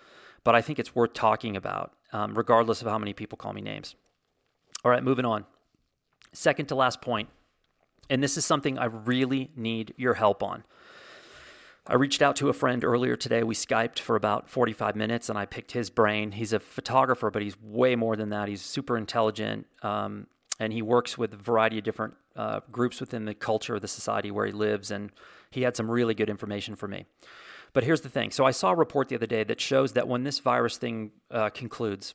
but 0.44 0.54
I 0.54 0.62
think 0.62 0.78
it's 0.78 0.94
worth 0.94 1.12
talking 1.12 1.56
about 1.56 1.92
um, 2.12 2.34
regardless 2.34 2.80
of 2.80 2.88
how 2.88 2.98
many 2.98 3.12
people 3.12 3.36
call 3.36 3.52
me 3.52 3.60
names. 3.60 3.94
All 4.84 4.90
right, 4.90 5.02
moving 5.02 5.24
on. 5.24 5.44
Second 6.32 6.66
to 6.66 6.74
last 6.74 7.00
point, 7.00 7.28
and 8.08 8.22
this 8.22 8.36
is 8.36 8.44
something 8.44 8.78
I 8.78 8.86
really 8.86 9.50
need 9.56 9.94
your 9.96 10.14
help 10.14 10.42
on. 10.42 10.64
I 11.86 11.94
reached 11.94 12.20
out 12.20 12.36
to 12.36 12.50
a 12.50 12.52
friend 12.52 12.84
earlier 12.84 13.16
today. 13.16 13.42
We 13.42 13.54
Skyped 13.54 13.98
for 13.98 14.14
about 14.14 14.50
45 14.50 14.94
minutes 14.94 15.30
and 15.30 15.38
I 15.38 15.46
picked 15.46 15.72
his 15.72 15.88
brain. 15.88 16.32
He's 16.32 16.52
a 16.52 16.60
photographer, 16.60 17.30
but 17.30 17.40
he's 17.40 17.58
way 17.62 17.96
more 17.96 18.14
than 18.14 18.28
that. 18.28 18.46
He's 18.48 18.60
super 18.60 18.98
intelligent 18.98 19.66
um, 19.82 20.26
and 20.58 20.72
he 20.72 20.82
works 20.82 21.16
with 21.16 21.32
a 21.34 21.36
variety 21.36 21.78
of 21.78 21.84
different 21.84 22.14
uh, 22.36 22.60
groups 22.70 23.00
within 23.00 23.24
the 23.24 23.34
culture 23.34 23.76
of 23.76 23.82
the 23.82 23.88
society 23.88 24.30
where 24.30 24.46
he 24.46 24.52
lives. 24.52 24.90
And 24.90 25.10
he 25.50 25.62
had 25.62 25.76
some 25.76 25.90
really 25.90 26.14
good 26.14 26.30
information 26.30 26.74
for 26.76 26.88
me. 26.88 27.06
But 27.72 27.84
here's 27.84 28.00
the 28.00 28.08
thing. 28.08 28.30
So 28.30 28.44
I 28.44 28.50
saw 28.50 28.70
a 28.70 28.76
report 28.76 29.08
the 29.08 29.14
other 29.14 29.26
day 29.26 29.44
that 29.44 29.60
shows 29.60 29.92
that 29.92 30.08
when 30.08 30.24
this 30.24 30.38
virus 30.38 30.78
thing 30.78 31.12
uh, 31.30 31.50
concludes, 31.50 32.14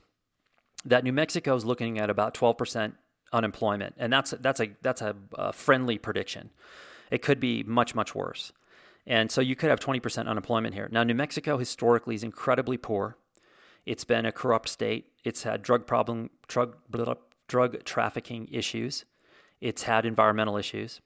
that 0.86 1.04
New 1.04 1.14
Mexico 1.14 1.56
is 1.56 1.66
looking 1.66 2.00
at 2.00 2.10
about 2.10 2.34
12% 2.34 2.94
unemployment, 3.32 3.96
and 3.98 4.12
that's 4.12 4.32
that's 4.40 4.60
a 4.60 4.70
that's 4.82 5.02
a, 5.02 5.16
a 5.36 5.54
friendly 5.54 5.98
prediction. 5.98 6.50
It 7.10 7.22
could 7.22 7.40
be 7.40 7.64
much 7.64 7.96
much 7.96 8.14
worse, 8.14 8.52
and 9.08 9.32
so 9.32 9.42
you 9.42 9.56
could 9.56 9.70
have 9.70 9.80
20% 9.80 10.28
unemployment 10.28 10.74
here. 10.74 10.90
Now, 10.92 11.04
New 11.04 11.16
Mexico 11.16 11.58
historically 11.58 12.16
is 12.16 12.24
incredibly 12.24 12.78
poor. 12.78 13.18
It's 13.86 14.04
been 14.04 14.26
a 14.26 14.32
corrupt 14.32 14.70
state. 14.70 15.12
It's 15.24 15.44
had 15.44 15.62
drug 15.62 15.88
problem 15.88 16.30
drug 16.48 16.76
drug 17.48 17.84
trafficking 17.84 18.48
issues. 18.52 19.06
It's 19.62 19.84
had 19.84 20.06
environmental 20.06 20.58
issues. 20.58 21.02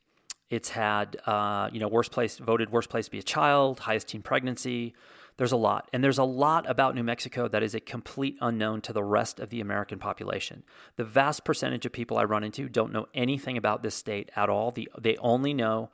It's 0.49 0.69
had, 0.69 1.17
uh, 1.25 1.69
you 1.73 1.79
know, 1.79 1.87
worst 1.87 2.11
place 2.11 2.37
voted 2.37 2.71
worst 2.71 2.89
place 2.89 3.05
to 3.05 3.11
be 3.11 3.19
a 3.19 3.23
child, 3.23 3.81
highest 3.81 4.07
teen 4.07 4.21
pregnancy. 4.21 4.93
There's 5.35 5.51
a 5.51 5.57
lot. 5.57 5.87
And 5.93 6.03
there's 6.03 6.17
a 6.17 6.23
lot 6.23 6.67
about 6.67 6.95
New 6.95 7.03
Mexico 7.03 7.47
that 7.49 7.61
is 7.61 7.75
a 7.75 7.79
complete 7.79 8.37
unknown 8.41 8.81
to 8.81 8.93
the 8.93 9.03
rest 9.03 9.39
of 9.39 9.49
the 9.49 9.61
American 9.61 9.99
population. 9.99 10.63
The 10.95 11.03
vast 11.03 11.43
percentage 11.43 11.85
of 11.85 11.91
people 11.91 12.17
I 12.17 12.23
run 12.23 12.43
into 12.43 12.67
don't 12.67 12.91
know 12.91 13.07
anything 13.13 13.55
about 13.55 13.83
this 13.83 13.93
state 13.93 14.31
at 14.35 14.49
all. 14.49 14.71
The, 14.71 14.89
they 14.99 15.15
only 15.17 15.53
know 15.53 15.89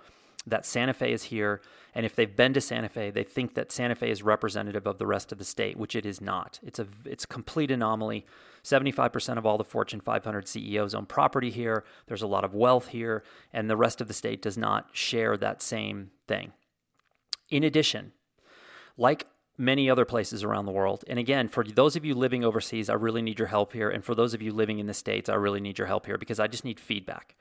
that 0.47 0.65
Santa 0.65 0.93
Fe 0.93 1.11
is 1.11 1.23
here. 1.23 1.61
And 1.93 2.05
if 2.05 2.15
they've 2.15 2.33
been 2.33 2.53
to 2.53 2.61
Santa 2.61 2.89
Fe, 2.89 3.11
they 3.11 3.23
think 3.23 3.55
that 3.55 3.71
Santa 3.71 3.95
Fe 3.95 4.09
is 4.09 4.23
representative 4.23 4.87
of 4.87 4.97
the 4.97 5.05
rest 5.05 5.31
of 5.31 5.37
the 5.37 5.45
state, 5.45 5.77
which 5.77 5.95
it 5.95 6.05
is 6.05 6.21
not. 6.21 6.59
It's 6.63 6.79
a 6.79 6.87
it's 7.05 7.23
a 7.23 7.27
complete 7.27 7.71
anomaly. 7.71 8.25
75% 8.63 9.37
of 9.37 9.45
all 9.45 9.57
the 9.57 9.63
Fortune 9.63 9.99
500 9.99 10.47
CEOs 10.47 10.95
own 10.95 11.05
property 11.05 11.49
here. 11.49 11.83
There's 12.07 12.21
a 12.21 12.27
lot 12.27 12.45
of 12.45 12.53
wealth 12.53 12.89
here, 12.89 13.23
and 13.51 13.69
the 13.69 13.77
rest 13.77 13.99
of 13.99 14.07
the 14.07 14.13
state 14.13 14.41
does 14.41 14.57
not 14.57 14.89
share 14.93 15.35
that 15.37 15.61
same 15.61 16.11
thing. 16.27 16.53
In 17.49 17.63
addition, 17.63 18.13
like 18.97 19.27
many 19.57 19.89
other 19.89 20.05
places 20.05 20.43
around 20.43 20.65
the 20.65 20.71
world, 20.71 21.03
and 21.07 21.19
again, 21.19 21.49
for 21.49 21.63
those 21.63 21.95
of 21.95 22.05
you 22.05 22.15
living 22.15 22.43
overseas, 22.43 22.89
I 22.89 22.93
really 22.93 23.21
need 23.21 23.37
your 23.37 23.49
help 23.49 23.73
here. 23.73 23.89
And 23.89 24.03
for 24.03 24.15
those 24.15 24.33
of 24.33 24.41
you 24.41 24.53
living 24.53 24.79
in 24.79 24.87
the 24.87 24.93
States, 24.93 25.29
I 25.29 25.35
really 25.35 25.59
need 25.59 25.77
your 25.77 25.87
help 25.87 26.05
here 26.05 26.17
because 26.17 26.39
I 26.39 26.47
just 26.47 26.65
need 26.65 26.79
feedback 26.79 27.35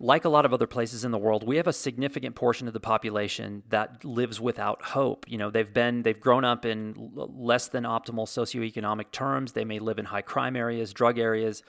like 0.00 0.24
a 0.24 0.28
lot 0.28 0.44
of 0.44 0.52
other 0.52 0.66
places 0.66 1.04
in 1.04 1.10
the 1.10 1.18
world, 1.18 1.46
we 1.46 1.56
have 1.56 1.66
a 1.66 1.72
significant 1.72 2.36
portion 2.36 2.68
of 2.68 2.72
the 2.72 2.80
population 2.80 3.64
that 3.68 4.04
lives 4.04 4.40
without 4.40 4.82
hope. 4.82 5.26
You 5.28 5.38
know, 5.38 5.50
they've 5.50 5.72
been 5.72 6.02
they've 6.02 6.18
grown 6.18 6.44
up 6.44 6.64
in 6.64 7.10
less 7.14 7.68
than 7.68 7.82
optimal 7.82 8.26
socioeconomic 8.26 9.10
terms. 9.10 9.52
They 9.52 9.64
may 9.64 9.80
live 9.80 9.98
in 9.98 10.04
high 10.04 10.22
crime 10.22 10.54
areas, 10.54 10.92
drug 10.92 11.18
areas. 11.18 11.62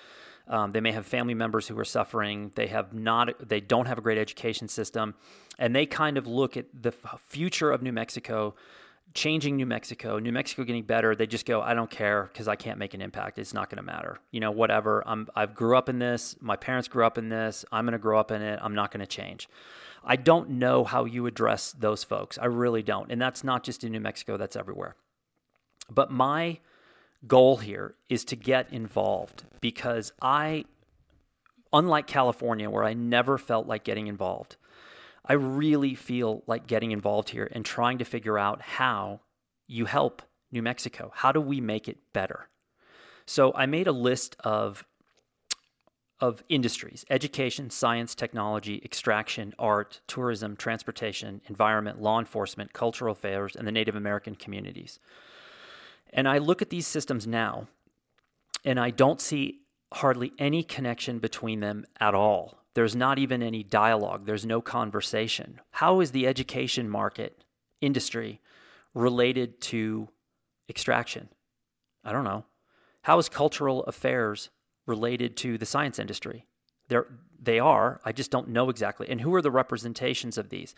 Um, 0.47 0.71
they 0.71 0.81
may 0.81 0.91
have 0.91 1.05
family 1.05 1.33
members 1.33 1.67
who 1.67 1.77
are 1.79 1.85
suffering. 1.85 2.51
They 2.55 2.67
have 2.67 2.93
not. 2.93 3.47
They 3.47 3.61
don't 3.61 3.87
have 3.87 3.97
a 3.97 4.01
great 4.01 4.17
education 4.19 4.67
system, 4.67 5.15
and 5.57 5.75
they 5.75 5.87
kind 5.87 6.17
of 6.17 6.27
look 6.27 6.55
at 6.55 6.65
the 6.73 6.91
future 7.17 7.71
of 7.71 7.81
New 7.81 7.93
Mexico 7.93 8.55
changing 9.13 9.55
New 9.55 9.65
Mexico, 9.65 10.19
New 10.19 10.31
Mexico 10.31 10.63
getting 10.63 10.83
better, 10.83 11.15
they 11.15 11.27
just 11.27 11.45
go, 11.45 11.61
I 11.61 11.73
don't 11.73 11.89
care 11.89 12.29
because 12.31 12.47
I 12.47 12.55
can't 12.55 12.77
make 12.77 12.93
an 12.93 13.01
impact. 13.01 13.39
It's 13.39 13.53
not 13.53 13.69
going 13.69 13.77
to 13.77 13.83
matter. 13.83 14.19
You 14.31 14.39
know, 14.39 14.51
whatever. 14.51 15.03
I'm 15.05 15.27
I've 15.35 15.55
grew 15.55 15.77
up 15.77 15.89
in 15.89 15.99
this. 15.99 16.35
My 16.41 16.55
parents 16.55 16.87
grew 16.87 17.05
up 17.05 17.17
in 17.17 17.29
this. 17.29 17.65
I'm 17.71 17.85
going 17.85 17.93
to 17.93 17.99
grow 17.99 18.19
up 18.19 18.31
in 18.31 18.41
it. 18.41 18.59
I'm 18.61 18.75
not 18.75 18.91
going 18.91 19.01
to 19.01 19.07
change. 19.07 19.49
I 20.03 20.15
don't 20.15 20.51
know 20.51 20.83
how 20.83 21.05
you 21.05 21.25
address 21.25 21.73
those 21.77 22.03
folks. 22.03 22.37
I 22.37 22.45
really 22.45 22.81
don't. 22.81 23.11
And 23.11 23.21
that's 23.21 23.43
not 23.43 23.63
just 23.63 23.83
in 23.83 23.91
New 23.91 23.99
Mexico, 23.99 24.37
that's 24.37 24.55
everywhere. 24.55 24.95
But 25.89 26.11
my 26.11 26.59
goal 27.27 27.57
here 27.57 27.95
is 28.07 28.23
to 28.25 28.35
get 28.35 28.71
involved 28.71 29.43
because 29.59 30.13
I 30.21 30.65
unlike 31.73 32.07
California 32.07 32.69
where 32.69 32.83
I 32.83 32.93
never 32.93 33.37
felt 33.37 33.67
like 33.67 33.83
getting 33.83 34.07
involved. 34.07 34.55
I 35.29 35.33
really 35.33 35.93
feel 35.93 36.43
like 36.47 36.65
getting 36.65 36.91
involved 36.91 37.29
here 37.29 37.47
and 37.51 37.63
trying 37.63 37.99
to 37.99 38.05
figure 38.05 38.39
out 38.39 38.61
how 38.61 39.21
you 39.67 39.85
help 39.85 40.23
New 40.51 40.63
Mexico. 40.63 41.11
How 41.13 41.31
do 41.31 41.39
we 41.39 41.61
make 41.61 41.87
it 41.87 41.99
better? 42.11 42.49
So 43.27 43.53
I 43.53 43.67
made 43.67 43.87
a 43.87 43.91
list 43.91 44.35
of 44.39 44.83
of 46.19 46.43
industries 46.49 47.05
education, 47.09 47.69
science, 47.69 48.13
technology, 48.13 48.81
extraction, 48.83 49.53
art, 49.57 50.01
tourism, 50.07 50.55
transportation, 50.55 51.41
environment, 51.47 52.01
law 52.01 52.19
enforcement, 52.19 52.73
cultural 52.73 53.13
affairs, 53.13 53.55
and 53.55 53.67
the 53.67 53.71
Native 53.71 53.95
American 53.95 54.35
communities. 54.35 54.99
And 56.11 56.27
I 56.27 56.39
look 56.39 56.61
at 56.61 56.71
these 56.71 56.87
systems 56.87 57.27
now, 57.27 57.67
and 58.65 58.79
I 58.79 58.89
don't 58.89 59.21
see 59.21 59.59
hardly 59.93 60.33
any 60.39 60.63
connection 60.63 61.19
between 61.19 61.59
them 61.59 61.85
at 61.99 62.13
all. 62.13 62.58
There's 62.75 62.95
not 62.95 63.19
even 63.19 63.41
any 63.41 63.63
dialogue, 63.63 64.25
there's 64.25 64.45
no 64.45 64.61
conversation. 64.61 65.59
How 65.71 65.99
is 66.01 66.11
the 66.11 66.27
education 66.27 66.89
market 66.89 67.43
industry 67.81 68.41
related 68.93 69.59
to 69.61 70.09
extraction? 70.69 71.29
I 72.03 72.11
don't 72.11 72.23
know. 72.23 72.45
How 73.03 73.17
is 73.17 73.29
cultural 73.29 73.83
affairs 73.83 74.49
related 74.85 75.37
to 75.37 75.57
the 75.57 75.65
science 75.65 75.99
industry? 75.99 76.45
They're, 76.89 77.07
they 77.41 77.59
are. 77.59 78.01
I 78.03 78.11
just 78.11 78.31
don't 78.31 78.49
know 78.49 78.69
exactly. 78.69 79.07
And 79.09 79.21
who 79.21 79.33
are 79.35 79.41
the 79.41 79.51
representations 79.51 80.37
of 80.37 80.49
these? 80.49 80.75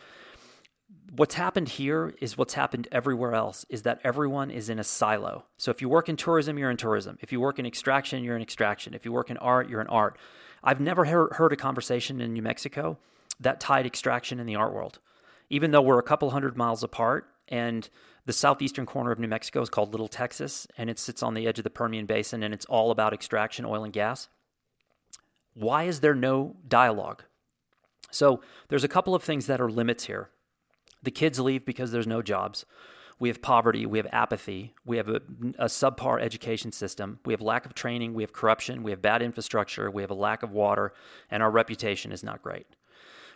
What's 1.16 1.36
happened 1.36 1.70
here 1.70 2.14
is 2.20 2.38
what's 2.38 2.54
happened 2.54 2.88
everywhere 2.92 3.34
else 3.34 3.66
is 3.70 3.84
that 3.84 4.02
everyone 4.04 4.52
is 4.52 4.70
in 4.70 4.78
a 4.80 4.84
silo. 4.84 5.46
So 5.58 5.72
if 5.72 5.82
you 5.82 5.88
work 5.88 6.10
in 6.10 6.18
tourism, 6.18 6.58
you're 6.58 6.72
in 6.72 6.78
tourism. 6.78 7.18
If 7.22 7.32
you 7.32 7.40
work 7.40 7.60
in 7.60 7.66
extraction, 7.66 8.24
you're 8.24 8.36
in 8.36 8.42
extraction. 8.42 8.94
If 8.94 9.06
you 9.06 9.12
work 9.12 9.30
in 9.30 9.38
art, 9.38 9.70
you're 9.70 9.82
in 9.82 9.88
art. 9.88 10.18
I've 10.63 10.80
never 10.80 11.06
heard 11.06 11.54
a 11.54 11.58
conversation 11.58 12.21
in 12.21 12.34
New 12.34 12.41
Mexico 12.41 12.97
that 13.39 13.60
tied 13.60 13.86
extraction 13.86 14.39
in 14.39 14.45
the 14.45 14.56
art 14.56 14.74
world. 14.74 15.00
Even 15.50 15.71
though 15.71 15.82
we're 15.82 16.00
a 16.00 16.04
couple 16.04 16.30
hundred 16.30 16.56
miles 16.56 16.84
apart 16.84 17.28
and 17.47 17.89
the 18.26 18.34
southeastern 18.34 18.86
corner 18.86 19.12
of 19.12 19.19
New 19.19 19.28
Mexico 19.28 19.62
is 19.62 19.69
called 19.69 19.91
Little 19.91 20.08
Texas 20.08 20.67
and 20.78 20.89
it 20.89 21.00
sits 21.00 21.24
on 21.24 21.34
the 21.34 21.47
edge 21.47 21.58
of 21.58 21.63
the 21.63 21.69
Permian 21.69 22.06
Basin 22.06 22.43
and 22.43 22.54
it's 22.54 22.65
all 22.65 22.91
about 22.91 23.13
extraction, 23.13 23.65
oil 23.65 23.84
and 23.84 23.91
gas. 23.91 24.28
Why 25.54 25.84
is 25.84 26.00
there 26.00 26.15
no 26.15 26.56
dialogue? 26.67 27.24
So 28.12 28.41
there's 28.69 28.84
a 28.84 28.89
couple 28.89 29.15
of 29.15 29.24
things 29.24 29.47
that 29.47 29.60
are 29.60 29.69
limits 29.69 30.06
here. 30.06 30.30
The 31.02 31.12
kids 31.12 31.39
leave 31.39 31.65
because 31.65 31.91
there's 31.91 32.08
no 32.08 32.21
jobs. 32.21 32.65
We 33.22 33.30
have 33.30 33.40
poverty, 33.40 33.86
we 33.86 34.00
have 34.00 34.08
apathy, 34.12 34.74
we 34.84 34.98
have 34.98 35.08
a, 35.08 35.22
a, 35.60 35.66
subpar 35.66 36.20
education 36.20 36.72
system, 36.72 37.20
we 37.24 37.34
have 37.34 37.40
lack 37.40 37.68
of 37.68 37.76
training, 37.76 38.16
we 38.16 38.24
have 38.24 38.34
corruption, 38.34 38.82
we 38.82 38.90
have 38.90 39.00
bad 39.00 39.22
infrastructure, 39.22 39.92
we 39.92 40.02
have 40.02 40.10
a 40.10 40.16
lack 40.16 40.42
of 40.42 40.50
water, 40.50 40.92
and 41.30 41.44
our 41.44 41.52
reputation 41.52 42.12
is 42.12 42.24
not 42.24 42.42
great, 42.42 42.66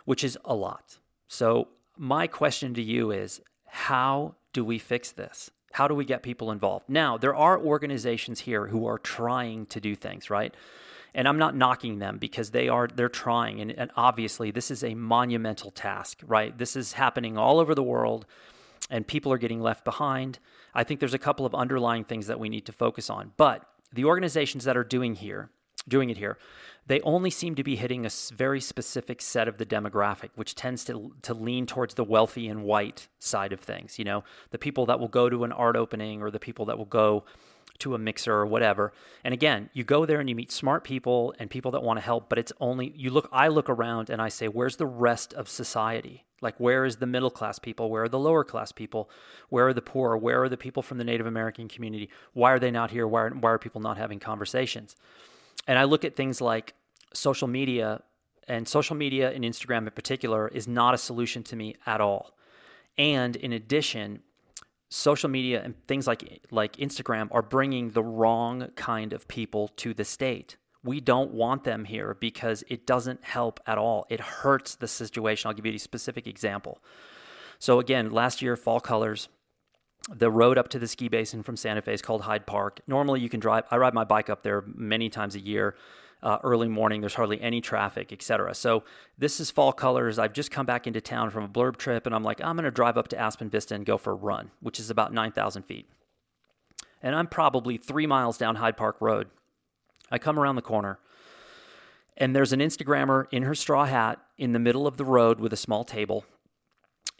which 0.04 0.24
is 0.24 0.36
a 0.44 0.56
lot. 0.56 0.98
So, 1.28 1.68
my 1.96 2.26
question 2.26 2.74
to 2.74 2.82
you 2.82 3.12
is 3.12 3.40
how 3.68 4.34
do 4.52 4.64
we 4.64 4.80
fix 4.80 5.12
this? 5.12 5.52
How 5.70 5.86
do 5.86 5.94
we 5.94 6.04
get 6.04 6.24
people 6.24 6.50
involved? 6.50 6.88
Now, 6.88 7.16
there 7.16 7.36
are 7.36 7.56
organizations 7.56 8.40
here 8.40 8.66
who 8.66 8.88
are 8.88 8.98
trying 8.98 9.66
to 9.66 9.80
do 9.80 9.94
things, 9.94 10.30
right? 10.30 10.52
and 11.14 11.26
I'm 11.26 11.38
not 11.38 11.56
knocking 11.56 11.98
them 11.98 12.18
because 12.18 12.50
they 12.50 12.68
are 12.68 12.88
they're 12.88 13.08
trying 13.08 13.60
and, 13.62 13.70
and, 13.70 13.90
obviously 13.96 14.50
this 14.50 14.70
is 14.70 14.84
a 14.84 14.94
monumental 14.94 15.70
task 15.70 16.20
right 16.26 16.56
this 16.58 16.76
is 16.76 16.92
happening 16.92 17.38
all 17.38 17.58
over 17.58 17.74
the 17.74 17.82
world 17.82 18.26
and 18.90 19.06
people 19.06 19.32
are 19.32 19.38
getting 19.38 19.60
left 19.60 19.84
behind. 19.84 20.38
I 20.74 20.84
think 20.84 21.00
there's 21.00 21.14
a 21.14 21.18
couple 21.18 21.46
of 21.46 21.54
underlying 21.54 22.04
things 22.04 22.26
that 22.26 22.38
we 22.38 22.48
need 22.48 22.66
to 22.66 22.72
focus 22.72 23.10
on. 23.10 23.32
But 23.36 23.68
the 23.92 24.04
organizations 24.04 24.64
that 24.64 24.76
are 24.76 24.84
doing 24.84 25.14
here, 25.14 25.50
doing 25.88 26.10
it 26.10 26.18
here, 26.18 26.38
they 26.86 27.00
only 27.00 27.30
seem 27.30 27.56
to 27.56 27.64
be 27.64 27.76
hitting 27.76 28.06
a 28.06 28.10
very 28.32 28.60
specific 28.60 29.20
set 29.20 29.48
of 29.48 29.58
the 29.58 29.66
demographic, 29.66 30.30
which 30.36 30.54
tends 30.54 30.84
to 30.84 31.12
to 31.22 31.34
lean 31.34 31.66
towards 31.66 31.94
the 31.94 32.04
wealthy 32.04 32.46
and 32.46 32.62
white 32.62 33.08
side 33.18 33.52
of 33.52 33.60
things. 33.60 33.98
You 33.98 34.04
know, 34.04 34.24
the 34.50 34.58
people 34.58 34.86
that 34.86 35.00
will 35.00 35.08
go 35.08 35.28
to 35.28 35.44
an 35.44 35.52
art 35.52 35.76
opening 35.76 36.22
or 36.22 36.30
the 36.30 36.38
people 36.38 36.66
that 36.66 36.78
will 36.78 36.84
go 36.84 37.24
to 37.78 37.94
a 37.94 37.98
mixer 37.98 38.32
or 38.32 38.46
whatever. 38.46 38.92
And 39.24 39.34
again, 39.34 39.70
you 39.72 39.84
go 39.84 40.06
there 40.06 40.20
and 40.20 40.28
you 40.28 40.34
meet 40.34 40.52
smart 40.52 40.84
people 40.84 41.34
and 41.38 41.50
people 41.50 41.72
that 41.72 41.82
want 41.82 41.98
to 41.98 42.04
help, 42.04 42.28
but 42.28 42.38
it's 42.38 42.52
only 42.60 42.92
you 42.96 43.10
look 43.10 43.28
I 43.32 43.48
look 43.48 43.68
around 43.68 44.10
and 44.10 44.22
I 44.22 44.28
say, 44.28 44.46
where's 44.46 44.76
the 44.76 44.86
rest 44.86 45.34
of 45.34 45.48
society? 45.48 46.25
Like, 46.42 46.58
where 46.58 46.84
is 46.84 46.96
the 46.96 47.06
middle 47.06 47.30
class 47.30 47.58
people? 47.58 47.90
Where 47.90 48.04
are 48.04 48.08
the 48.08 48.18
lower 48.18 48.44
class 48.44 48.70
people? 48.72 49.08
Where 49.48 49.68
are 49.68 49.74
the 49.74 49.82
poor? 49.82 50.16
Where 50.16 50.42
are 50.42 50.48
the 50.48 50.56
people 50.56 50.82
from 50.82 50.98
the 50.98 51.04
Native 51.04 51.26
American 51.26 51.68
community? 51.68 52.10
Why 52.34 52.52
are 52.52 52.58
they 52.58 52.70
not 52.70 52.90
here? 52.90 53.06
Why 53.06 53.22
are, 53.22 53.30
why 53.30 53.50
are 53.50 53.58
people 53.58 53.80
not 53.80 53.96
having 53.96 54.18
conversations? 54.18 54.96
And 55.66 55.78
I 55.78 55.84
look 55.84 56.04
at 56.04 56.14
things 56.14 56.40
like 56.40 56.74
social 57.14 57.48
media, 57.48 58.02
and 58.46 58.68
social 58.68 58.96
media 58.96 59.32
and 59.32 59.44
Instagram 59.44 59.86
in 59.86 59.90
particular 59.90 60.48
is 60.48 60.68
not 60.68 60.94
a 60.94 60.98
solution 60.98 61.42
to 61.44 61.56
me 61.56 61.76
at 61.86 62.00
all. 62.00 62.36
And 62.98 63.34
in 63.36 63.52
addition, 63.52 64.22
social 64.88 65.28
media 65.28 65.62
and 65.62 65.74
things 65.86 66.06
like 66.06 66.42
like 66.50 66.76
Instagram 66.76 67.28
are 67.32 67.42
bringing 67.42 67.90
the 67.90 68.02
wrong 68.02 68.68
kind 68.76 69.12
of 69.12 69.26
people 69.26 69.68
to 69.68 69.92
the 69.92 70.04
state 70.04 70.56
we 70.86 71.00
don't 71.00 71.32
want 71.32 71.64
them 71.64 71.84
here 71.84 72.16
because 72.18 72.64
it 72.68 72.86
doesn't 72.86 73.24
help 73.24 73.60
at 73.66 73.76
all. 73.76 74.06
It 74.08 74.20
hurts 74.20 74.74
the 74.76 74.88
situation. 74.88 75.48
I'll 75.48 75.54
give 75.54 75.66
you 75.66 75.74
a 75.74 75.78
specific 75.78 76.26
example. 76.26 76.78
So, 77.58 77.80
again, 77.80 78.10
last 78.10 78.42
year, 78.42 78.56
fall 78.56 78.80
colors, 78.80 79.28
the 80.08 80.30
road 80.30 80.58
up 80.58 80.68
to 80.68 80.78
the 80.78 80.86
ski 80.86 81.08
basin 81.08 81.42
from 81.42 81.56
Santa 81.56 81.82
Fe 81.82 81.94
is 81.94 82.02
called 82.02 82.22
Hyde 82.22 82.46
Park. 82.46 82.80
Normally, 82.86 83.20
you 83.20 83.28
can 83.28 83.40
drive, 83.40 83.64
I 83.70 83.76
ride 83.76 83.94
my 83.94 84.04
bike 84.04 84.30
up 84.30 84.42
there 84.42 84.62
many 84.66 85.08
times 85.08 85.34
a 85.34 85.40
year. 85.40 85.74
Uh, 86.22 86.38
early 86.42 86.68
morning, 86.68 87.00
there's 87.02 87.14
hardly 87.14 87.40
any 87.40 87.60
traffic, 87.60 88.12
etc. 88.12 88.54
So 88.54 88.84
this 89.18 89.38
is 89.38 89.50
fall 89.50 89.72
colors. 89.72 90.18
I've 90.18 90.32
just 90.32 90.50
come 90.50 90.64
back 90.64 90.86
into 90.86 91.00
town 91.00 91.30
from 91.30 91.44
a 91.44 91.48
blurb 91.48 91.76
trip, 91.76 92.06
and 92.06 92.14
I'm 92.14 92.22
like, 92.22 92.40
I'm 92.42 92.56
going 92.56 92.64
to 92.64 92.70
drive 92.70 92.96
up 92.96 93.08
to 93.08 93.18
Aspen 93.18 93.50
Vista 93.50 93.74
and 93.74 93.84
go 93.84 93.98
for 93.98 94.12
a 94.12 94.16
run, 94.16 94.50
which 94.60 94.80
is 94.80 94.88
about 94.88 95.12
9,000 95.12 95.62
feet. 95.62 95.88
And 97.02 97.14
I'm 97.14 97.26
probably 97.26 97.76
three 97.76 98.06
miles 98.06 98.38
down 98.38 98.56
Hyde 98.56 98.76
Park 98.76 98.96
Road 99.00 99.28
I 100.10 100.18
come 100.18 100.38
around 100.38 100.56
the 100.56 100.62
corner 100.62 100.98
and 102.16 102.34
there's 102.34 102.52
an 102.52 102.60
Instagrammer 102.60 103.26
in 103.30 103.42
her 103.42 103.54
straw 103.54 103.84
hat 103.84 104.20
in 104.38 104.52
the 104.52 104.58
middle 104.58 104.86
of 104.86 104.96
the 104.96 105.04
road 105.04 105.38
with 105.38 105.52
a 105.52 105.56
small 105.56 105.84
table. 105.84 106.24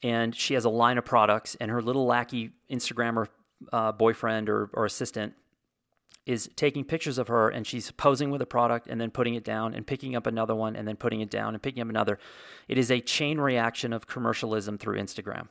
And 0.02 0.34
she 0.34 0.54
has 0.54 0.64
a 0.64 0.70
line 0.70 0.98
of 0.98 1.04
products, 1.04 1.56
and 1.58 1.70
her 1.70 1.82
little 1.82 2.06
lackey 2.06 2.50
Instagrammer 2.70 3.28
uh, 3.72 3.92
boyfriend 3.92 4.48
or, 4.48 4.70
or 4.74 4.84
assistant 4.84 5.34
is 6.26 6.50
taking 6.56 6.84
pictures 6.84 7.18
of 7.18 7.28
her 7.28 7.48
and 7.48 7.64
she's 7.66 7.92
posing 7.92 8.30
with 8.32 8.42
a 8.42 8.46
product 8.46 8.88
and 8.88 9.00
then 9.00 9.12
putting 9.12 9.34
it 9.34 9.44
down 9.44 9.72
and 9.72 9.86
picking 9.86 10.16
up 10.16 10.26
another 10.26 10.56
one 10.56 10.74
and 10.74 10.86
then 10.86 10.96
putting 10.96 11.20
it 11.20 11.30
down 11.30 11.54
and 11.54 11.62
picking 11.62 11.80
up 11.80 11.88
another. 11.88 12.18
It 12.66 12.78
is 12.78 12.90
a 12.90 13.00
chain 13.00 13.38
reaction 13.38 13.92
of 13.92 14.08
commercialism 14.08 14.76
through 14.76 14.98
Instagram. 14.98 15.46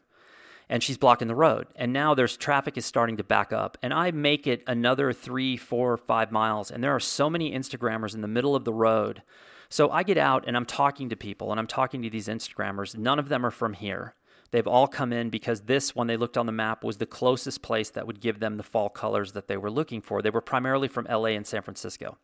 And 0.70 0.82
she's 0.82 0.98
blocking 0.98 1.28
the 1.28 1.36
road. 1.36 1.68
And 1.76 1.94
now 1.94 2.16
there's 2.16 2.38
traffic 2.38 2.78
is 2.78 2.86
starting 2.86 3.18
to 3.18 3.24
back 3.24 3.54
up. 3.54 3.78
And 3.84 3.94
I 3.94 4.12
make 4.12 4.48
it 4.48 4.64
another 4.66 5.14
three, 5.14 5.58
four, 5.58 5.96
five 5.98 6.32
miles. 6.32 6.72
And 6.72 6.84
there 6.84 6.96
are 6.96 7.00
so 7.00 7.30
many 7.30 7.52
Instagrammers 7.52 8.16
in 8.16 8.22
the 8.22 8.28
middle 8.28 8.56
of 8.56 8.66
the 8.66 8.74
road. 8.74 9.22
So 9.70 9.90
I 9.90 10.04
get 10.04 10.18
out 10.18 10.46
and 10.48 10.56
I'm 10.56 10.66
talking 10.66 11.10
to 11.10 11.16
people 11.16 11.52
and 11.52 11.60
I'm 11.60 11.68
talking 11.68 12.02
to 12.02 12.10
these 12.10 12.28
Instagrammers. 12.28 12.98
None 12.98 13.20
of 13.20 13.30
them 13.30 13.46
are 13.46 13.52
from 13.52 13.74
here. 13.74 14.16
They've 14.52 14.68
all 14.68 14.88
come 14.88 15.12
in 15.12 15.30
because 15.30 15.62
this, 15.62 15.96
when 15.96 16.08
they 16.08 16.18
looked 16.18 16.38
on 16.38 16.46
the 16.46 16.52
map, 16.52 16.84
was 16.84 16.98
the 16.98 17.06
closest 17.06 17.62
place 17.62 17.90
that 17.90 18.08
would 18.08 18.22
give 18.22 18.40
them 18.40 18.58
the 18.58 18.64
fall 18.64 18.90
colors 18.90 19.34
that 19.34 19.48
they 19.48 19.58
were 19.58 19.72
looking 19.72 20.02
for. 20.02 20.22
They 20.22 20.30
were 20.30 20.42
primarily 20.42 20.88
from 20.88 21.08
LA 21.10 21.30
and 21.30 21.46
San 21.46 21.62
Francisco. 21.62 22.18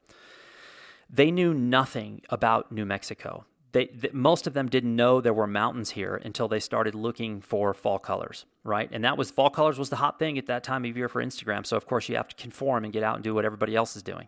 They 1.09 1.29
knew 1.29 1.53
nothing 1.53 2.21
about 2.29 2.71
New 2.71 2.85
Mexico. 2.85 3.45
They, 3.73 3.89
most 4.11 4.47
of 4.47 4.53
them 4.53 4.67
didn't 4.67 4.95
know 4.95 5.21
there 5.21 5.33
were 5.33 5.47
mountains 5.47 5.91
here 5.91 6.21
until 6.25 6.47
they 6.47 6.59
started 6.59 6.93
looking 6.93 7.41
for 7.41 7.73
fall 7.73 7.99
colors, 7.99 8.45
right? 8.63 8.89
And 8.91 9.03
that 9.05 9.17
was 9.17 9.31
fall 9.31 9.49
colors 9.49 9.79
was 9.79 9.89
the 9.89 9.95
hot 9.97 10.19
thing 10.19 10.37
at 10.37 10.47
that 10.47 10.63
time 10.63 10.83
of 10.83 10.97
year 10.97 11.07
for 11.07 11.23
Instagram. 11.23 11.65
So 11.65 11.77
of 11.77 11.85
course 11.85 12.09
you 12.09 12.15
have 12.17 12.27
to 12.27 12.35
conform 12.35 12.83
and 12.83 12.91
get 12.91 13.03
out 13.03 13.15
and 13.15 13.23
do 13.23 13.33
what 13.33 13.45
everybody 13.45 13.75
else 13.75 13.95
is 13.95 14.03
doing. 14.03 14.27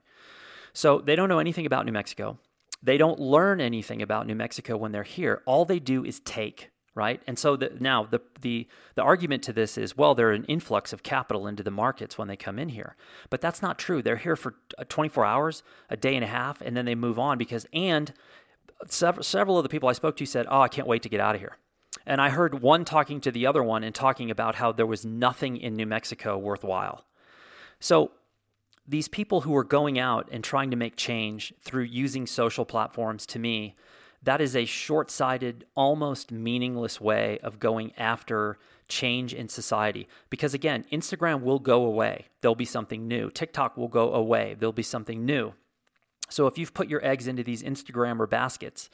So 0.71 0.99
they 0.99 1.15
don't 1.15 1.29
know 1.29 1.39
anything 1.39 1.65
about 1.65 1.85
New 1.85 1.91
Mexico. 1.91 2.39
They 2.81 2.97
don't 2.97 3.19
learn 3.19 3.59
anything 3.59 4.01
about 4.01 4.27
New 4.27 4.35
Mexico 4.35 4.77
when 4.77 4.91
they're 4.91 5.03
here. 5.03 5.41
All 5.45 5.65
they 5.65 5.79
do 5.79 6.05
is 6.05 6.19
take 6.21 6.71
right? 6.95 7.21
And 7.25 7.39
so 7.39 7.55
the, 7.55 7.71
now 7.79 8.03
the, 8.03 8.21
the, 8.41 8.67
the 8.95 9.01
argument 9.01 9.43
to 9.43 9.53
this 9.53 9.77
is, 9.77 9.97
well, 9.97 10.13
there's 10.13 10.37
an 10.37 10.45
influx 10.45 10.93
of 10.93 11.01
capital 11.01 11.47
into 11.47 11.63
the 11.63 11.71
markets 11.71 12.17
when 12.17 12.27
they 12.27 12.35
come 12.35 12.59
in 12.59 12.69
here. 12.69 12.95
But 13.29 13.41
that's 13.41 13.61
not 13.61 13.79
true. 13.79 14.01
They're 14.01 14.17
here 14.17 14.35
for 14.35 14.55
uh, 14.77 14.83
24 14.87 15.25
hours, 15.25 15.63
a 15.89 15.97
day 15.97 16.15
and 16.15 16.23
a 16.23 16.27
half, 16.27 16.61
and 16.61 16.77
then 16.77 16.85
they 16.85 16.95
move 16.95 17.17
on 17.17 17.37
because, 17.37 17.65
and 17.73 18.13
several, 18.87 19.57
of 19.57 19.63
the 19.63 19.69
people 19.69 19.89
I 19.89 19.93
spoke 19.93 20.17
to 20.17 20.25
said, 20.25 20.45
oh, 20.49 20.61
I 20.61 20.67
can't 20.67 20.87
wait 20.87 21.03
to 21.03 21.09
get 21.09 21.19
out 21.19 21.35
of 21.35 21.41
here. 21.41 21.57
And 22.05 22.19
I 22.19 22.29
heard 22.29 22.61
one 22.61 22.85
talking 22.85 23.21
to 23.21 23.31
the 23.31 23.45
other 23.45 23.63
one 23.63 23.83
and 23.83 23.93
talking 23.93 24.31
about 24.31 24.55
how 24.55 24.71
there 24.71 24.85
was 24.85 25.05
nothing 25.05 25.57
in 25.57 25.75
New 25.75 25.85
Mexico 25.85 26.37
worthwhile. 26.37 27.05
So 27.79 28.11
these 28.87 29.07
people 29.07 29.41
who 29.41 29.55
are 29.55 29.63
going 29.63 29.99
out 29.99 30.27
and 30.31 30.43
trying 30.43 30.71
to 30.71 30.77
make 30.77 30.95
change 30.95 31.53
through 31.61 31.83
using 31.83 32.27
social 32.27 32.65
platforms 32.65 33.25
to 33.27 33.39
me 33.39 33.75
that 34.23 34.39
is 34.39 34.55
a 34.55 34.65
short 34.65 35.11
sighted, 35.11 35.65
almost 35.75 36.31
meaningless 36.31 36.99
way 37.01 37.39
of 37.43 37.59
going 37.59 37.91
after 37.97 38.57
change 38.87 39.33
in 39.33 39.49
society. 39.49 40.07
Because 40.29 40.53
again, 40.53 40.85
Instagram 40.91 41.41
will 41.41 41.59
go 41.59 41.85
away, 41.85 42.27
there'll 42.41 42.55
be 42.55 42.65
something 42.65 43.07
new. 43.07 43.29
TikTok 43.29 43.75
will 43.75 43.89
go 43.89 44.13
away, 44.13 44.55
there'll 44.57 44.71
be 44.71 44.83
something 44.83 45.25
new. 45.25 45.53
So 46.29 46.47
if 46.47 46.57
you've 46.57 46.73
put 46.73 46.89
your 46.89 47.05
eggs 47.05 47.27
into 47.27 47.43
these 47.43 47.63
Instagrammer 47.63 48.29
baskets, 48.29 48.89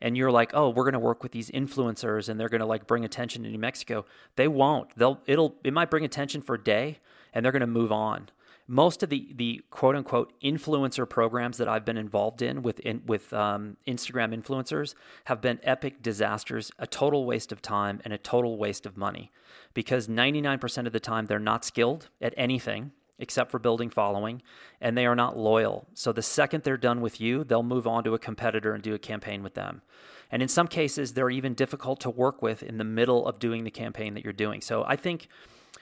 and 0.00 0.16
you're 0.16 0.32
like, 0.32 0.50
oh, 0.52 0.68
we're 0.68 0.82
going 0.82 0.94
to 0.94 0.98
work 0.98 1.22
with 1.22 1.30
these 1.30 1.48
influencers 1.52 2.28
and 2.28 2.38
they're 2.38 2.48
going 2.48 2.60
to 2.60 2.66
like 2.66 2.88
bring 2.88 3.04
attention 3.04 3.44
to 3.44 3.48
New 3.48 3.58
Mexico. 3.58 4.04
They 4.34 4.48
won't. 4.48 4.88
They'll 4.96 5.20
it'll 5.26 5.54
it 5.62 5.72
might 5.72 5.90
bring 5.90 6.04
attention 6.04 6.42
for 6.42 6.56
a 6.56 6.62
day 6.62 6.98
and 7.32 7.44
they're 7.44 7.52
going 7.52 7.60
to 7.60 7.68
move 7.68 7.92
on 7.92 8.28
most 8.66 9.02
of 9.02 9.10
the 9.10 9.28
the 9.34 9.60
quote 9.70 9.96
unquote 9.96 10.32
influencer 10.40 11.08
programs 11.08 11.58
that 11.58 11.68
I've 11.68 11.84
been 11.84 11.96
involved 11.96 12.42
in 12.42 12.62
with 12.62 12.80
in, 12.80 13.02
with 13.06 13.32
um, 13.32 13.76
Instagram 13.86 14.34
influencers 14.34 14.94
have 15.24 15.40
been 15.40 15.60
epic 15.62 16.02
disasters, 16.02 16.70
a 16.78 16.86
total 16.86 17.24
waste 17.24 17.52
of 17.52 17.60
time 17.60 18.00
and 18.04 18.12
a 18.12 18.18
total 18.18 18.56
waste 18.56 18.86
of 18.86 18.96
money, 18.96 19.30
because 19.74 20.08
99% 20.08 20.86
of 20.86 20.92
the 20.92 21.00
time 21.00 21.26
they're 21.26 21.38
not 21.38 21.64
skilled 21.64 22.08
at 22.20 22.32
anything 22.36 22.92
except 23.18 23.50
for 23.50 23.58
building 23.58 23.90
following, 23.90 24.42
and 24.80 24.96
they 24.96 25.06
are 25.06 25.14
not 25.14 25.36
loyal. 25.36 25.86
So 25.94 26.12
the 26.12 26.22
second 26.22 26.64
they're 26.64 26.76
done 26.76 27.00
with 27.00 27.20
you, 27.20 27.44
they'll 27.44 27.62
move 27.62 27.86
on 27.86 28.04
to 28.04 28.14
a 28.14 28.18
competitor 28.18 28.74
and 28.74 28.82
do 28.82 28.94
a 28.94 28.98
campaign 28.98 29.42
with 29.42 29.54
them. 29.54 29.82
And 30.30 30.42
in 30.42 30.48
some 30.48 30.66
cases, 30.66 31.12
they're 31.12 31.30
even 31.30 31.54
difficult 31.54 32.00
to 32.00 32.10
work 32.10 32.42
with 32.42 32.62
in 32.62 32.78
the 32.78 32.84
middle 32.84 33.26
of 33.26 33.38
doing 33.38 33.64
the 33.64 33.70
campaign 33.70 34.14
that 34.14 34.24
you're 34.24 34.32
doing. 34.32 34.60
So 34.60 34.84
I 34.86 34.96
think 34.96 35.28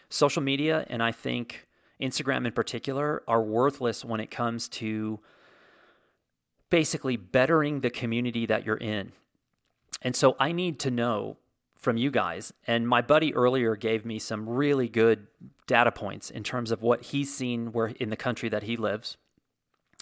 social 0.09 0.43
media 0.43 0.85
and 0.91 1.03
I 1.03 1.13
think 1.13 1.69
Instagram 2.01 2.47
in 2.47 2.53
particular, 2.53 3.23
are 3.29 3.43
worthless 3.43 4.05
when 4.05 4.21
it 4.21 4.31
comes 4.31 4.69
to 4.69 5.21
basically 6.71 7.17
bettering 7.17 7.81
the 7.81 7.91
community 7.91 8.47
that 8.47 8.65
you're 8.65 8.77
in. 8.77 9.13
And 10.03 10.17
so 10.17 10.37
I 10.41 10.53
need 10.53 10.79
to 10.81 10.91
know 10.91 11.37
from 11.81 11.97
you 11.97 12.11
guys. 12.11 12.53
And 12.67 12.87
my 12.87 13.01
buddy 13.01 13.35
earlier 13.35 13.75
gave 13.75 14.05
me 14.05 14.19
some 14.19 14.49
really 14.49 14.89
good 14.89 15.27
data 15.67 15.91
points 15.91 16.31
in 16.31 16.45
terms 16.45 16.71
of 16.71 16.83
what 16.83 17.03
he's 17.07 17.35
seen 17.35 17.73
where 17.73 17.89
in 17.89 18.11
the 18.11 18.17
country 18.17 18.49
that 18.51 18.65
he 18.65 18.77
lives 18.77 19.17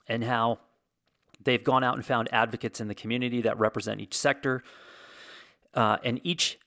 and 0.07 0.25
how 0.25 0.59
they've 1.43 1.63
gone 1.63 1.85
out 1.85 1.95
and 1.95 2.05
found 2.05 2.29
advocates 2.33 2.81
in 2.81 2.89
the 2.89 2.95
community 2.95 3.41
that 3.43 3.59
represent 3.59 4.01
each 4.01 4.17
sector. 4.17 4.63
Uh, 5.73 5.99
and 6.03 6.21
each 6.25 6.59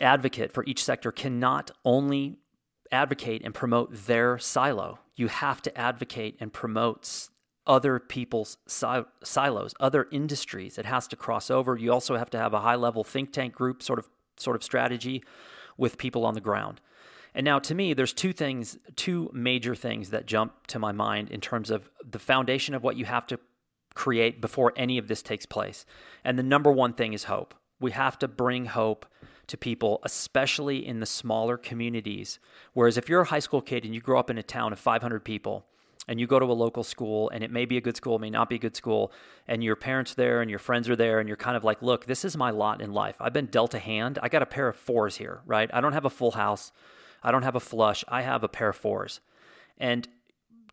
advocate 0.00 0.52
for 0.52 0.64
each 0.64 0.84
sector 0.84 1.10
cannot 1.10 1.70
only 1.84 2.36
advocate 2.90 3.42
and 3.44 3.54
promote 3.54 4.06
their 4.06 4.38
silo. 4.38 4.98
You 5.16 5.28
have 5.28 5.62
to 5.62 5.78
advocate 5.78 6.36
and 6.40 6.52
promote 6.52 7.28
other 7.66 7.98
people's 7.98 8.56
silos, 8.66 9.74
other 9.78 10.08
industries. 10.10 10.78
It 10.78 10.86
has 10.86 11.06
to 11.08 11.16
cross 11.16 11.50
over. 11.50 11.76
You 11.76 11.92
also 11.92 12.16
have 12.16 12.30
to 12.30 12.38
have 12.38 12.54
a 12.54 12.60
high 12.60 12.74
level 12.74 13.04
think 13.04 13.32
tank 13.32 13.54
group 13.54 13.82
sort 13.82 13.98
of 13.98 14.08
sort 14.36 14.56
of 14.56 14.64
strategy 14.64 15.22
with 15.76 15.98
people 15.98 16.24
on 16.24 16.34
the 16.34 16.40
ground. 16.40 16.80
And 17.34 17.44
now 17.44 17.58
to 17.60 17.74
me 17.74 17.94
there's 17.94 18.12
two 18.12 18.32
things, 18.32 18.78
two 18.96 19.30
major 19.32 19.74
things 19.74 20.10
that 20.10 20.26
jump 20.26 20.66
to 20.68 20.78
my 20.78 20.92
mind 20.92 21.30
in 21.30 21.40
terms 21.40 21.70
of 21.70 21.88
the 22.08 22.18
foundation 22.18 22.74
of 22.74 22.82
what 22.82 22.96
you 22.96 23.04
have 23.04 23.26
to 23.28 23.38
create 23.94 24.40
before 24.40 24.72
any 24.76 24.98
of 24.98 25.08
this 25.08 25.22
takes 25.22 25.46
place. 25.46 25.84
And 26.24 26.38
the 26.38 26.42
number 26.42 26.72
one 26.72 26.94
thing 26.94 27.12
is 27.12 27.24
hope. 27.24 27.54
We 27.78 27.92
have 27.92 28.18
to 28.20 28.28
bring 28.28 28.66
hope 28.66 29.06
to 29.48 29.56
people, 29.56 30.00
especially 30.02 30.86
in 30.86 31.00
the 31.00 31.06
smaller 31.06 31.56
communities. 31.56 32.38
Whereas 32.72 32.96
if 32.96 33.08
you're 33.08 33.22
a 33.22 33.26
high 33.26 33.38
school 33.38 33.60
kid 33.60 33.84
and 33.84 33.94
you 33.94 34.00
grow 34.00 34.18
up 34.18 34.30
in 34.30 34.38
a 34.38 34.42
town 34.42 34.72
of 34.72 34.78
500 34.78 35.24
people, 35.24 35.66
and 36.08 36.18
you 36.18 36.26
go 36.26 36.38
to 36.38 36.46
a 36.46 36.52
local 36.52 36.82
school 36.82 37.30
and 37.30 37.44
it 37.44 37.50
may 37.50 37.64
be 37.64 37.76
a 37.76 37.80
good 37.80 37.96
school, 37.96 38.16
it 38.16 38.20
may 38.20 38.30
not 38.30 38.48
be 38.48 38.56
a 38.56 38.58
good 38.58 38.76
school, 38.76 39.12
and 39.46 39.62
your 39.62 39.76
parents 39.76 40.14
there 40.14 40.40
and 40.40 40.50
your 40.50 40.58
friends 40.58 40.88
are 40.88 40.96
there, 40.96 41.20
and 41.20 41.28
you're 41.28 41.36
kind 41.36 41.56
of 41.56 41.64
like, 41.64 41.80
look, 41.82 42.06
this 42.06 42.24
is 42.24 42.36
my 42.36 42.50
lot 42.50 42.80
in 42.80 42.92
life. 42.92 43.16
I've 43.20 43.32
been 43.32 43.46
dealt 43.46 43.74
a 43.74 43.78
hand. 43.78 44.18
I 44.22 44.28
got 44.28 44.42
a 44.42 44.46
pair 44.46 44.68
of 44.68 44.76
fours 44.76 45.16
here, 45.16 45.40
right? 45.46 45.70
I 45.72 45.80
don't 45.80 45.92
have 45.92 46.04
a 46.04 46.10
full 46.10 46.32
house. 46.32 46.72
I 47.22 47.30
don't 47.30 47.42
have 47.42 47.54
a 47.54 47.60
flush. 47.60 48.04
I 48.08 48.22
have 48.22 48.42
a 48.42 48.48
pair 48.48 48.70
of 48.70 48.76
fours. 48.76 49.20
And 49.78 50.08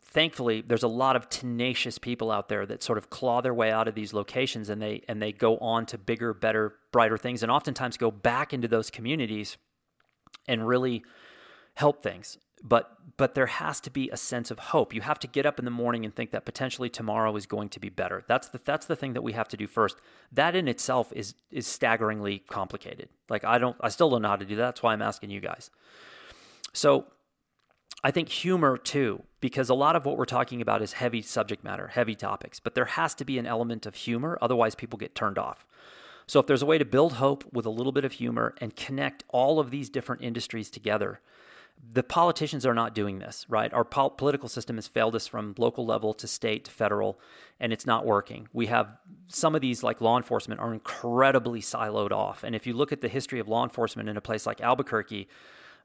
thankfully 0.10 0.62
there's 0.62 0.84
a 0.84 0.88
lot 0.88 1.16
of 1.16 1.30
tenacious 1.30 2.00
people 2.00 2.32
out 2.32 2.50
there 2.50 2.66
that 2.66 2.82
sort 2.82 2.98
of 2.98 3.10
claw 3.10 3.42
their 3.42 3.54
way 3.54 3.72
out 3.72 3.88
of 3.88 3.94
these 3.94 4.12
locations 4.12 4.70
and 4.70 4.82
they 4.82 5.04
and 5.08 5.22
they 5.22 5.32
go 5.32 5.58
on 5.60 5.86
to 5.86 5.98
bigger 5.98 6.34
better 6.34 6.76
brighter 6.92 7.18
things 7.18 7.44
and 7.44 7.52
oftentimes 7.52 7.96
go 7.96 8.10
back 8.10 8.52
into 8.52 8.68
those 8.68 8.90
communities 8.90 9.58
and 10.48 10.68
really 10.68 11.04
help 11.76 12.02
things 12.02 12.40
but 12.64 12.96
but 13.18 13.36
there 13.36 13.48
has 13.48 13.82
to 13.82 13.90
be 13.90 14.10
a 14.12 14.16
sense 14.18 14.50
of 14.50 14.60
hope. 14.60 14.94
You 14.94 15.02
have 15.02 15.20
to 15.20 15.28
get 15.28 15.46
up 15.46 15.60
in 15.60 15.66
the 15.66 15.72
morning 15.72 16.06
and 16.06 16.16
think 16.16 16.32
that 16.32 16.46
potentially 16.46 16.90
tomorrow 16.90 17.36
is 17.36 17.46
going 17.46 17.68
to 17.70 17.80
be 17.80 17.90
better. 17.90 18.24
That's 18.28 18.48
the 18.48 18.62
that's 18.64 18.86
the 18.86 18.96
thing 18.96 19.14
that 19.14 19.22
we 19.22 19.34
have 19.34 19.50
to 19.50 19.58
do 19.58 19.68
first. 19.68 19.98
That 20.32 20.56
in 20.56 20.68
itself 20.68 21.12
is 21.14 21.36
is 21.52 21.68
staggeringly 21.68 22.40
complicated. 22.50 23.10
Like 23.30 23.44
i 23.44 23.58
don't 23.58 23.76
i 23.82 23.90
still 23.90 24.10
don't 24.10 24.22
know 24.22 24.30
how 24.30 24.36
to 24.38 24.46
do 24.46 24.56
that. 24.56 24.62
That's 24.64 24.84
why 24.84 24.94
i'm 24.94 25.02
asking 25.02 25.32
you 25.32 25.42
guys. 25.42 25.70
So 26.72 27.08
I 28.04 28.12
think 28.12 28.30
humor 28.30 28.78
too, 28.78 29.24
because 29.42 29.70
a 29.70 29.74
lot 29.74 29.96
of 29.96 30.06
what 30.06 30.18
we're 30.18 30.26
talking 30.26 30.62
about 30.62 30.82
is 30.82 30.94
heavy 30.94 31.22
subject 31.22 31.64
matter, 31.64 31.88
heavy 31.88 32.16
topics, 32.16 32.60
but 32.60 32.74
there 32.74 32.86
has 32.86 33.14
to 33.16 33.26
be 33.26 33.38
an 33.38 33.46
element 33.46 33.86
of 33.86 33.96
humor, 33.96 34.38
otherwise, 34.42 34.76
people 34.76 34.98
get 34.98 35.16
turned 35.16 35.38
off. 35.38 35.66
So, 36.26 36.40
if 36.40 36.48
there's 36.48 36.62
a 36.62 36.66
way 36.66 36.78
to 36.78 36.86
build 36.86 37.14
hope 37.14 37.44
with 37.52 37.66
a 37.66 37.72
little 37.72 37.92
bit 37.92 38.06
of 38.06 38.14
humor 38.14 38.54
and 38.62 38.76
connect 38.76 39.24
all 39.30 39.60
of 39.60 39.72
these 39.72 39.90
different 39.90 40.22
industries 40.22 40.70
together, 40.70 41.20
the 41.92 42.04
politicians 42.04 42.66
are 42.66 42.74
not 42.74 42.94
doing 42.94 43.20
this, 43.20 43.46
right? 43.50 43.74
Our 43.74 43.84
po- 43.84 44.12
political 44.12 44.48
system 44.50 44.76
has 44.76 44.88
failed 44.88 45.16
us 45.16 45.28
from 45.28 45.56
local 45.58 45.86
level 45.86 46.14
to 46.16 46.28
state 46.28 46.66
to 46.66 46.72
federal, 46.72 47.20
and 47.60 47.74
it's 47.74 47.86
not 47.86 48.06
working. 48.06 48.48
We 48.54 48.68
have 48.68 48.98
some 49.28 49.56
of 49.56 49.62
these, 49.62 49.82
like 49.82 50.02
law 50.02 50.18
enforcement, 50.18 50.62
are 50.62 50.74
incredibly 50.74 51.62
siloed 51.62 52.12
off. 52.12 52.44
And 52.44 52.56
if 52.56 52.68
you 52.68 52.74
look 52.74 52.92
at 52.92 53.02
the 53.02 53.08
history 53.08 53.40
of 53.40 53.48
law 53.48 53.64
enforcement 53.64 54.08
in 54.08 54.18
a 54.18 54.22
place 54.22 54.46
like 54.46 54.62
Albuquerque, 54.62 55.28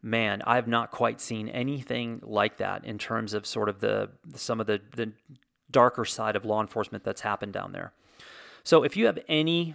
man, 0.02 0.42
I've 0.46 0.68
not 0.68 0.90
quite 0.90 1.20
seen 1.20 1.48
anything 1.48 2.20
like 2.22 2.58
that 2.58 2.84
in 2.84 2.98
terms 2.98 3.32
of 3.32 3.46
sort 3.46 3.68
of 3.68 3.80
the 3.80 4.10
some 4.34 4.60
of 4.60 4.66
the, 4.66 4.80
the 4.94 5.12
darker 5.70 6.04
side 6.04 6.36
of 6.36 6.44
law 6.44 6.60
enforcement 6.60 7.04
that's 7.04 7.22
happened 7.22 7.54
down 7.54 7.72
there. 7.72 7.92
So 8.62 8.82
if 8.82 8.96
you 8.96 9.06
have 9.06 9.18
any 9.28 9.74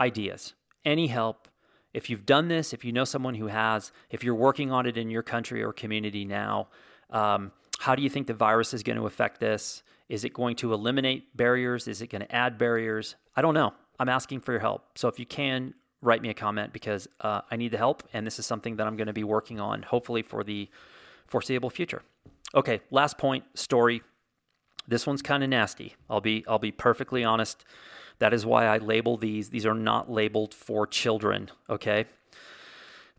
ideas, 0.00 0.54
any 0.84 1.08
help, 1.08 1.48
if 1.96 2.10
you've 2.10 2.26
done 2.26 2.48
this, 2.48 2.74
if 2.74 2.84
you 2.84 2.92
know 2.92 3.04
someone 3.04 3.34
who 3.34 3.46
has, 3.46 3.90
if 4.10 4.22
you're 4.22 4.34
working 4.34 4.70
on 4.70 4.84
it 4.84 4.98
in 4.98 5.08
your 5.08 5.22
country 5.22 5.62
or 5.62 5.72
community 5.72 6.26
now, 6.26 6.68
um, 7.08 7.52
how 7.78 7.94
do 7.94 8.02
you 8.02 8.10
think 8.10 8.26
the 8.26 8.34
virus 8.34 8.74
is 8.74 8.82
going 8.82 8.98
to 8.98 9.06
affect 9.06 9.40
this? 9.40 9.82
Is 10.10 10.22
it 10.22 10.34
going 10.34 10.56
to 10.56 10.74
eliminate 10.74 11.34
barriers? 11.34 11.88
Is 11.88 12.02
it 12.02 12.08
going 12.08 12.20
to 12.20 12.34
add 12.34 12.58
barriers? 12.58 13.16
I 13.34 13.40
don't 13.40 13.54
know. 13.54 13.72
I'm 13.98 14.10
asking 14.10 14.40
for 14.40 14.52
your 14.52 14.60
help. 14.60 14.98
So 14.98 15.08
if 15.08 15.18
you 15.18 15.24
can, 15.24 15.72
write 16.02 16.20
me 16.20 16.28
a 16.28 16.34
comment 16.34 16.74
because 16.74 17.08
uh, 17.22 17.40
I 17.50 17.56
need 17.56 17.72
the 17.72 17.78
help, 17.78 18.02
and 18.12 18.26
this 18.26 18.38
is 18.38 18.44
something 18.44 18.76
that 18.76 18.86
I'm 18.86 18.98
going 18.98 19.06
to 19.06 19.14
be 19.14 19.24
working 19.24 19.58
on 19.58 19.80
hopefully 19.82 20.20
for 20.20 20.44
the 20.44 20.68
foreseeable 21.26 21.70
future. 21.70 22.02
Okay, 22.54 22.82
last 22.90 23.16
point 23.16 23.44
story. 23.54 24.02
This 24.86 25.06
one's 25.06 25.22
kind 25.22 25.42
of 25.42 25.48
nasty. 25.48 25.96
I'll 26.10 26.20
be 26.20 26.44
I'll 26.46 26.58
be 26.58 26.72
perfectly 26.72 27.24
honest. 27.24 27.64
That 28.18 28.32
is 28.32 28.46
why 28.46 28.66
I 28.66 28.78
label 28.78 29.16
these. 29.16 29.50
These 29.50 29.66
are 29.66 29.74
not 29.74 30.10
labeled 30.10 30.54
for 30.54 30.86
children, 30.86 31.50
okay? 31.68 32.06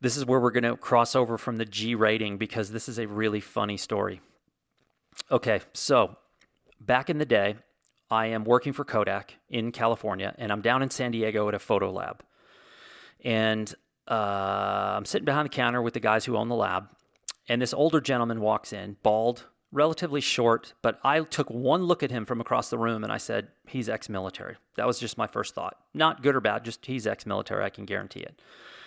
This 0.01 0.17
is 0.17 0.25
where 0.25 0.39
we're 0.39 0.51
going 0.51 0.63
to 0.63 0.77
cross 0.77 1.15
over 1.15 1.37
from 1.37 1.57
the 1.57 1.65
G 1.65 1.95
rating 1.95 2.37
because 2.37 2.71
this 2.71 2.87
is 2.87 2.99
a 2.99 3.07
really 3.07 3.39
funny 3.39 3.77
story. 3.77 4.21
Okay, 5.31 5.61
so 5.73 6.17
back 6.79 7.09
in 7.09 7.17
the 7.17 7.25
day, 7.25 7.55
I 8.09 8.27
am 8.27 8.43
working 8.43 8.73
for 8.73 8.85
Kodak 8.85 9.35
in 9.49 9.71
California, 9.71 10.33
and 10.37 10.51
I'm 10.51 10.61
down 10.61 10.81
in 10.81 10.89
San 10.89 11.11
Diego 11.11 11.47
at 11.47 11.55
a 11.55 11.59
photo 11.59 11.91
lab. 11.91 12.23
And 13.23 13.73
uh, 14.09 14.13
I'm 14.95 15.05
sitting 15.05 15.25
behind 15.25 15.45
the 15.45 15.49
counter 15.49 15.81
with 15.81 15.93
the 15.93 15.99
guys 15.99 16.25
who 16.25 16.37
own 16.37 16.47
the 16.47 16.55
lab, 16.55 16.89
and 17.49 17.61
this 17.61 17.73
older 17.73 17.99
gentleman 17.99 18.39
walks 18.39 18.71
in, 18.71 18.97
bald, 19.03 19.45
relatively 19.77 20.19
short, 20.19 20.73
but 20.81 20.99
I 21.03 21.21
took 21.21 21.49
one 21.49 21.83
look 21.83 22.01
at 22.03 22.11
him 22.11 22.25
from 22.25 22.41
across 22.41 22.69
the 22.69 22.77
room 22.77 23.03
and 23.03 23.13
I 23.13 23.17
said, 23.17 23.49
he's 23.67 23.87
ex 23.87 24.09
military. 24.09 24.57
That 24.75 24.87
was 24.87 24.99
just 24.99 25.17
my 25.17 25.27
first 25.27 25.53
thought. 25.53 25.77
Not 25.93 26.23
good 26.23 26.35
or 26.35 26.41
bad, 26.41 26.65
just 26.65 26.85
he's 26.85 27.07
ex 27.07 27.25
military, 27.25 27.63
I 27.63 27.69
can 27.69 27.85
guarantee 27.85 28.21
it. 28.21 28.41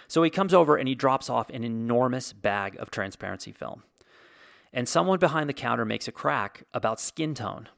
So 0.08 0.22
he 0.24 0.30
comes 0.30 0.52
over 0.52 0.76
and 0.76 0.88
he 0.88 0.96
drops 0.96 1.30
off 1.30 1.48
an 1.50 1.62
enormous 1.62 2.32
bag 2.32 2.76
of 2.80 2.90
transparency 2.90 3.52
film. 3.52 3.84
And 4.72 4.88
someone 4.88 5.20
behind 5.20 5.48
the 5.48 5.54
counter 5.54 5.84
makes 5.84 6.08
a 6.08 6.12
crack 6.12 6.64
about 6.74 7.00
skin 7.00 7.34
tone. 7.34 7.68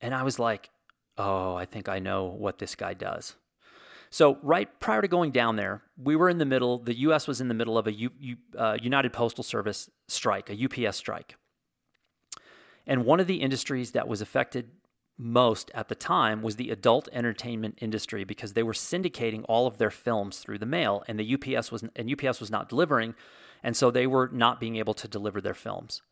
And 0.00 0.14
I 0.14 0.22
was 0.22 0.38
like, 0.38 0.70
oh, 1.16 1.54
I 1.54 1.64
think 1.64 1.88
I 1.88 1.98
know 1.98 2.24
what 2.24 2.58
this 2.58 2.74
guy 2.74 2.92
does. 2.92 3.36
So, 4.10 4.38
right 4.42 4.68
prior 4.78 5.02
to 5.02 5.08
going 5.08 5.32
down 5.32 5.56
there, 5.56 5.82
we 5.96 6.14
were 6.14 6.28
in 6.28 6.38
the 6.38 6.44
middle, 6.44 6.78
the 6.78 6.94
US 7.08 7.26
was 7.26 7.40
in 7.40 7.48
the 7.48 7.54
middle 7.54 7.76
of 7.76 7.86
a 7.86 7.92
U, 7.92 8.10
U, 8.20 8.36
uh, 8.56 8.76
United 8.80 9.12
Postal 9.12 9.42
Service 9.42 9.90
strike, 10.06 10.50
a 10.50 10.86
UPS 10.86 10.98
strike. 10.98 11.36
And 12.86 13.04
one 13.04 13.20
of 13.20 13.26
the 13.26 13.40
industries 13.40 13.92
that 13.92 14.08
was 14.08 14.20
affected 14.20 14.70
most 15.16 15.70
at 15.74 15.88
the 15.88 15.94
time 15.94 16.42
was 16.42 16.56
the 16.56 16.70
adult 16.70 17.08
entertainment 17.12 17.78
industry 17.80 18.24
because 18.24 18.52
they 18.52 18.62
were 18.62 18.72
syndicating 18.72 19.44
all 19.48 19.66
of 19.66 19.78
their 19.78 19.90
films 19.90 20.38
through 20.38 20.58
the 20.58 20.66
mail 20.66 21.04
and 21.06 21.18
the 21.18 21.34
UPS 21.34 21.70
was 21.70 21.84
and 21.94 22.10
UPS 22.10 22.40
was 22.40 22.50
not 22.50 22.68
delivering 22.68 23.14
and 23.62 23.76
so 23.76 23.90
they 23.90 24.06
were 24.06 24.28
not 24.32 24.60
being 24.60 24.76
able 24.76 24.94
to 24.94 25.08
deliver 25.08 25.40
their 25.40 25.54
films. 25.54 26.02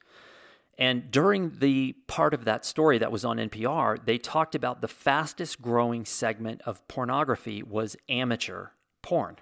And 0.79 1.11
during 1.11 1.59
the 1.59 1.95
part 2.07 2.33
of 2.33 2.45
that 2.47 2.65
story 2.65 2.97
that 2.99 3.13
was 3.13 3.25
on 3.25 3.37
NPR, 3.37 4.05
they 4.05 4.17
talked 4.17 4.55
about 4.55 4.81
the 4.81 4.89
fastest 4.89 5.61
growing 5.61 6.05
segment 6.05 6.63
of 6.65 6.87
pornography 6.89 7.63
was 7.63 7.97
amateur 8.09 8.69
porn. 9.03 9.37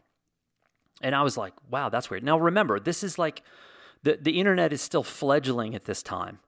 And 1.01 1.15
I 1.15 1.23
was 1.23 1.37
like, 1.37 1.53
wow, 1.71 1.89
that's 1.89 2.11
weird. 2.11 2.25
Now 2.25 2.39
remember, 2.39 2.81
this 2.81 3.05
is 3.05 3.19
like 3.19 3.43
the, 4.03 4.19
the 4.21 4.41
internet 4.41 4.73
is 4.73 4.83
still 4.83 5.05
fledgling 5.05 5.75
at 5.75 5.85
this 5.85 6.03
time. 6.03 6.41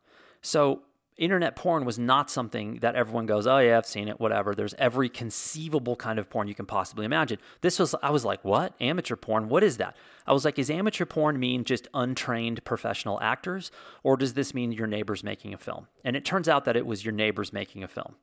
So 0.42 0.82
internet 1.16 1.54
porn 1.56 1.84
was 1.84 1.98
not 1.98 2.30
something 2.30 2.76
that 2.80 2.94
everyone 2.96 3.26
goes, 3.26 3.46
oh 3.46 3.58
yeah, 3.58 3.78
I've 3.78 3.86
seen 3.86 4.08
it, 4.08 4.18
whatever. 4.18 4.54
There's 4.54 4.74
every 4.78 5.08
conceivable 5.08 5.94
kind 5.94 6.18
of 6.18 6.28
porn 6.28 6.48
you 6.48 6.54
can 6.54 6.66
possibly 6.66 7.04
imagine. 7.04 7.38
This 7.60 7.78
was, 7.78 7.94
I 8.02 8.10
was 8.10 8.24
like, 8.24 8.44
what? 8.44 8.74
Amateur 8.80 9.16
porn? 9.16 9.48
What 9.48 9.62
is 9.62 9.76
that? 9.76 9.96
I 10.26 10.32
was 10.32 10.44
like, 10.44 10.58
is 10.58 10.70
amateur 10.70 11.04
porn 11.04 11.38
mean 11.38 11.64
just 11.64 11.88
untrained 11.94 12.64
professional 12.64 13.20
actors, 13.20 13.70
or 14.02 14.16
does 14.16 14.34
this 14.34 14.52
mean 14.54 14.72
your 14.72 14.86
neighbor's 14.86 15.22
making 15.22 15.54
a 15.54 15.58
film? 15.58 15.86
And 16.04 16.16
it 16.16 16.24
turns 16.24 16.48
out 16.48 16.64
that 16.64 16.76
it 16.76 16.86
was 16.86 17.04
your 17.04 17.14
neighbor's 17.14 17.52
making 17.52 17.84
a 17.84 17.88
film. 17.88 18.16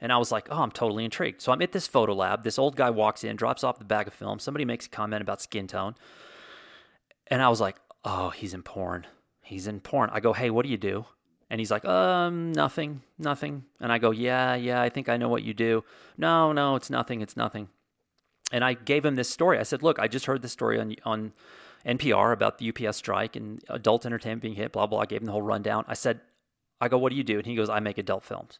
And 0.00 0.12
I 0.12 0.18
was 0.18 0.30
like, 0.30 0.48
oh, 0.50 0.62
I'm 0.62 0.72
totally 0.72 1.04
intrigued. 1.04 1.40
So 1.40 1.50
I'm 1.50 1.62
at 1.62 1.72
this 1.72 1.86
photo 1.86 2.14
lab. 2.14 2.42
This 2.42 2.58
old 2.58 2.76
guy 2.76 2.90
walks 2.90 3.24
in, 3.24 3.36
drops 3.36 3.64
off 3.64 3.78
the 3.78 3.84
bag 3.84 4.06
of 4.06 4.14
film. 4.14 4.38
Somebody 4.38 4.64
makes 4.64 4.86
a 4.86 4.90
comment 4.90 5.22
about 5.22 5.40
skin 5.40 5.66
tone. 5.66 5.94
And 7.28 7.40
I 7.40 7.48
was 7.48 7.60
like, 7.60 7.76
oh, 8.04 8.30
he's 8.30 8.52
in 8.52 8.62
porn. 8.62 9.06
He's 9.40 9.66
in 9.66 9.80
porn. 9.80 10.10
I 10.12 10.20
go, 10.20 10.32
hey, 10.32 10.50
what 10.50 10.64
do 10.64 10.68
you 10.70 10.76
do? 10.76 11.06
And 11.50 11.60
he's 11.60 11.70
like, 11.70 11.84
um, 11.84 12.52
nothing, 12.52 13.02
nothing. 13.18 13.64
And 13.80 13.92
I 13.92 13.98
go, 13.98 14.10
yeah, 14.10 14.54
yeah, 14.54 14.80
I 14.80 14.88
think 14.88 15.08
I 15.08 15.16
know 15.16 15.28
what 15.28 15.42
you 15.42 15.54
do. 15.54 15.84
No, 16.16 16.52
no, 16.52 16.74
it's 16.74 16.90
nothing, 16.90 17.20
it's 17.20 17.36
nothing. 17.36 17.68
And 18.50 18.64
I 18.64 18.74
gave 18.74 19.04
him 19.04 19.16
this 19.16 19.28
story. 19.28 19.58
I 19.58 19.62
said, 19.62 19.82
look, 19.82 19.98
I 19.98 20.08
just 20.08 20.26
heard 20.26 20.42
this 20.42 20.52
story 20.52 20.80
on 20.80 20.96
on 21.04 21.32
NPR 21.86 22.32
about 22.32 22.58
the 22.58 22.70
UPS 22.70 22.96
strike 22.96 23.36
and 23.36 23.62
adult 23.68 24.06
entertainment 24.06 24.42
being 24.42 24.54
hit, 24.54 24.72
blah, 24.72 24.86
blah. 24.86 25.00
I 25.00 25.06
gave 25.06 25.20
him 25.20 25.26
the 25.26 25.32
whole 25.32 25.42
rundown. 25.42 25.84
I 25.86 25.94
said, 25.94 26.20
I 26.80 26.88
go, 26.88 26.98
what 26.98 27.10
do 27.10 27.16
you 27.16 27.24
do? 27.24 27.38
And 27.38 27.46
he 27.46 27.54
goes, 27.54 27.68
I 27.68 27.80
make 27.80 27.98
adult 27.98 28.24
films. 28.24 28.58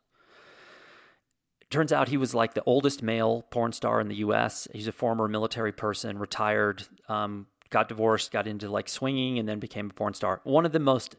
turns 1.71 1.93
out 1.93 2.09
he 2.09 2.17
was 2.17 2.35
like 2.35 2.55
the 2.55 2.63
oldest 2.65 3.03
male 3.03 3.43
porn 3.51 3.73
star 3.73 4.01
in 4.01 4.09
the 4.09 4.17
US. 4.17 4.69
He's 4.73 4.87
a 4.87 4.93
former 4.93 5.27
military 5.27 5.73
person, 5.73 6.19
retired, 6.19 6.87
um, 7.09 7.47
got 7.71 7.89
divorced, 7.89 8.31
got 8.31 8.47
into 8.47 8.69
like 8.69 8.89
swinging, 8.89 9.39
and 9.39 9.49
then 9.49 9.59
became 9.59 9.91
a 9.91 9.95
porn 9.95 10.15
star. 10.15 10.41
One 10.45 10.67
of 10.67 10.73
the 10.73 10.79
most 10.79 11.17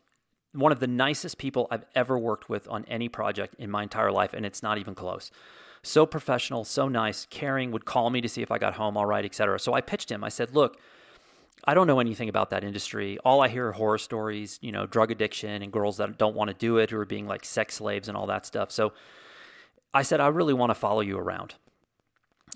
one 0.56 0.72
of 0.72 0.80
the 0.80 0.88
nicest 0.88 1.38
people 1.38 1.68
I've 1.70 1.86
ever 1.96 2.18
worked 2.18 2.50
with 2.50 2.68
on 2.68 2.86
any 2.86 3.10
project 3.10 3.56
in 3.60 3.70
my 3.70 3.84
entire 3.84 4.12
life, 4.12 4.34
and 4.34 4.46
it's 4.46 4.64
not 4.64 4.78
even 4.78 4.96
close. 4.96 5.32
So 5.84 6.06
professional, 6.06 6.64
so 6.64 6.88
nice, 6.88 7.28
caring, 7.30 7.72
would 7.72 7.86
call 7.86 8.10
me 8.10 8.22
to 8.22 8.30
see 8.30 8.42
if 8.42 8.52
I 8.52 8.58
got 8.58 8.74
home 8.74 8.98
all 8.98 9.06
right, 9.06 9.24
etc. 9.24 9.60
So 9.60 9.74
I 9.74 9.82
pitched 9.82 10.12
him. 10.12 10.24
I 10.24 10.30
said, 10.30 10.56
look, 10.56 10.80
I 11.66 11.74
don't 11.74 11.88
know 11.88 12.00
anything 12.00 12.30
about 12.30 12.50
that 12.50 12.64
industry. 12.64 13.18
All 13.24 13.42
I 13.42 13.50
hear 13.50 13.68
are 13.68 13.72
horror 13.72 13.98
stories, 13.98 14.58
you 14.62 14.72
know, 14.72 14.86
drug 14.86 15.12
addiction 15.12 15.62
and 15.62 15.72
girls 15.72 15.98
that 15.98 16.18
don't 16.18 16.36
want 16.36 16.50
to 16.50 16.54
do 16.56 16.78
it 16.78 16.90
who 16.90 16.98
are 16.98 17.06
being 17.06 17.28
like 17.28 17.46
sex 17.46 17.76
slaves 17.76 18.08
and 18.08 18.18
all 18.18 18.28
that 18.28 18.46
stuff. 18.46 18.72
So 18.72 18.94
I 19.94 20.02
said, 20.02 20.20
I 20.20 20.28
really 20.28 20.54
want 20.54 20.72
to 20.72 20.76
follow 20.76 21.02
you 21.02 21.18
around. 21.18 21.56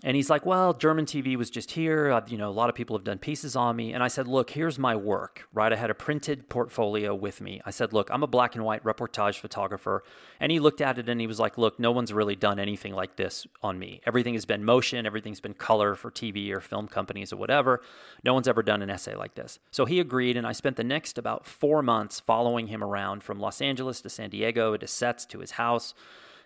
And 0.02 0.16
he's 0.16 0.30
like, 0.30 0.46
well, 0.46 0.74
German 0.74 1.06
TV 1.06 1.36
was 1.36 1.50
just 1.50 1.72
here. 1.72 2.10
Uh, 2.12 2.22
you 2.26 2.38
know, 2.38 2.50
a 2.50 2.52
lot 2.52 2.70
of 2.70 2.76
people 2.76 2.96
have 2.96 3.04
done 3.04 3.18
pieces 3.18 3.56
on 3.56 3.76
me. 3.76 3.92
And 3.92 4.02
I 4.02 4.08
said, 4.08 4.30
look, 4.30 4.52
here's 4.52 4.80
my 4.80 4.96
work, 4.96 5.48
right? 5.54 5.74
I 5.74 5.76
had 5.76 5.90
a 5.90 5.94
printed 5.94 6.48
portfolio 6.48 7.14
with 7.14 7.42
me. 7.42 7.62
I 7.66 7.72
said, 7.72 7.92
look, 7.92 8.10
I'm 8.10 8.24
a 8.24 8.28
black 8.28 8.56
and 8.56 8.64
white 8.64 8.84
reportage 8.84 9.40
photographer. 9.40 10.04
And 10.40 10.54
he 10.54 10.60
looked 10.60 10.80
at 10.80 10.98
it 10.98 11.10
and 11.10 11.20
he 11.20 11.28
was 11.28 11.40
like, 11.40 11.58
look, 11.58 11.80
no 11.80 11.92
one's 11.92 12.14
really 12.14 12.38
done 12.38 12.60
anything 12.60 12.94
like 12.94 13.18
this 13.18 13.46
on 13.62 13.78
me. 13.78 14.00
Everything 14.06 14.36
has 14.36 14.46
been 14.46 14.64
motion, 14.64 15.06
everything's 15.06 15.42
been 15.42 15.54
color 15.54 15.96
for 15.96 16.10
TV 16.10 16.50
or 16.52 16.62
film 16.62 16.88
companies 16.88 17.34
or 17.34 17.38
whatever. 17.38 17.82
No 18.24 18.34
one's 18.34 18.48
ever 18.48 18.64
done 18.64 18.82
an 18.82 18.90
essay 18.90 19.16
like 19.16 19.36
this. 19.36 19.60
So 19.70 19.84
he 19.84 20.00
agreed. 20.00 20.38
And 20.38 20.48
I 20.48 20.54
spent 20.54 20.78
the 20.78 20.84
next 20.84 21.18
about 21.18 21.46
four 21.46 21.84
months 21.84 22.22
following 22.22 22.68
him 22.68 22.84
around 22.84 23.22
from 23.22 23.40
Los 23.40 23.62
Angeles 23.62 24.00
to 24.02 24.10
San 24.10 24.30
Diego 24.30 24.78
to 24.78 24.88
sets 24.88 25.26
to 25.26 25.40
his 25.40 25.52
house 25.52 25.94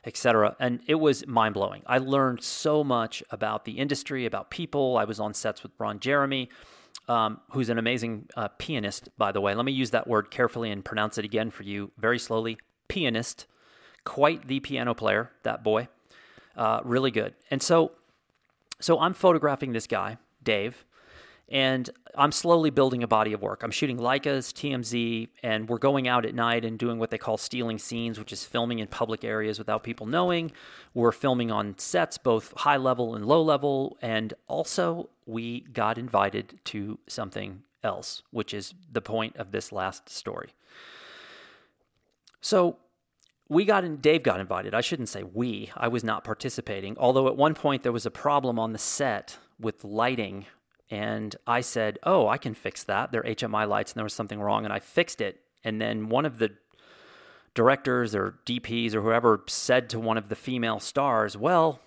etc. 0.05 0.55
And 0.59 0.81
it 0.87 0.95
was 0.95 1.25
mind 1.27 1.53
blowing. 1.53 1.81
I 1.85 1.97
learned 1.97 2.43
so 2.43 2.83
much 2.83 3.23
about 3.29 3.65
the 3.65 3.73
industry, 3.73 4.25
about 4.25 4.49
people. 4.49 4.97
I 4.97 5.05
was 5.05 5.19
on 5.19 5.33
sets 5.33 5.63
with 5.63 5.71
Ron 5.77 5.99
Jeremy, 5.99 6.49
um, 7.07 7.39
who's 7.51 7.69
an 7.69 7.77
amazing 7.77 8.27
uh, 8.35 8.49
pianist, 8.57 9.09
by 9.17 9.31
the 9.31 9.41
way. 9.41 9.55
Let 9.55 9.65
me 9.65 9.71
use 9.71 9.91
that 9.91 10.07
word 10.07 10.31
carefully 10.31 10.71
and 10.71 10.83
pronounce 10.83 11.17
it 11.17 11.25
again 11.25 11.51
for 11.51 11.63
you 11.63 11.91
very 11.97 12.19
slowly. 12.19 12.57
Pianist, 12.87 13.45
quite 14.03 14.47
the 14.47 14.59
piano 14.59 14.93
player, 14.93 15.31
that 15.43 15.63
boy. 15.63 15.87
Uh, 16.55 16.81
really 16.83 17.11
good. 17.11 17.33
And 17.49 17.61
so, 17.61 17.93
so 18.79 18.99
I'm 18.99 19.13
photographing 19.13 19.73
this 19.73 19.87
guy, 19.87 20.17
Dave, 20.43 20.85
and 21.53 21.87
I'm 22.15 22.31
slowly 22.31 22.71
building 22.71 23.03
a 23.03 23.07
body 23.07 23.31
of 23.31 23.43
work. 23.43 23.61
I'm 23.61 23.69
shooting 23.69 23.97
Leicas, 23.97 24.51
TMZ, 24.51 25.29
and 25.43 25.69
we're 25.69 25.77
going 25.77 26.07
out 26.07 26.25
at 26.25 26.33
night 26.33 26.65
and 26.65 26.79
doing 26.79 26.97
what 26.97 27.11
they 27.11 27.19
call 27.19 27.37
stealing 27.37 27.77
scenes, 27.77 28.17
which 28.17 28.33
is 28.33 28.43
filming 28.43 28.79
in 28.79 28.87
public 28.87 29.23
areas 29.23 29.59
without 29.59 29.83
people 29.83 30.07
knowing. 30.07 30.51
We're 30.95 31.11
filming 31.11 31.51
on 31.51 31.77
sets, 31.77 32.17
both 32.17 32.53
high 32.57 32.77
level 32.77 33.13
and 33.13 33.27
low 33.27 33.43
level. 33.43 33.99
And 34.01 34.33
also, 34.47 35.11
we 35.27 35.61
got 35.61 35.99
invited 35.99 36.59
to 36.65 36.97
something 37.05 37.61
else, 37.83 38.23
which 38.31 38.51
is 38.51 38.73
the 38.91 39.01
point 39.01 39.37
of 39.37 39.51
this 39.51 39.71
last 39.71 40.09
story. 40.09 40.49
So, 42.41 42.77
we 43.47 43.63
got 43.63 43.83
in, 43.83 43.97
Dave 43.97 44.23
got 44.23 44.39
invited. 44.39 44.73
I 44.73 44.81
shouldn't 44.81 45.09
say 45.09 45.21
we. 45.21 45.71
I 45.77 45.87
was 45.87 46.03
not 46.03 46.23
participating. 46.23 46.97
Although 46.97 47.27
at 47.27 47.37
one 47.37 47.53
point 47.53 47.83
there 47.83 47.91
was 47.91 48.07
a 48.07 48.11
problem 48.11 48.57
on 48.57 48.73
the 48.73 48.79
set 48.79 49.37
with 49.59 49.83
lighting 49.83 50.47
and 50.93 51.35
I 51.47 51.61
said, 51.61 51.97
Oh, 52.03 52.27
I 52.27 52.37
can 52.37 52.53
fix 52.53 52.83
that. 52.83 53.11
They're 53.11 53.23
HMI 53.23 53.67
lights 53.67 53.91
and 53.91 53.97
there 53.97 54.03
was 54.03 54.13
something 54.13 54.39
wrong. 54.39 54.63
And 54.63 54.71
I 54.71 54.77
fixed 54.77 55.21
it. 55.21 55.39
And 55.63 55.81
then 55.81 56.07
one 56.07 56.23
of 56.23 56.37
the 56.37 56.51
directors 57.55 58.13
or 58.13 58.35
DPs 58.45 58.93
or 58.93 59.01
whoever 59.01 59.41
said 59.47 59.89
to 59.89 59.99
one 59.99 60.19
of 60.19 60.29
the 60.29 60.35
female 60.35 60.79
stars, 60.79 61.35
Well, 61.35 61.79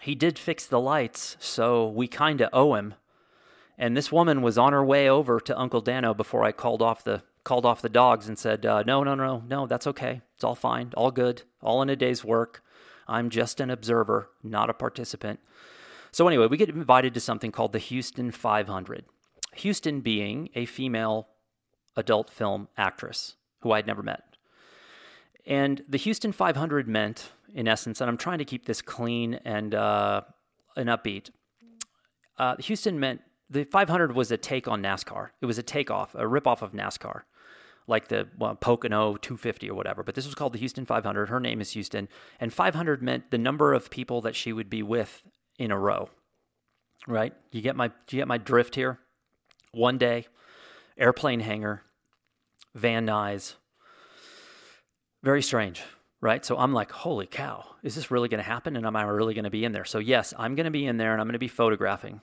he 0.00 0.14
did 0.14 0.38
fix 0.38 0.64
the 0.64 0.80
lights, 0.80 1.36
so 1.40 1.86
we 1.86 2.08
kind 2.08 2.40
of 2.40 2.48
owe 2.54 2.72
him. 2.74 2.94
And 3.76 3.94
this 3.94 4.10
woman 4.10 4.40
was 4.40 4.56
on 4.56 4.72
her 4.72 4.84
way 4.84 5.10
over 5.10 5.38
to 5.38 5.58
Uncle 5.58 5.82
Dano 5.82 6.14
before 6.14 6.42
I 6.42 6.52
called 6.52 6.80
off 6.80 7.04
the 7.04 7.22
called 7.44 7.66
off 7.66 7.82
the 7.82 7.90
dogs 7.90 8.28
and 8.28 8.38
said, 8.38 8.64
uh, 8.64 8.82
"No, 8.84 9.04
no, 9.04 9.14
no, 9.14 9.42
no, 9.46 9.66
that's 9.66 9.86
okay. 9.88 10.22
It's 10.36 10.44
all 10.44 10.54
fine, 10.54 10.94
all 10.96 11.10
good, 11.10 11.42
all 11.60 11.82
in 11.82 11.90
a 11.90 11.96
day's 11.96 12.24
work. 12.24 12.62
I'm 13.06 13.28
just 13.28 13.60
an 13.60 13.68
observer, 13.68 14.30
not 14.42 14.70
a 14.70 14.74
participant." 14.74 15.38
So, 16.16 16.26
anyway, 16.26 16.46
we 16.46 16.56
get 16.56 16.70
invited 16.70 17.12
to 17.12 17.20
something 17.20 17.52
called 17.52 17.74
the 17.74 17.78
Houston 17.78 18.30
500. 18.30 19.04
Houston 19.56 20.00
being 20.00 20.48
a 20.54 20.64
female 20.64 21.28
adult 21.94 22.30
film 22.30 22.68
actress 22.78 23.34
who 23.60 23.70
I 23.72 23.76
had 23.76 23.86
never 23.86 24.02
met. 24.02 24.22
And 25.44 25.82
the 25.86 25.98
Houston 25.98 26.32
500 26.32 26.88
meant, 26.88 27.32
in 27.54 27.68
essence, 27.68 28.00
and 28.00 28.08
I'm 28.08 28.16
trying 28.16 28.38
to 28.38 28.46
keep 28.46 28.64
this 28.64 28.80
clean 28.80 29.40
and, 29.44 29.74
uh, 29.74 30.22
and 30.74 30.88
upbeat. 30.88 31.28
Uh, 32.38 32.56
Houston 32.60 32.98
meant 32.98 33.20
the 33.50 33.64
500 33.64 34.14
was 34.14 34.30
a 34.30 34.38
take 34.38 34.66
on 34.66 34.82
NASCAR. 34.82 35.32
It 35.42 35.44
was 35.44 35.58
a 35.58 35.62
takeoff, 35.62 36.14
a 36.14 36.22
ripoff 36.22 36.62
of 36.62 36.72
NASCAR. 36.72 37.24
like 37.86 38.08
the 38.08 38.26
well, 38.38 38.54
Pocono 38.54 39.16
250 39.16 39.68
or 39.68 39.74
whatever. 39.74 40.02
But 40.02 40.14
this 40.14 40.24
was 40.24 40.34
called 40.34 40.54
the 40.54 40.58
Houston 40.58 40.86
500. 40.86 41.28
Her 41.28 41.40
name 41.40 41.60
is 41.60 41.72
Houston, 41.72 42.08
and 42.40 42.54
500 42.54 43.02
meant 43.02 43.30
the 43.30 43.36
number 43.36 43.74
of 43.74 43.90
people 43.90 44.22
that 44.22 44.34
she 44.34 44.54
would 44.54 44.70
be 44.70 44.82
with 44.82 45.22
in 45.58 45.70
a 45.70 45.78
row. 45.78 46.08
Right? 47.06 47.34
You 47.52 47.60
get 47.60 47.76
my 47.76 47.90
you 48.10 48.18
get 48.18 48.28
my 48.28 48.38
drift 48.38 48.74
here. 48.74 48.98
One 49.72 49.98
day, 49.98 50.26
airplane 50.96 51.40
hangar, 51.40 51.82
Van 52.74 53.06
Nuys. 53.06 53.54
Very 55.22 55.42
strange 55.42 55.82
right? 56.20 56.44
So 56.44 56.56
I'm 56.56 56.72
like, 56.72 56.90
holy 56.90 57.26
cow, 57.26 57.64
is 57.82 57.94
this 57.94 58.10
really 58.10 58.28
going 58.28 58.42
to 58.42 58.48
happen? 58.48 58.76
And 58.76 58.86
am 58.86 58.96
I 58.96 59.02
really 59.02 59.34
going 59.34 59.44
to 59.44 59.50
be 59.50 59.64
in 59.64 59.72
there? 59.72 59.84
So, 59.84 59.98
yes, 59.98 60.34
I'm 60.38 60.54
going 60.54 60.64
to 60.64 60.70
be 60.70 60.86
in 60.86 60.96
there 60.96 61.12
and 61.12 61.20
I'm 61.20 61.26
going 61.26 61.34
to 61.34 61.38
be 61.38 61.48
photographing 61.48 62.20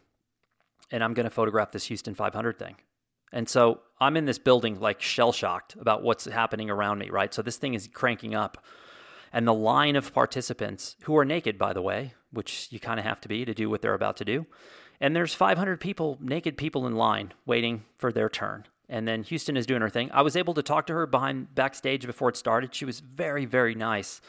and 0.92 1.04
I'm 1.04 1.14
going 1.14 1.26
to 1.26 1.30
photograph 1.30 1.72
this 1.72 1.86
Houston 1.86 2.16
500 2.16 2.60
thing. 2.60 2.76
And 3.32 3.50
so 3.50 3.80
I'm 4.00 4.16
in 4.16 4.26
this 4.26 4.38
building 4.38 4.80
like 4.80 5.02
shell 5.02 5.32
shocked 5.32 5.76
about 5.80 6.04
what's 6.04 6.26
happening 6.26 6.70
around 6.70 7.00
me, 7.00 7.10
right? 7.10 7.34
So 7.34 7.42
this 7.42 7.58
thing 7.58 7.74
is 7.74 7.88
cranking 7.88 8.36
up. 8.36 8.64
And 9.34 9.48
the 9.48 9.54
line 9.54 9.96
of 9.96 10.14
participants, 10.14 10.96
who 11.04 11.18
are 11.18 11.26
naked, 11.26 11.58
by 11.58 11.74
the 11.74 11.82
way, 11.82 12.14
which 12.32 12.68
you 12.70 12.80
kind 12.80 13.00
of 13.00 13.06
have 13.06 13.20
to 13.22 13.28
be 13.28 13.44
to 13.44 13.54
do 13.54 13.70
what 13.70 13.82
they're 13.82 13.94
about 13.94 14.16
to 14.18 14.26
do. 14.26 14.46
And 15.02 15.16
there's 15.16 15.34
500 15.34 15.82
people, 15.82 16.18
naked 16.22 16.56
people 16.56 16.88
in 16.88 16.96
line 16.96 17.34
waiting 17.46 17.84
for 17.98 18.12
their 18.12 18.30
turn 18.30 18.66
and 18.90 19.08
then 19.08 19.24
Houston 19.24 19.58
is 19.58 19.66
doing 19.66 19.82
her 19.82 19.90
thing. 19.90 20.12
I 20.14 20.22
was 20.22 20.36
able 20.36 20.54
to 20.54 20.64
talk 20.64 20.88
to 20.88 20.94
her 20.94 21.08
behind 21.08 21.56
backstage 21.56 22.06
before 22.06 22.30
it 22.30 22.38
started. 22.38 22.76
She 22.76 22.86
was 22.86 23.00
very, 23.00 23.46
very 23.46 23.76
nice 23.76 24.22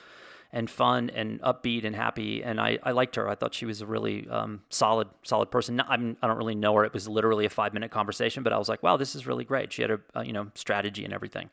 and 0.52 0.70
fun 0.70 1.10
and 1.10 1.40
upbeat 1.42 1.84
and 1.84 1.96
happy, 1.96 2.42
and 2.42 2.60
I, 2.60 2.78
I 2.82 2.92
liked 2.92 3.16
her. 3.16 3.28
I 3.28 3.34
thought 3.34 3.52
she 3.52 3.66
was 3.66 3.80
a 3.80 3.86
really 3.86 4.28
um, 4.30 4.62
solid, 4.70 5.08
solid 5.24 5.50
person. 5.50 5.82
I'm, 5.86 6.16
I 6.22 6.28
don't 6.28 6.38
really 6.38 6.54
know 6.54 6.74
her. 6.76 6.84
It 6.84 6.94
was 6.94 7.08
literally 7.08 7.44
a 7.44 7.50
five 7.50 7.74
minute 7.74 7.90
conversation, 7.90 8.42
but 8.42 8.52
I 8.52 8.58
was 8.58 8.68
like, 8.68 8.82
wow, 8.82 8.96
this 8.96 9.16
is 9.16 9.26
really 9.26 9.44
great. 9.44 9.72
She 9.72 9.82
had 9.82 9.90
a, 9.90 10.00
a 10.14 10.24
you 10.24 10.32
know 10.32 10.50
strategy 10.54 11.04
and 11.04 11.12
everything. 11.12 11.50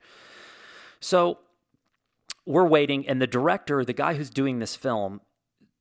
So 0.99 1.39
we're 2.51 2.67
waiting, 2.67 3.07
and 3.07 3.21
the 3.21 3.27
director, 3.27 3.83
the 3.85 3.93
guy 3.93 4.15
who's 4.15 4.29
doing 4.29 4.59
this 4.59 4.75
film, 4.75 5.21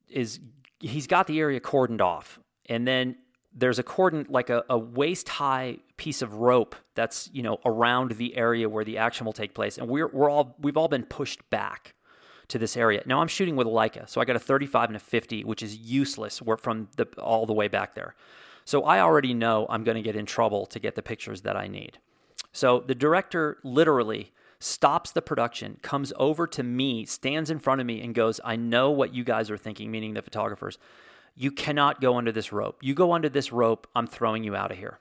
is 0.08 0.40
he's 0.78 1.06
got 1.06 1.26
the 1.26 1.38
area 1.40 1.60
cordoned 1.60 2.00
off, 2.00 2.38
and 2.66 2.86
then 2.86 3.16
there's 3.52 3.78
a 3.78 3.82
cordon 3.82 4.26
like 4.28 4.48
a, 4.50 4.64
a 4.70 4.78
waist 4.78 5.28
high 5.28 5.78
piece 5.96 6.22
of 6.22 6.34
rope 6.34 6.76
that's 6.94 7.28
you 7.32 7.42
know 7.42 7.58
around 7.64 8.12
the 8.12 8.36
area 8.36 8.68
where 8.68 8.84
the 8.84 8.98
action 8.98 9.24
will 9.24 9.32
take 9.32 9.54
place. 9.54 9.78
And 9.78 9.88
we're, 9.88 10.06
we're 10.08 10.30
all 10.30 10.56
we've 10.60 10.76
all 10.76 10.88
been 10.88 11.04
pushed 11.04 11.48
back 11.50 11.94
to 12.48 12.58
this 12.58 12.76
area. 12.76 13.02
Now 13.06 13.20
i'm 13.20 13.28
shooting 13.28 13.56
with 13.56 13.66
a 13.66 13.70
leica 13.70 14.08
so 14.08 14.20
i 14.20 14.24
got 14.24 14.36
a 14.36 14.40
35 14.40 14.90
and 14.90 14.96
a 14.96 15.00
50 15.00 15.44
which 15.44 15.62
is 15.62 15.76
useless. 15.76 16.40
From 16.58 16.88
the 16.96 17.06
all 17.18 17.46
the 17.46 17.52
way 17.52 17.68
back 17.68 17.94
there. 17.94 18.14
So 18.64 18.84
i 18.84 19.00
already 19.00 19.34
know 19.34 19.66
i'm 19.68 19.84
going 19.84 19.96
to 19.96 20.02
get 20.02 20.16
in 20.16 20.26
trouble 20.26 20.66
to 20.66 20.78
get 20.78 20.94
the 20.94 21.02
pictures 21.02 21.42
that 21.42 21.56
i 21.56 21.66
need. 21.66 21.98
So 22.52 22.80
the 22.80 22.94
director 22.94 23.58
literally 23.64 24.32
stops 24.60 25.10
the 25.10 25.22
production 25.22 25.78
comes 25.82 26.12
over 26.16 26.46
to 26.46 26.62
me 26.62 27.04
stands 27.04 27.50
in 27.50 27.58
front 27.58 27.80
of 27.80 27.86
me 27.86 28.00
and 28.02 28.14
goes 28.14 28.40
i 28.44 28.54
know 28.54 28.90
what 28.90 29.14
you 29.14 29.24
guys 29.24 29.50
are 29.50 29.56
thinking 29.56 29.90
meaning 29.90 30.14
the 30.14 30.22
photographers 30.22 30.78
you 31.40 31.50
cannot 31.50 32.00
go 32.00 32.16
under 32.16 32.32
this 32.32 32.52
rope. 32.52 32.78
You 32.82 32.94
go 32.94 33.12
under 33.12 33.28
this 33.28 33.52
rope, 33.52 33.86
I'm 33.94 34.06
throwing 34.06 34.44
you 34.44 34.54
out 34.54 34.70
of 34.70 34.78
here. 34.78 34.98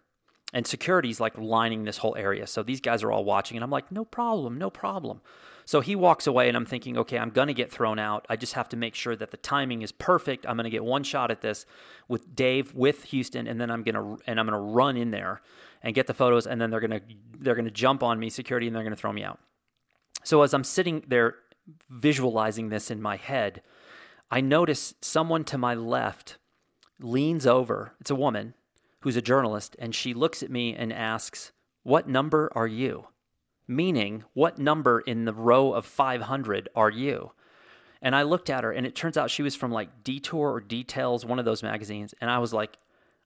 And 0.53 0.65
security's 0.65 1.19
like 1.19 1.37
lining 1.37 1.83
this 1.83 1.97
whole 1.97 2.15
area. 2.15 2.47
So 2.47 2.63
these 2.63 2.81
guys 2.81 3.03
are 3.03 3.11
all 3.11 3.25
watching, 3.25 3.57
and 3.57 3.63
I'm 3.63 3.69
like, 3.69 3.91
no 3.91 4.05
problem, 4.05 4.57
no 4.57 4.69
problem. 4.69 5.21
So 5.65 5.81
he 5.81 5.95
walks 5.95 6.25
away, 6.25 6.47
and 6.47 6.57
I'm 6.57 6.65
thinking, 6.65 6.97
okay, 6.97 7.19
I'm 7.19 7.29
going 7.29 7.49
to 7.49 7.53
get 7.53 7.71
thrown 7.71 7.99
out. 7.99 8.25
I 8.29 8.37
just 8.37 8.53
have 8.53 8.69
to 8.69 8.77
make 8.77 8.95
sure 8.95 9.15
that 9.17 9.31
the 9.31 9.37
timing 9.37 9.83
is 9.83 9.91
perfect. 9.91 10.47
I'm 10.47 10.55
going 10.55 10.63
to 10.63 10.71
get 10.71 10.83
one 10.83 11.03
shot 11.03 11.29
at 11.29 11.41
this 11.41 11.65
with 12.07 12.35
Dave, 12.35 12.73
with 12.73 13.03
Houston, 13.03 13.45
and 13.45 13.61
then 13.61 13.69
I'm 13.69 13.83
going 13.83 13.95
to 13.95 14.23
and 14.25 14.39
I'm 14.39 14.47
going 14.47 14.59
to 14.59 14.73
run 14.73 14.97
in 14.97 15.11
there 15.11 15.41
and 15.83 15.93
get 15.93 16.07
the 16.07 16.13
photos, 16.15 16.47
and 16.47 16.59
then 16.59 16.71
they're 16.71 16.79
going 16.79 16.99
to 16.99 17.01
they're 17.37 17.53
going 17.53 17.65
to 17.65 17.71
jump 17.71 18.01
on 18.01 18.17
me, 18.17 18.29
security, 18.29 18.65
and 18.65 18.75
they're 18.75 18.83
going 18.83 18.95
to 18.95 18.99
throw 18.99 19.13
me 19.13 19.23
out. 19.23 19.39
So 20.23 20.41
as 20.41 20.53
I'm 20.53 20.63
sitting 20.63 21.03
there 21.07 21.35
visualizing 21.89 22.69
this 22.69 22.91
in 22.91 23.01
my 23.01 23.15
head, 23.15 23.61
I 24.31 24.41
notice 24.41 24.93
someone 25.01 25.43
to 25.45 25.57
my 25.57 25.73
left 25.73 26.37
leans 26.99 27.47
over. 27.47 27.93
It's 27.99 28.11
a 28.11 28.15
woman 28.15 28.53
who's 29.01 29.15
a 29.15 29.21
journalist, 29.21 29.75
and 29.79 29.95
she 29.95 30.13
looks 30.13 30.43
at 30.43 30.51
me 30.51 30.75
and 30.75 30.91
asks, 30.91 31.51
What 31.83 32.07
number 32.07 32.51
are 32.53 32.67
you? 32.67 33.07
Meaning, 33.67 34.23
what 34.33 34.57
number 34.57 34.99
in 34.99 35.25
the 35.25 35.33
row 35.33 35.73
of 35.73 35.85
500 35.85 36.69
are 36.75 36.89
you? 36.89 37.31
And 38.01 38.15
I 38.15 38.23
looked 38.23 38.49
at 38.49 38.63
her, 38.63 38.71
and 38.71 38.85
it 38.85 38.95
turns 38.95 39.17
out 39.17 39.29
she 39.29 39.43
was 39.43 39.55
from 39.55 39.71
like 39.71 40.03
Detour 40.03 40.53
or 40.53 40.61
Details, 40.61 41.25
one 41.25 41.39
of 41.39 41.45
those 41.45 41.63
magazines. 41.63 42.13
And 42.21 42.29
I 42.29 42.39
was 42.39 42.53
like, 42.53 42.77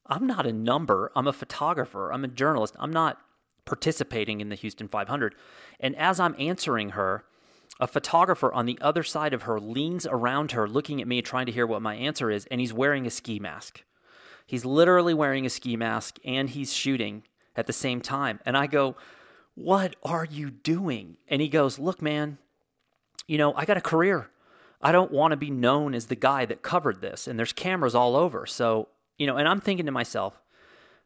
I'm 0.05 0.27
not 0.27 0.45
a 0.45 0.53
number. 0.53 1.11
I'm 1.15 1.27
a 1.27 1.33
photographer. 1.33 2.11
I'm 2.11 2.23
a 2.23 2.29
journalist. 2.29 2.75
I'm 2.79 2.91
not 2.91 3.19
participating 3.65 4.41
in 4.41 4.49
the 4.49 4.55
Houston 4.55 4.87
500. 4.87 5.35
And 5.79 5.95
as 5.95 6.19
I'm 6.19 6.35
answering 6.37 6.91
her, 6.91 7.25
a 7.79 7.87
photographer 7.87 8.53
on 8.53 8.65
the 8.65 8.77
other 8.81 9.03
side 9.03 9.33
of 9.33 9.43
her 9.43 9.59
leans 9.59 10.05
around 10.05 10.51
her, 10.51 10.67
looking 10.67 11.01
at 11.01 11.07
me, 11.07 11.21
trying 11.21 11.47
to 11.47 11.51
hear 11.51 11.65
what 11.65 11.81
my 11.81 11.95
answer 11.95 12.29
is, 12.29 12.45
and 12.47 12.61
he's 12.61 12.73
wearing 12.73 13.07
a 13.07 13.09
ski 13.09 13.39
mask. 13.39 13.83
He's 14.45 14.65
literally 14.65 15.13
wearing 15.13 15.45
a 15.45 15.49
ski 15.49 15.75
mask 15.75 16.19
and 16.23 16.49
he's 16.49 16.73
shooting 16.73 17.23
at 17.55 17.67
the 17.67 17.73
same 17.73 18.01
time. 18.01 18.39
And 18.45 18.57
I 18.57 18.67
go, 18.67 18.95
What 19.55 19.95
are 20.03 20.25
you 20.25 20.51
doing? 20.51 21.17
And 21.27 21.41
he 21.41 21.47
goes, 21.47 21.79
Look, 21.79 22.01
man, 22.01 22.37
you 23.27 23.37
know, 23.37 23.53
I 23.55 23.65
got 23.65 23.77
a 23.77 23.81
career. 23.81 24.29
I 24.81 24.91
don't 24.91 25.11
want 25.11 25.31
to 25.31 25.37
be 25.37 25.49
known 25.49 25.95
as 25.95 26.07
the 26.07 26.15
guy 26.15 26.45
that 26.45 26.61
covered 26.61 26.99
this. 26.99 27.27
And 27.27 27.39
there's 27.39 27.53
cameras 27.53 27.95
all 27.95 28.17
over. 28.17 28.45
So, 28.45 28.89
you 29.17 29.25
know, 29.25 29.37
and 29.37 29.47
I'm 29.47 29.61
thinking 29.61 29.85
to 29.85 29.91
myself, 29.93 30.41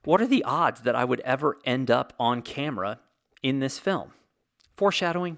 what 0.08 0.22
are 0.22 0.28
the 0.28 0.46
odds 0.46 0.80
that 0.82 0.96
I 0.96 1.04
would 1.04 1.20
ever 1.20 1.58
end 1.66 1.92
up 1.92 2.14
on 2.18 2.42
camera 2.42 3.00
in 3.44 3.60
this 3.60 3.78
film? 3.78 4.14
Foreshadowing? 4.78 5.38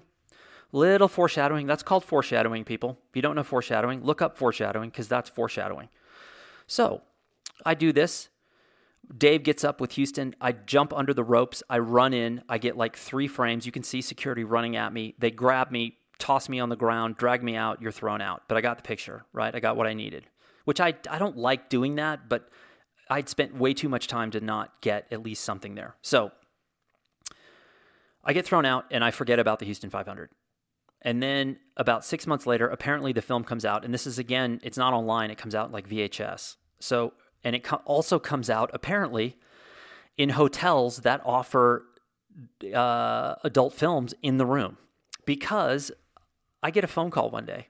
Little 0.70 1.08
foreshadowing. 1.08 1.66
That's 1.66 1.82
called 1.82 2.04
foreshadowing, 2.04 2.62
people. 2.62 2.96
If 3.08 3.16
you 3.16 3.20
don't 3.20 3.34
know 3.34 3.42
foreshadowing, 3.42 4.04
look 4.04 4.22
up 4.22 4.38
foreshadowing 4.38 4.90
because 4.90 5.08
that's 5.08 5.28
foreshadowing. 5.28 5.88
So 6.68 7.02
I 7.66 7.74
do 7.74 7.92
this. 7.92 8.28
Dave 9.18 9.42
gets 9.42 9.64
up 9.64 9.80
with 9.80 9.90
Houston. 9.94 10.36
I 10.40 10.52
jump 10.52 10.92
under 10.92 11.12
the 11.12 11.24
ropes. 11.24 11.64
I 11.68 11.80
run 11.80 12.14
in. 12.14 12.44
I 12.48 12.58
get 12.58 12.76
like 12.76 12.96
three 12.96 13.26
frames. 13.26 13.66
You 13.66 13.72
can 13.72 13.82
see 13.82 14.00
security 14.00 14.44
running 14.44 14.76
at 14.76 14.92
me. 14.92 15.16
They 15.18 15.32
grab 15.32 15.72
me, 15.72 15.96
toss 16.20 16.48
me 16.48 16.60
on 16.60 16.68
the 16.68 16.76
ground, 16.76 17.16
drag 17.16 17.42
me 17.42 17.56
out. 17.56 17.82
You're 17.82 17.90
thrown 17.90 18.20
out. 18.20 18.44
But 18.46 18.56
I 18.56 18.60
got 18.60 18.76
the 18.76 18.84
picture, 18.84 19.24
right? 19.32 19.52
I 19.52 19.58
got 19.58 19.76
what 19.76 19.88
I 19.88 19.94
needed, 19.94 20.26
which 20.64 20.78
I, 20.78 20.94
I 21.10 21.18
don't 21.18 21.36
like 21.36 21.70
doing 21.70 21.96
that, 21.96 22.28
but 22.28 22.48
I'd 23.10 23.28
spent 23.28 23.56
way 23.56 23.74
too 23.74 23.88
much 23.88 24.06
time 24.06 24.30
to 24.30 24.40
not 24.40 24.80
get 24.80 25.06
at 25.10 25.22
least 25.22 25.44
something 25.44 25.74
there. 25.74 25.96
So 26.00 26.30
I 28.24 28.32
get 28.32 28.46
thrown 28.46 28.64
out 28.64 28.86
and 28.90 29.02
I 29.02 29.10
forget 29.10 29.40
about 29.40 29.58
the 29.58 29.64
Houston 29.64 29.90
500. 29.90 30.30
And 31.02 31.22
then 31.22 31.58
about 31.76 32.04
six 32.04 32.26
months 32.26 32.46
later, 32.46 32.68
apparently 32.68 33.12
the 33.12 33.22
film 33.22 33.42
comes 33.42 33.64
out, 33.64 33.84
and 33.84 33.94
this 33.94 34.06
is 34.06 34.18
again, 34.18 34.60
it's 34.62 34.76
not 34.76 34.92
online; 34.92 35.30
it 35.30 35.38
comes 35.38 35.54
out 35.54 35.72
like 35.72 35.88
VHS. 35.88 36.56
So, 36.78 37.14
and 37.42 37.56
it 37.56 37.64
co- 37.64 37.80
also 37.86 38.18
comes 38.18 38.50
out 38.50 38.70
apparently 38.74 39.38
in 40.18 40.30
hotels 40.30 40.98
that 40.98 41.22
offer 41.24 41.86
uh, 42.74 43.36
adult 43.42 43.72
films 43.72 44.12
in 44.22 44.36
the 44.36 44.44
room, 44.44 44.76
because 45.24 45.90
I 46.62 46.70
get 46.70 46.84
a 46.84 46.86
phone 46.86 47.10
call 47.10 47.30
one 47.30 47.46
day, 47.46 47.68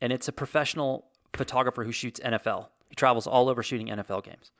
and 0.00 0.12
it's 0.12 0.28
a 0.28 0.32
professional 0.32 1.06
photographer 1.32 1.84
who 1.84 1.92
shoots 1.92 2.20
NFL. 2.20 2.66
Travels 2.98 3.26
all 3.26 3.48
over 3.48 3.62
shooting 3.62 3.88
NFL 3.88 4.24
games. 4.24 4.50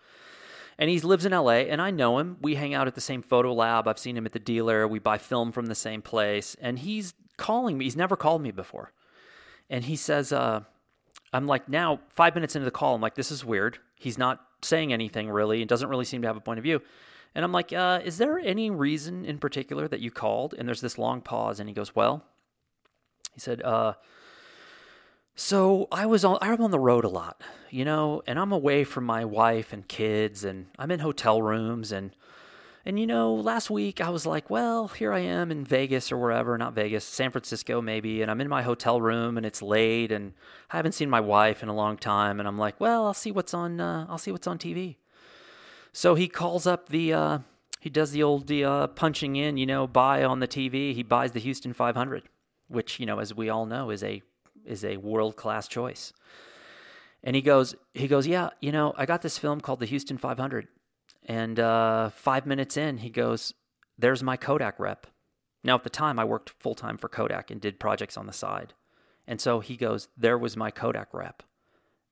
And 0.78 0.88
he 0.88 1.00
lives 1.00 1.26
in 1.26 1.32
LA, 1.32 1.66
and 1.66 1.82
I 1.82 1.90
know 1.90 2.18
him. 2.18 2.36
We 2.40 2.54
hang 2.54 2.72
out 2.72 2.86
at 2.86 2.94
the 2.94 3.00
same 3.00 3.20
photo 3.20 3.52
lab. 3.52 3.88
I've 3.88 3.98
seen 3.98 4.16
him 4.16 4.26
at 4.26 4.32
the 4.32 4.38
dealer. 4.38 4.86
We 4.86 5.00
buy 5.00 5.18
film 5.18 5.50
from 5.50 5.66
the 5.66 5.74
same 5.74 6.02
place. 6.02 6.56
And 6.60 6.78
he's 6.78 7.14
calling 7.36 7.76
me. 7.76 7.84
He's 7.84 7.96
never 7.96 8.16
called 8.16 8.42
me 8.42 8.52
before. 8.52 8.92
And 9.68 9.84
he 9.84 9.96
says, 9.96 10.32
uh, 10.32 10.60
I'm 11.32 11.46
like, 11.46 11.68
now, 11.68 12.00
five 12.10 12.34
minutes 12.34 12.54
into 12.54 12.64
the 12.64 12.70
call, 12.70 12.94
I'm 12.94 13.00
like, 13.00 13.16
this 13.16 13.32
is 13.32 13.44
weird. 13.44 13.78
He's 13.96 14.16
not 14.16 14.40
saying 14.62 14.92
anything 14.92 15.28
really 15.28 15.60
and 15.60 15.68
doesn't 15.68 15.88
really 15.88 16.04
seem 16.04 16.22
to 16.22 16.28
have 16.28 16.36
a 16.36 16.40
point 16.40 16.58
of 16.58 16.62
view. 16.62 16.80
And 17.34 17.44
I'm 17.44 17.52
like, 17.52 17.72
uh, 17.72 18.00
is 18.04 18.18
there 18.18 18.38
any 18.38 18.70
reason 18.70 19.24
in 19.24 19.38
particular 19.38 19.86
that 19.88 20.00
you 20.00 20.10
called? 20.10 20.54
And 20.56 20.66
there's 20.66 20.80
this 20.80 20.96
long 20.96 21.20
pause, 21.20 21.60
and 21.60 21.68
he 21.68 21.74
goes, 21.74 21.94
well, 21.94 22.24
he 23.34 23.40
said, 23.40 23.62
uh, 23.62 23.94
so 25.40 25.86
I 25.92 26.04
was 26.06 26.24
on 26.24 26.36
I'm 26.42 26.60
on 26.60 26.72
the 26.72 26.80
road 26.80 27.04
a 27.04 27.08
lot, 27.08 27.40
you 27.70 27.84
know, 27.84 28.22
and 28.26 28.40
I'm 28.40 28.50
away 28.50 28.82
from 28.82 29.04
my 29.04 29.24
wife 29.24 29.72
and 29.72 29.86
kids 29.86 30.42
and 30.42 30.66
I'm 30.80 30.90
in 30.90 30.98
hotel 30.98 31.40
rooms 31.40 31.92
and 31.92 32.10
and 32.84 32.98
you 32.98 33.06
know, 33.06 33.34
last 33.34 33.70
week 33.70 34.00
I 34.00 34.10
was 34.10 34.26
like, 34.26 34.50
well, 34.50 34.88
here 34.88 35.12
I 35.12 35.20
am 35.20 35.52
in 35.52 35.64
Vegas 35.64 36.10
or 36.10 36.16
wherever, 36.16 36.58
not 36.58 36.74
Vegas, 36.74 37.04
San 37.04 37.30
Francisco 37.30 37.80
maybe, 37.80 38.20
and 38.20 38.32
I'm 38.32 38.40
in 38.40 38.48
my 38.48 38.62
hotel 38.62 39.00
room 39.00 39.36
and 39.36 39.46
it's 39.46 39.62
late 39.62 40.10
and 40.10 40.32
I 40.72 40.76
haven't 40.76 40.92
seen 40.92 41.08
my 41.08 41.20
wife 41.20 41.62
in 41.62 41.68
a 41.68 41.74
long 41.74 41.98
time 41.98 42.40
and 42.40 42.48
I'm 42.48 42.58
like, 42.58 42.80
well, 42.80 43.06
I'll 43.06 43.14
see 43.14 43.30
what's 43.30 43.54
on 43.54 43.80
uh, 43.80 44.06
I'll 44.08 44.18
see 44.18 44.32
what's 44.32 44.48
on 44.48 44.58
TV. 44.58 44.96
So 45.92 46.16
he 46.16 46.26
calls 46.26 46.66
up 46.66 46.88
the 46.88 47.12
uh, 47.12 47.38
he 47.78 47.90
does 47.90 48.10
the 48.10 48.24
old 48.24 48.50
uh, 48.50 48.88
punching 48.88 49.36
in, 49.36 49.56
you 49.56 49.66
know, 49.66 49.86
buy 49.86 50.24
on 50.24 50.40
the 50.40 50.48
TV. 50.48 50.96
He 50.96 51.04
buys 51.04 51.30
the 51.30 51.38
Houston 51.38 51.72
500, 51.72 52.24
which, 52.66 52.98
you 52.98 53.06
know, 53.06 53.20
as 53.20 53.32
we 53.32 53.48
all 53.48 53.66
know 53.66 53.90
is 53.90 54.02
a 54.02 54.20
is 54.68 54.84
a 54.84 54.98
world-class 54.98 55.68
choice. 55.68 56.12
And 57.24 57.34
he 57.34 57.42
goes 57.42 57.74
he 57.94 58.06
goes, 58.06 58.26
"Yeah, 58.26 58.50
you 58.60 58.70
know, 58.70 58.94
I 58.96 59.06
got 59.06 59.22
this 59.22 59.38
film 59.38 59.60
called 59.60 59.80
The 59.80 59.86
Houston 59.86 60.18
500 60.18 60.68
and 61.28 61.60
uh, 61.60 62.08
five 62.10 62.46
minutes 62.46 62.76
in, 62.78 62.98
he 62.98 63.10
goes, 63.10 63.52
There's 63.98 64.22
my 64.22 64.36
Kodak 64.36 64.80
rep. 64.80 65.06
Now, 65.62 65.74
at 65.74 65.84
the 65.84 65.90
time, 65.90 66.18
I 66.18 66.24
worked 66.24 66.50
full 66.58 66.74
time 66.74 66.96
for 66.96 67.08
Kodak 67.08 67.50
and 67.50 67.60
did 67.60 67.78
projects 67.78 68.16
on 68.16 68.26
the 68.26 68.32
side. 68.32 68.72
And 69.26 69.40
so 69.40 69.60
he 69.60 69.76
goes, 69.76 70.08
There 70.16 70.38
was 70.38 70.56
my 70.56 70.70
Kodak 70.70 71.12
rep. 71.12 71.42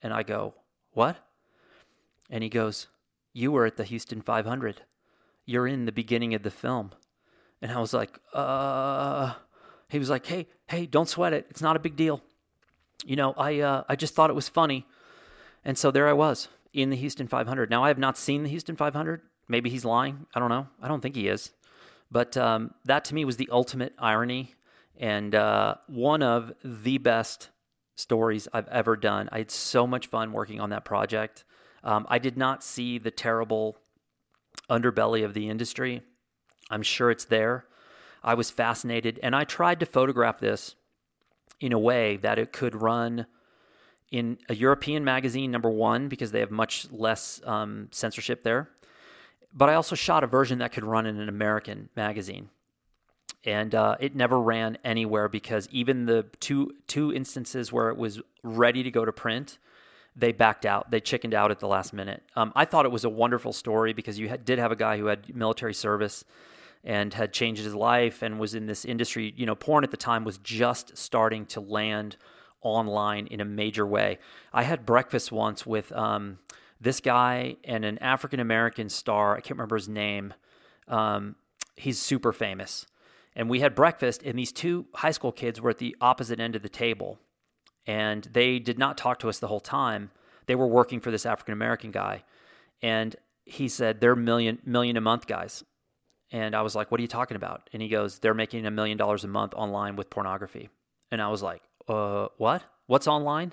And 0.03 0.13
I 0.13 0.23
go, 0.23 0.55
What? 0.93 1.17
And 2.29 2.45
he 2.45 2.51
goes, 2.51 2.89
You 3.33 3.51
were 3.53 3.65
at 3.65 3.79
the 3.79 3.85
Houston 3.85 4.21
500. 4.21 4.83
You're 5.47 5.67
in 5.67 5.87
the 5.87 5.93
beginning 5.93 6.35
of 6.35 6.43
the 6.43 6.51
film. 6.51 6.93
And 7.63 7.73
I 7.73 7.81
was 7.81 7.95
like, 7.95 8.19
Uh, 8.35 9.33
he 9.89 9.99
was 9.99 10.11
like, 10.11 10.27
Hey, 10.27 10.47
hey, 10.67 10.85
don't 10.85 11.09
sweat 11.09 11.33
it. 11.33 11.47
It's 11.49 11.63
not 11.63 11.77
a 11.77 11.81
big 11.81 11.97
deal. 11.97 12.21
You 13.05 13.17
know, 13.17 13.35
I, 13.37 13.61
uh, 13.61 13.85
I 13.89 13.97
just 13.97 14.15
thought 14.15 14.31
it 14.31 14.35
was 14.35 14.49
funny. 14.49 14.87
And 15.65 15.77
so 15.77 15.91
there 15.91 16.09
I 16.09 16.13
was 16.13 16.49
in 16.73 16.91
the 16.91 16.97
Houston 16.97 17.29
500. 17.29 17.71
Now, 17.71 17.85
I 17.85 17.89
have 17.89 17.99
not 17.99 18.17
seen 18.17 18.43
the 18.43 18.49
Houston 18.49 18.77
500. 18.77 19.23
Maybe 19.49 19.71
he's 19.71 19.85
lying. 19.85 20.27
I 20.35 20.41
don't 20.41 20.49
know. 20.49 20.69
I 20.81 20.89
don't 20.89 21.01
think 21.01 21.17
he 21.17 21.29
is. 21.29 21.51
But 22.11 22.37
um, 22.37 22.73
that 22.85 23.05
to 23.07 23.15
me 23.15 23.25
was 23.25 23.37
the 23.37 23.49
ultimate 23.51 23.95
irony 23.99 24.55
and 24.99 25.35
uh, 25.35 25.77
one 25.89 26.23
of 26.23 26.53
the 26.65 26.99
best 26.99 27.51
stories 27.97 28.49
I've 28.53 28.69
ever 28.69 28.97
done. 28.97 29.29
I 29.33 29.39
had 29.39 29.51
so 29.51 29.87
much 29.87 30.07
fun 30.07 30.33
working 30.33 30.61
on 30.61 30.71
that 30.71 30.85
project. 30.85 31.45
Um, 31.83 32.07
I 32.09 32.19
did 32.19 32.37
not 32.37 32.63
see 32.63 32.99
the 32.99 33.11
terrible 33.11 33.79
underbelly 34.71 35.25
of 35.25 35.35
the 35.35 35.49
industry. 35.49 36.03
I'm 36.71 36.83
sure 36.83 37.11
it's 37.11 37.25
there. 37.25 37.67
I 38.23 38.35
was 38.35 38.51
fascinated, 38.51 39.21
and 39.23 39.37
I 39.37 39.45
tried 39.45 39.81
to 39.81 39.87
photograph 39.87 40.41
this 40.41 40.75
in 41.61 41.73
a 41.73 41.79
way 41.79 42.17
that 42.19 42.39
it 42.39 42.53
could 42.53 42.81
run 42.81 43.27
in 44.11 44.39
a 44.49 44.55
European 44.55 45.05
magazine, 45.05 45.51
number 45.51 45.71
one, 45.71 46.09
because 46.09 46.31
they 46.31 46.41
have 46.41 46.51
much 46.51 46.87
less 46.91 47.41
um, 47.45 47.89
censorship 47.91 48.43
there. 48.43 48.71
But 49.53 49.69
I 49.69 49.75
also 49.75 49.95
shot 49.95 50.23
a 50.23 50.27
version 50.27 50.59
that 50.59 50.73
could 50.73 50.85
run 50.85 51.07
in 51.07 51.19
an 51.19 51.29
American 51.29 51.89
magazine. 51.97 52.51
And 53.45 53.75
uh, 53.75 53.97
it 54.01 54.15
never 54.15 54.41
ran 54.41 54.77
anywhere 54.85 55.29
because 55.29 55.69
even 55.71 56.07
the 56.07 56.27
two 56.41 56.75
two 56.89 57.13
instances 57.13 57.73
where 57.73 57.91
it 57.91 57.97
was 57.97 58.21
ready 58.43 58.83
to 58.83 58.91
go 58.91 59.05
to 59.05 59.13
print, 59.13 59.59
they 60.17 60.33
backed 60.33 60.67
out. 60.67 60.91
They 60.91 61.01
chickened 61.01 61.33
out 61.33 61.51
at 61.51 61.61
the 61.61 61.69
last 61.69 61.93
minute. 61.93 62.23
Um, 62.35 62.53
I 62.57 62.65
thought 62.65 62.87
it 62.87 62.93
was 62.93 63.05
a 63.05 63.09
wonderful 63.09 63.53
story 63.53 63.93
because 63.93 64.19
you 64.19 64.29
had, 64.29 64.45
did 64.45 64.59
have 64.59 64.73
a 64.73 64.77
guy 64.77 64.99
who 64.99 65.07
had 65.07 65.35
military 65.35 65.75
service 65.75 66.25
and 66.87 67.13
had 67.13 67.33
changed 67.33 67.63
his 67.65 67.75
life 67.75 68.23
and 68.23 68.39
was 68.39 68.55
in 68.55 68.67
this 68.67 68.85
industry. 68.85 69.35
You 69.37 69.45
know, 69.45 69.57
porn 69.57 69.83
at 69.83 69.91
the 69.91 69.97
time 69.97 70.25
was 70.25 70.39
just 70.39 70.97
starting 70.97 71.45
to 71.47 71.61
land 71.61 72.17
online 72.63 73.27
in 73.27 73.41
a 73.41 73.45
major 73.45 73.85
way. 73.85 74.19
I 74.53 74.63
had 74.63 74.87
breakfast 74.87 75.33
once 75.33 75.67
with 75.67 75.91
um, 75.93 76.39
this 76.81 77.01
guy 77.01 77.57
and 77.65 77.85
an 77.85 77.99
African 77.99 78.39
American 78.39 78.89
star. 78.89 79.37
I 79.37 79.41
can't 79.41 79.59
remember 79.59 79.77
his 79.77 79.89
name. 79.89 80.33
Um, 80.87 81.35
he's 81.75 81.99
super 81.99 82.33
famous. 82.33 82.87
And 83.35 83.51
we 83.51 83.61
had 83.61 83.75
breakfast, 83.75 84.23
and 84.25 84.39
these 84.39 84.53
two 84.53 84.87
high 84.95 85.11
school 85.11 85.33
kids 85.33 85.61
were 85.61 85.71
at 85.71 85.79
the 85.79 85.95
opposite 86.01 86.41
end 86.41 86.57
of 86.57 86.63
the 86.63 86.71
table. 86.71 87.19
And 87.87 88.25
they 88.33 88.59
did 88.59 88.79
not 88.79 88.97
talk 88.97 89.19
to 89.19 89.29
us 89.29 89.41
the 89.41 89.49
whole 89.49 89.61
time. 89.61 90.11
They 90.47 90.55
were 90.55 90.67
working 90.67 91.01
for 91.01 91.11
this 91.11 91.27
African 91.27 91.53
American 91.53 91.91
guy. 91.91 92.23
And 92.81 93.17
he 93.45 93.69
said, 93.69 94.01
They're 94.01 94.17
million, 94.17 94.61
million 94.65 94.97
a 94.97 95.01
month 95.01 95.27
guys. 95.27 95.65
And 96.33 96.55
I 96.55 96.63
was 96.63 96.75
like, 96.75 96.91
What 96.91 96.99
are 96.99 97.03
you 97.03 97.09
talking 97.09 97.37
about? 97.37 97.69
And 97.73 97.81
he 97.81 97.89
goes, 97.89 98.19
They're 98.19 98.35
making 98.35 98.67
a 98.67 98.71
million 98.71 98.97
dollars 98.99 99.25
a 99.25 99.29
month 99.29 99.55
online 99.55 99.97
with 99.97 100.11
pornography. 100.11 100.69
And 101.11 101.21
I 101.23 101.29
was 101.29 101.43
like, 101.43 101.63
Uh, 101.89 102.29
what? 102.37 102.63
What's 102.87 103.07
online? 103.07 103.53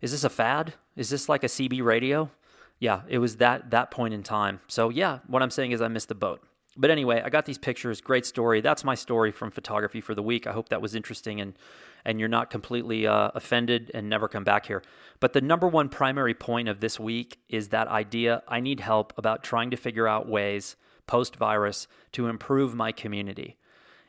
Is 0.00 0.12
this 0.12 0.24
a 0.24 0.30
fad? 0.30 0.74
Is 0.96 1.10
this 1.10 1.28
like 1.28 1.44
a 1.44 1.48
CB 1.48 1.82
radio? 1.82 2.30
Yeah, 2.78 3.02
it 3.08 3.18
was 3.18 3.36
that 3.36 3.70
that 3.70 3.90
point 3.90 4.14
in 4.14 4.22
time. 4.22 4.60
So 4.68 4.88
yeah, 4.88 5.20
what 5.26 5.42
I'm 5.42 5.50
saying 5.50 5.72
is 5.72 5.80
I 5.80 5.88
missed 5.88 6.08
the 6.08 6.14
boat. 6.14 6.42
But 6.76 6.90
anyway, 6.90 7.22
I 7.24 7.30
got 7.30 7.46
these 7.46 7.58
pictures. 7.58 8.00
Great 8.00 8.26
story. 8.26 8.60
That's 8.60 8.82
my 8.82 8.96
story 8.96 9.30
from 9.30 9.52
photography 9.52 10.00
for 10.00 10.14
the 10.14 10.22
week. 10.22 10.46
I 10.46 10.52
hope 10.52 10.70
that 10.70 10.82
was 10.82 10.94
interesting 10.94 11.40
and 11.40 11.54
and 12.04 12.20
you're 12.20 12.28
not 12.28 12.50
completely 12.50 13.06
uh, 13.06 13.30
offended 13.34 13.90
and 13.94 14.10
never 14.10 14.28
come 14.28 14.44
back 14.44 14.66
here. 14.66 14.82
But 15.20 15.32
the 15.32 15.40
number 15.40 15.66
one 15.66 15.88
primary 15.88 16.34
point 16.34 16.68
of 16.68 16.80
this 16.80 17.00
week 17.00 17.38
is 17.48 17.68
that 17.68 17.88
idea. 17.88 18.42
I 18.46 18.60
need 18.60 18.80
help 18.80 19.14
about 19.16 19.42
trying 19.42 19.70
to 19.70 19.76
figure 19.78 20.06
out 20.06 20.28
ways 20.28 20.76
post 21.06 21.36
virus 21.36 21.86
to 22.12 22.26
improve 22.26 22.74
my 22.74 22.92
community. 22.92 23.56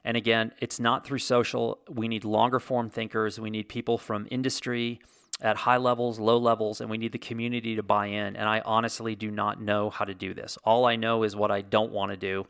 And 0.04 0.16
again, 0.16 0.52
it's 0.60 0.80
not 0.80 1.06
through 1.06 1.20
social. 1.20 1.80
We 1.90 2.08
need 2.08 2.24
longer 2.24 2.60
form 2.60 2.90
thinkers. 2.90 3.40
We 3.40 3.50
need 3.50 3.68
people 3.68 3.98
from 3.98 4.28
industry 4.30 5.00
at 5.42 5.58
high 5.58 5.78
levels, 5.78 6.20
low 6.20 6.38
levels, 6.38 6.80
and 6.80 6.90
we 6.90 6.98
need 6.98 7.12
the 7.12 7.18
community 7.18 7.76
to 7.76 7.84
buy 7.84 8.08
in. 8.08 8.36
And 8.36 8.48
I 8.48 8.62
honestly 8.66 9.16
do 9.16 9.32
not 9.32 9.62
know 9.62 9.90
how 9.90 10.06
to 10.06 10.14
do 10.14 10.34
this. 10.34 10.58
All 10.64 10.86
I 10.86 10.96
know 10.96 11.24
is 11.24 11.36
what 11.36 11.52
I 11.52 11.62
don't 11.62 11.92
want 11.92 12.12
to 12.12 12.18
do, 12.18 12.48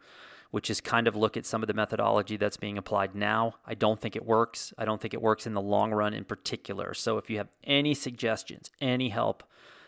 which 0.52 0.70
is 0.70 0.82
kind 0.82 1.08
of 1.08 1.16
look 1.16 1.38
at 1.38 1.46
some 1.46 1.64
of 1.64 1.68
the 1.68 1.74
methodology 1.74 2.38
that's 2.38 2.58
being 2.58 2.78
applied 2.78 3.16
now. 3.16 3.56
I 3.66 3.74
don't 3.74 4.00
think 4.00 4.16
it 4.16 4.26
works. 4.26 4.74
I 4.78 4.86
don't 4.86 5.02
think 5.02 5.14
it 5.14 5.22
works 5.22 5.48
in 5.48 5.54
the 5.54 5.62
long 5.62 5.92
run 5.92 6.14
in 6.14 6.26
particular. 6.26 6.94
So 6.94 7.18
if 7.18 7.30
you 7.30 7.38
have 7.38 7.50
any 7.64 7.94
suggestions, 7.94 8.70
any 8.80 9.10
help, 9.10 9.44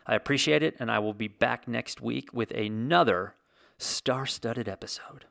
I 0.08 0.16
appreciate 0.16 0.64
it. 0.64 0.76
And 0.80 0.90
I 0.90 1.00
will 1.00 1.14
be 1.14 1.28
back 1.28 1.68
next 1.68 2.02
week 2.02 2.30
with 2.34 2.52
another 2.52 3.36
star 3.80 4.26
studded 4.26 4.68
episode. 4.68 5.26